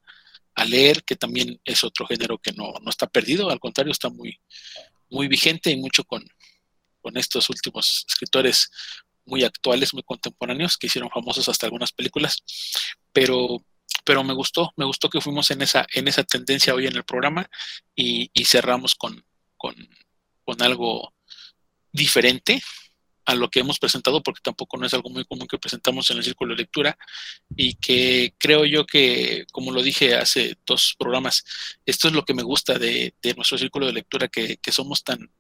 [0.68, 4.40] leer, que también es otro género que no, está perdido, al contrario, está muy,
[5.10, 6.24] muy vigente y mucho con,
[7.02, 8.70] con estos últimos escritores
[9.26, 12.44] muy actuales, muy contemporáneos, que hicieron famosos hasta algunas películas,
[13.12, 13.66] pero
[14.06, 17.04] pero me gustó, me gustó que fuimos en esa, en esa tendencia hoy en el
[17.04, 17.50] programa
[17.96, 19.26] y, cerramos con,
[19.58, 19.76] con,
[20.62, 21.14] algo
[21.92, 22.62] diferente
[23.26, 26.18] a lo que hemos presentado, porque tampoco no es algo muy común que presentamos en
[26.18, 26.96] el círculo de lectura,
[27.58, 31.44] y que creo yo que, como lo dije hace dos programas,
[31.86, 35.32] esto es lo que me gusta de, nuestro círculo de lectura, que, somos tan,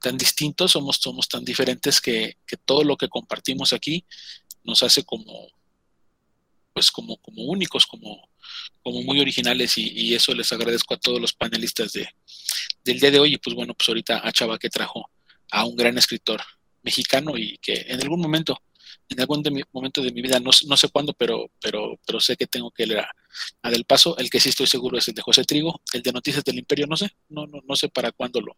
[0.00, 4.06] tan distintos, somos, somos tan diferentes que, todo lo que compartimos aquí
[4.64, 5.48] nos hace como,
[6.72, 8.28] pues como, como únicos, como,
[8.82, 12.08] como muy originales, y, eso les agradezco a todos los panelistas de,
[12.84, 15.10] del día de hoy, y pues bueno, pues ahorita a Chava que trajo
[15.50, 16.40] a un gran escritor
[16.82, 18.60] mexicano y que en algún momento,
[19.08, 19.42] en algún
[19.72, 22.86] momento de mi vida, no, no, sé cuándo, pero, pero, pero sé que tengo que
[22.86, 23.06] leer
[23.62, 24.16] a, Del Paso.
[24.18, 26.86] El que sí estoy seguro es el de José Trigo, el de Noticias del Imperio,
[26.86, 28.56] no sé, no, no, no sé para cuándo lo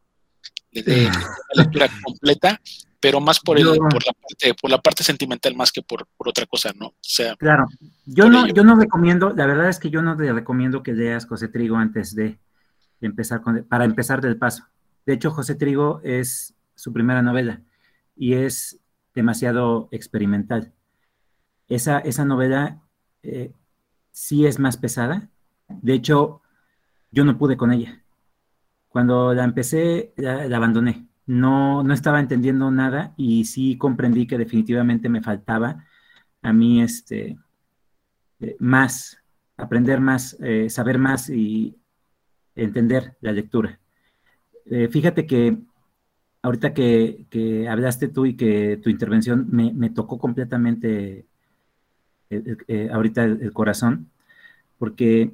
[0.75, 2.61] le dé la lectura completa,
[3.05, 6.27] pero más por, el, por, la parte, por la parte sentimental más que por, por
[6.27, 6.87] otra cosa, ¿no?
[6.87, 7.67] O sea, claro,
[8.07, 11.27] yo no, yo no recomiendo, la verdad es que yo no te recomiendo que leas
[11.27, 12.39] José Trigo antes de
[13.03, 14.65] empezar con, para empezar del paso.
[15.05, 17.61] De hecho, José Trigo es su primera novela
[18.17, 18.81] y es
[19.15, 20.73] demasiado experimental.
[21.69, 22.81] Esa, esa novela
[23.23, 23.53] eh,
[24.13, 25.29] sí es más pesada.
[25.69, 26.41] De hecho,
[27.11, 28.03] yo no pude con ella.
[28.89, 31.07] Cuando la empecé, la, abandoné.
[31.27, 35.85] No, no estaba entendiendo nada y sí comprendí que definitivamente me faltaba
[36.43, 37.39] a mí este,
[38.41, 39.19] eh, más,
[39.57, 41.77] aprender más, eh, saber más y
[42.55, 43.81] entender la lectura.
[44.91, 45.59] fíjate que
[46.45, 51.25] ahorita que, hablaste tú y que tu intervención me, tocó completamente
[52.29, 54.11] eh, eh, ahorita el, corazón,
[54.79, 55.33] porque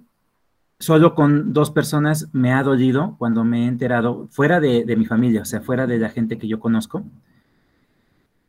[0.80, 5.42] solo con dos personas me ha dolido cuando me he enterado, fuera de, mi familia,
[5.42, 7.04] o sea, fuera de la gente que yo conozco,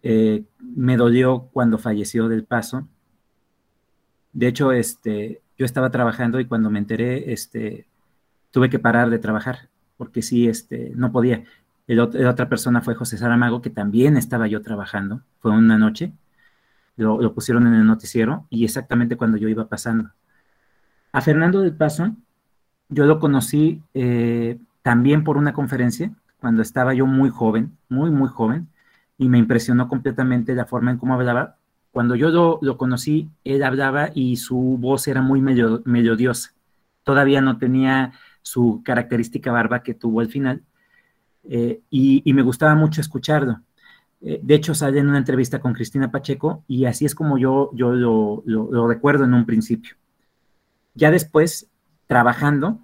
[0.02, 2.88] eh, me dolió cuando falleció del paso.
[4.34, 7.86] De hecho, este, yo estaba trabajando y cuando me enteré, este,
[8.50, 11.44] tuve que parar de trabajar, porque sí, este, no podía.
[11.88, 15.22] La otra persona fue José Saramago, que también estaba yo trabajando.
[15.40, 16.14] Fue una noche.
[16.96, 20.12] Lo, pusieron en el noticiero y exactamente cuando yo iba pasando.
[21.12, 22.16] A Fernando del Paso,
[22.90, 28.28] yo lo conocí eh, también por una conferencia, cuando estaba yo muy joven, muy, muy
[28.28, 28.68] joven,
[29.18, 31.58] y me impresionó completamente la forma en cómo hablaba.
[31.92, 36.54] Cuando yo lo, lo conocí, él hablaba y su voz era muy melodiosa.
[37.04, 40.64] Todavía no tenía su característica barba que tuvo al final,
[41.44, 43.62] eh, y, me gustaba mucho escucharlo.
[44.22, 47.72] Eh, de hecho, sale en una entrevista con Cristina Pacheco y así es como yo,
[47.74, 49.96] yo lo, recuerdo en un principio.
[50.94, 51.70] Ya después,
[52.08, 52.80] trabajando,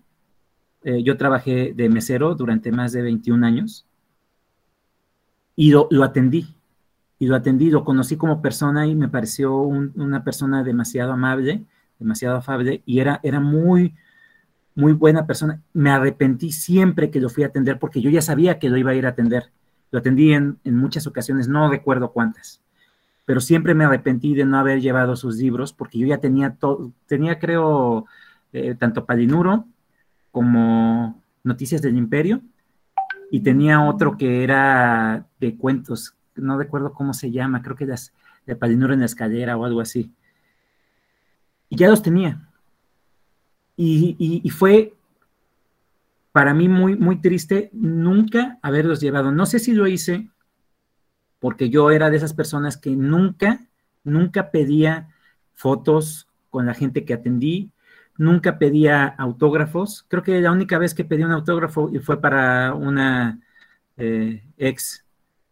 [0.84, 3.86] eh, yo trabajé de mesero durante más de 21 años
[5.56, 6.56] y lo, atendí.
[7.20, 11.66] Y lo atendí, lo conocí como persona y me pareció una persona demasiado amable,
[12.00, 13.96] demasiado afable y era, era muy,
[14.76, 15.62] muy buena persona.
[15.74, 18.92] Me arrepentí siempre que lo fui a atender porque yo ya sabía que lo iba
[18.92, 19.52] a ir a atender.
[19.90, 22.62] Lo atendí en, muchas ocasiones, no recuerdo cuántas,
[23.28, 26.94] pero siempre me arrepentí de no haber llevado sus libros porque yo ya tenía todo,
[27.08, 28.06] tenía creo
[28.54, 29.66] eh, tanto Palinuro
[30.32, 32.42] como Noticias del Imperio
[33.30, 38.14] y tenía otro que era de cuentos, no recuerdo cómo se llama, creo que las
[38.46, 40.10] de Palinuro en la escalera o algo así.
[41.68, 42.48] Y ya los tenía,
[43.76, 44.94] y, fue
[46.32, 49.34] para mí muy, muy triste nunca haberlos llevado.
[49.34, 50.30] No sé si lo hice
[51.48, 53.62] porque yo era de esas personas que nunca,
[54.04, 55.08] nunca pedía
[55.56, 57.72] fotos con la gente que atendí,
[58.18, 60.04] nunca pedía autógrafos.
[60.10, 63.40] Creo que la única vez que pedí un autógrafo fue para una
[63.96, 65.06] eh, ex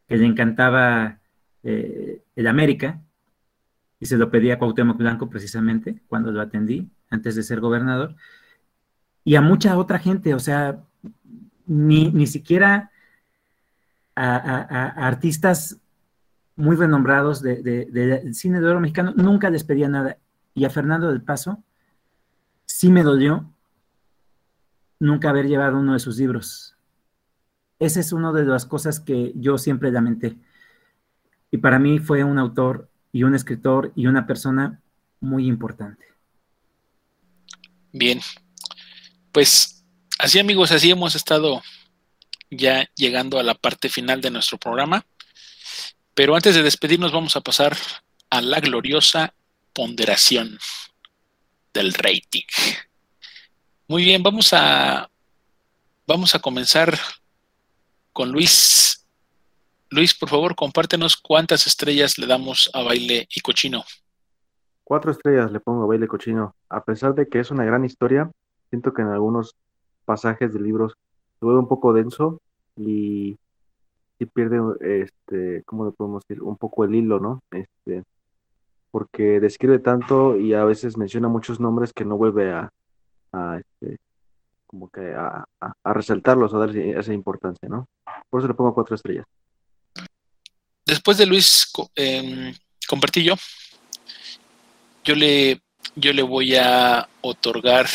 [0.05, 1.19] que le encantaba
[1.63, 2.99] eh, el América,
[3.97, 8.17] y se lo pedí a Cuauhtémoc Blanco precisamente cuando lo atendí antes de ser gobernador,
[9.23, 10.77] y a mucha otra gente, o sea,
[11.65, 12.91] ni, ni siquiera
[14.15, 15.77] a, artistas
[16.55, 20.17] muy renombrados del cine de oro mexicano, nunca les pedía nada.
[20.53, 21.63] Y a Fernando del Paso
[22.65, 23.51] sí me dolió
[24.99, 26.75] nunca haber llevado uno de sus libros.
[27.79, 30.37] Esa es una de las cosas que yo siempre lamenté.
[31.51, 34.81] Y para mí fue un autor y un escritor y una persona
[35.19, 36.05] muy importante.
[37.91, 38.19] Bien,
[39.31, 39.85] pues
[40.19, 41.61] así amigos, así hemos estado
[42.49, 45.05] ya llegando a la parte final de nuestro programa.
[46.15, 47.75] Pero antes de despedirnos vamos a pasar
[48.29, 49.33] a la gloriosa
[49.73, 50.57] ponderación
[51.73, 52.45] del rating.
[53.89, 55.09] Muy bien, vamos a
[56.07, 56.97] vamos a comenzar
[58.13, 59.05] con Luis.
[59.89, 63.83] Luis, por favor, compártenos cuántas estrellas le damos a Baile y Cochino.
[64.85, 66.55] Cuatro estrellas le pongo a Baile Cochino.
[66.69, 68.31] A pesar de que es una gran historia,
[68.69, 69.55] siento que en algunos
[70.05, 70.93] pasajes de libros
[71.39, 72.39] se vuelve un poco denso
[72.77, 73.37] y
[74.17, 76.43] sí pierde, este, ¿cómo lo podemos decir?
[76.43, 77.41] Un poco el hilo, ¿no?
[77.51, 78.03] Este,
[78.91, 82.69] porque describe tanto y a veces menciona muchos nombres que no vuelve a,
[83.33, 83.97] a este,
[84.65, 87.87] como que a, a, resaltarlos, a darle esa importancia, ¿no?
[88.29, 89.25] Por eso le pongo cuatro estrellas.
[90.85, 92.53] Después de Luis eh,
[92.87, 93.35] compartí yo,
[95.03, 95.61] yo le,
[95.95, 97.87] yo le voy a otorgar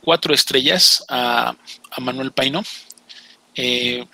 [0.00, 1.56] cuatro estrellas a,
[1.90, 2.62] a Manuel Paino.
[3.54, 4.06] Eh,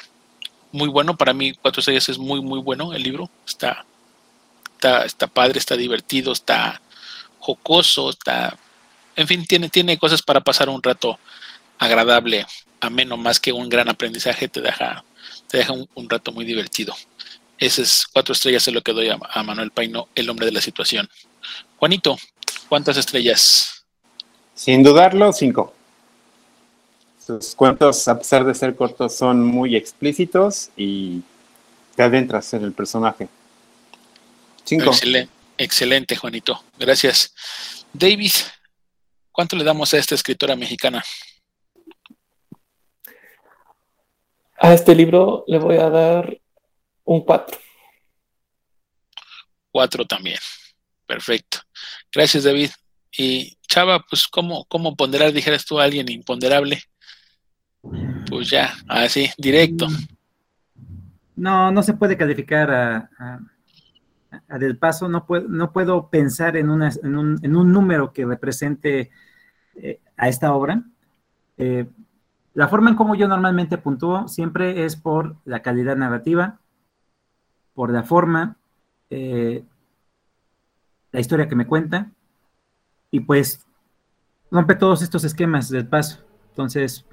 [0.72, 3.30] muy bueno, para mí cuatro estrellas es muy, muy bueno el libro.
[3.46, 3.84] Está,
[4.74, 6.80] está, está padre, está divertido, está
[7.38, 8.56] jocoso, está,
[9.16, 11.18] en fin, tiene, tiene cosas para pasar un rato
[11.78, 12.46] agradable,
[12.80, 15.04] ameno más que un gran aprendizaje, te deja,
[15.48, 16.94] te deja un, rato muy divertido.
[17.58, 20.60] Esas cuatro estrellas es lo que doy a, a, Manuel Paino, el hombre de la
[20.60, 21.08] situación.
[21.76, 22.16] Juanito,
[22.68, 23.84] ¿cuántas estrellas?
[24.54, 25.74] Sin dudarlo, cinco.
[27.30, 31.22] Sus cuentos, a pesar de ser cortos, son muy explícitos y
[31.94, 33.28] te adentras en el personaje.
[34.64, 34.90] Cinco.
[34.90, 36.60] Excelente, excelente, Juanito.
[36.76, 37.32] Gracias.
[37.92, 38.32] David,
[39.30, 41.04] ¿cuánto le damos a esta escritora mexicana?
[44.58, 46.36] A este libro le voy a dar
[47.04, 47.60] un 4.
[49.70, 50.38] 4 también.
[51.06, 51.58] Perfecto.
[52.12, 52.70] Gracias, David.
[53.16, 56.82] Y Chava, pues, ¿cómo, cómo ponderar, dijeras tú, a alguien imponderable?
[58.30, 59.88] Pues ya, así, directo.
[61.34, 63.40] No, no se puede calificar a,
[64.58, 69.10] Del Paso, no puedo, no puedo pensar en, un, en un número que represente
[69.74, 70.84] eh, a esta obra.
[71.58, 71.86] Eh,
[72.54, 76.60] la forma en cómo yo normalmente puntúo siempre es por la calidad narrativa,
[77.74, 78.56] por la forma,
[79.10, 79.64] eh,
[81.12, 82.10] la historia que me cuenta,
[83.10, 83.66] y pues
[84.50, 86.24] rompe todos estos esquemas del paso.
[86.50, 87.06] Entonces,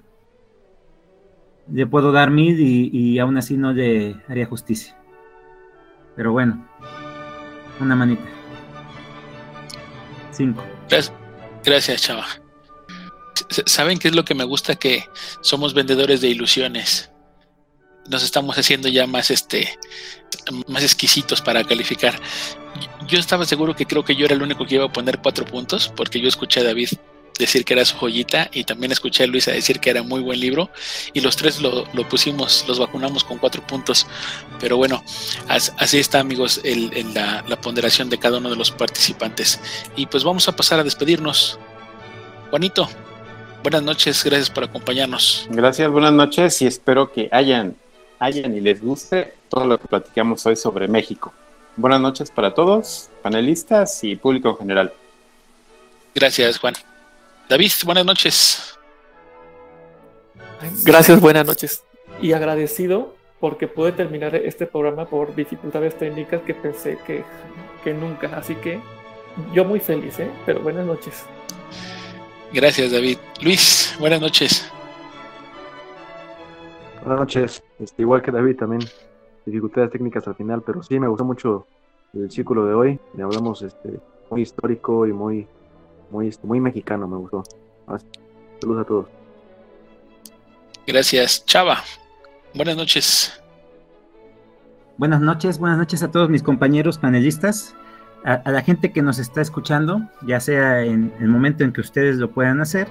[1.72, 4.98] le puedo dar mid y, aún así no le haría justicia.
[6.16, 6.68] Pero bueno,
[7.80, 8.24] una manita.
[10.32, 10.64] Cinco.
[10.90, 11.14] Gracias,
[11.64, 12.26] gracias chava.
[13.66, 14.76] ¿Saben qué es lo que me gusta?
[14.76, 15.04] Que
[15.42, 17.12] somos vendedores de ilusiones.
[18.10, 19.78] Nos estamos haciendo ya más este
[20.68, 22.16] más exquisitos para calificar.
[23.08, 25.46] Yo estaba seguro que creo que yo era el único que iba a poner cuatro
[25.46, 26.90] puntos, porque yo escuché a David
[27.38, 30.40] decir que era su joyita y también escuché a Luisa decir que era muy buen
[30.40, 30.70] libro
[31.14, 34.08] y los tres lo, pusimos, los vacunamos con cuatro puntos.
[34.60, 35.04] Pero bueno,
[35.48, 39.60] así está amigos el, la, la ponderación de cada uno de los participantes.
[39.96, 41.60] Y pues vamos a pasar a despedirnos.
[42.50, 42.90] Juanito,
[43.64, 45.46] Buenas noches, gracias por acompañarnos.
[45.50, 47.76] Gracias, buenas noches y espero que hayan,
[48.18, 51.34] hayan y les guste todo lo que platicamos hoy sobre México.
[51.76, 54.94] Buenas noches para todos, panelistas y público en general.
[56.16, 56.76] Gracias, Juan.
[57.50, 58.78] David, buenas noches.
[60.84, 61.84] Gracias, buenas noches.
[62.22, 67.24] Y agradecido porque pude terminar este programa por dificultades técnicas que pensé que,
[67.84, 68.36] que nunca.
[68.36, 68.82] Así que
[69.54, 70.30] yo muy feliz, ¿eh?
[70.46, 71.26] pero buenas noches.
[72.52, 73.18] Gracias, David.
[73.42, 74.70] Luis, buenas noches.
[77.02, 77.64] Buenas noches.
[77.80, 78.82] Este, igual que David, también
[79.46, 81.68] dificultades técnicas al final, pero sí me gustó mucho
[82.14, 83.00] el círculo de hoy.
[83.16, 84.00] Le hablamos este,
[84.30, 85.48] muy histórico y muy,
[86.10, 87.44] muy, este, muy mexicano, me gustó.
[88.60, 89.08] Saludos a todos.
[90.86, 91.84] Gracias, Chava.
[92.54, 93.42] Buenas noches.
[94.98, 97.76] Buenas noches, buenas noches a todos mis compañeros panelistas
[98.28, 102.18] a, la gente que nos está escuchando, ya sea en el momento en que ustedes
[102.18, 102.88] lo puedan hacer.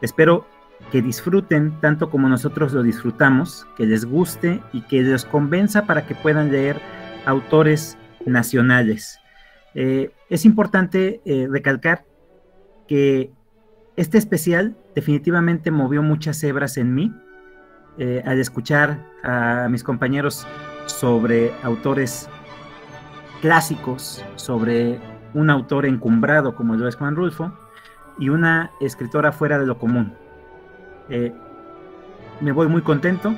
[0.00, 0.46] Espero
[0.92, 6.06] que disfruten tanto como nosotros lo disfrutamos, que les guste y que les convenza para
[6.06, 6.80] que puedan leer
[7.26, 9.18] autores nacionales.
[9.74, 12.04] Eh, es importante eh, recalcar
[12.90, 13.30] que
[13.94, 17.14] este especial definitivamente movió muchas hebras en mí
[17.98, 20.44] eh, al escuchar a mis compañeros
[20.86, 22.28] sobre autores
[23.42, 24.98] clásicos sobre
[25.34, 27.56] un autor encumbrado como lo es Juan Rulfo
[28.18, 30.12] y una escritora fuera de lo común.
[31.10, 31.32] Eh,
[32.40, 33.36] me voy muy contento.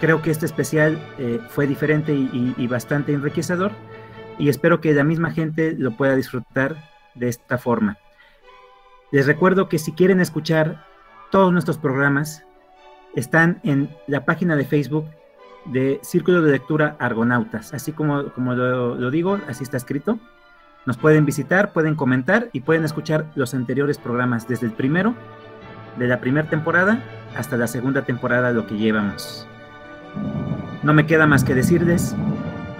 [0.00, 3.70] Creo que este especial eh, fue diferente y, bastante enriquecedor
[4.36, 6.74] y espero que la misma gente lo pueda disfrutar
[7.14, 7.96] de esta forma.
[9.10, 10.86] Les recuerdo que si quieren escuchar
[11.30, 12.44] todos nuestros programas,
[13.14, 15.06] están en la página de Facebook
[15.64, 17.74] de Círculo de Lectura Argonautas.
[17.74, 20.18] Así como, como lo, digo, así está escrito.
[20.86, 25.14] Nos pueden visitar, pueden comentar y pueden escuchar los anteriores programas, desde el primero,
[25.98, 27.02] de la primera temporada,
[27.36, 29.46] hasta la segunda temporada, lo que llevamos.
[30.82, 32.14] No me queda más que decirles,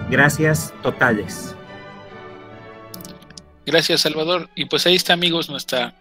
[0.09, 1.55] gracias totales.
[3.65, 4.49] Gracias, Salvador.
[4.55, 5.93] Y pues ahí está, amigos, nuestra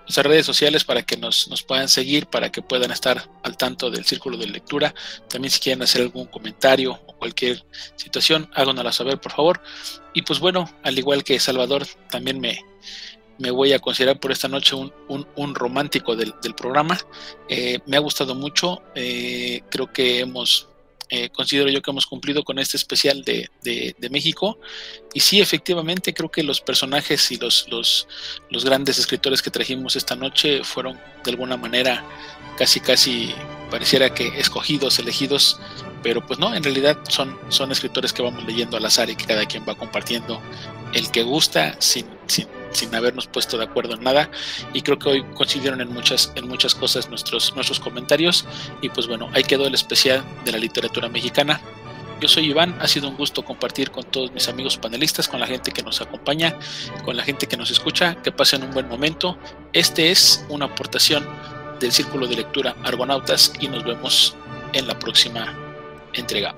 [0.00, 3.90] nuestras redes sociales para que nos, nos, puedan seguir, para que puedan estar al tanto
[3.90, 4.94] del círculo de lectura.
[5.28, 7.64] También si quieren hacer algún comentario o cualquier
[7.96, 9.60] situación, háganosla saber, por favor.
[10.14, 12.58] Y pues bueno, al igual que Salvador, también me,
[13.38, 16.98] me voy a considerar por esta noche un, un, romántico del, del programa.
[17.48, 20.68] Eh, me ha gustado mucho, eh, creo que hemos
[21.10, 24.58] eh, considero yo que hemos cumplido con este especial de, de, México.
[25.14, 28.08] Y sí, efectivamente, creo que los personajes y los, los,
[28.50, 32.04] los, grandes escritores que trajimos esta noche fueron de alguna manera
[32.58, 33.34] casi, casi,
[33.70, 35.60] pareciera que escogidos, elegidos,
[36.02, 39.24] pero pues no, en realidad son, son escritores que vamos leyendo al azar y que
[39.24, 40.42] cada quien va compartiendo
[40.92, 44.30] el que gusta sin, sin sin habernos puesto de acuerdo en nada
[44.72, 48.44] y creo que hoy coincidieron en muchas, en muchas cosas nuestros, nuestros comentarios
[48.82, 51.60] y pues bueno, ahí quedó el especial de la literatura mexicana.
[52.20, 55.46] Yo soy Iván, ha sido un gusto compartir con todos mis amigos panelistas, con la
[55.46, 56.56] gente que nos acompaña,
[57.04, 59.38] con la gente que nos escucha, que pasen un buen momento.
[59.72, 61.24] Este es una aportación
[61.78, 64.36] del Círculo de Lectura Argonautas y nos vemos
[64.72, 65.54] en la próxima
[66.12, 66.56] entrega.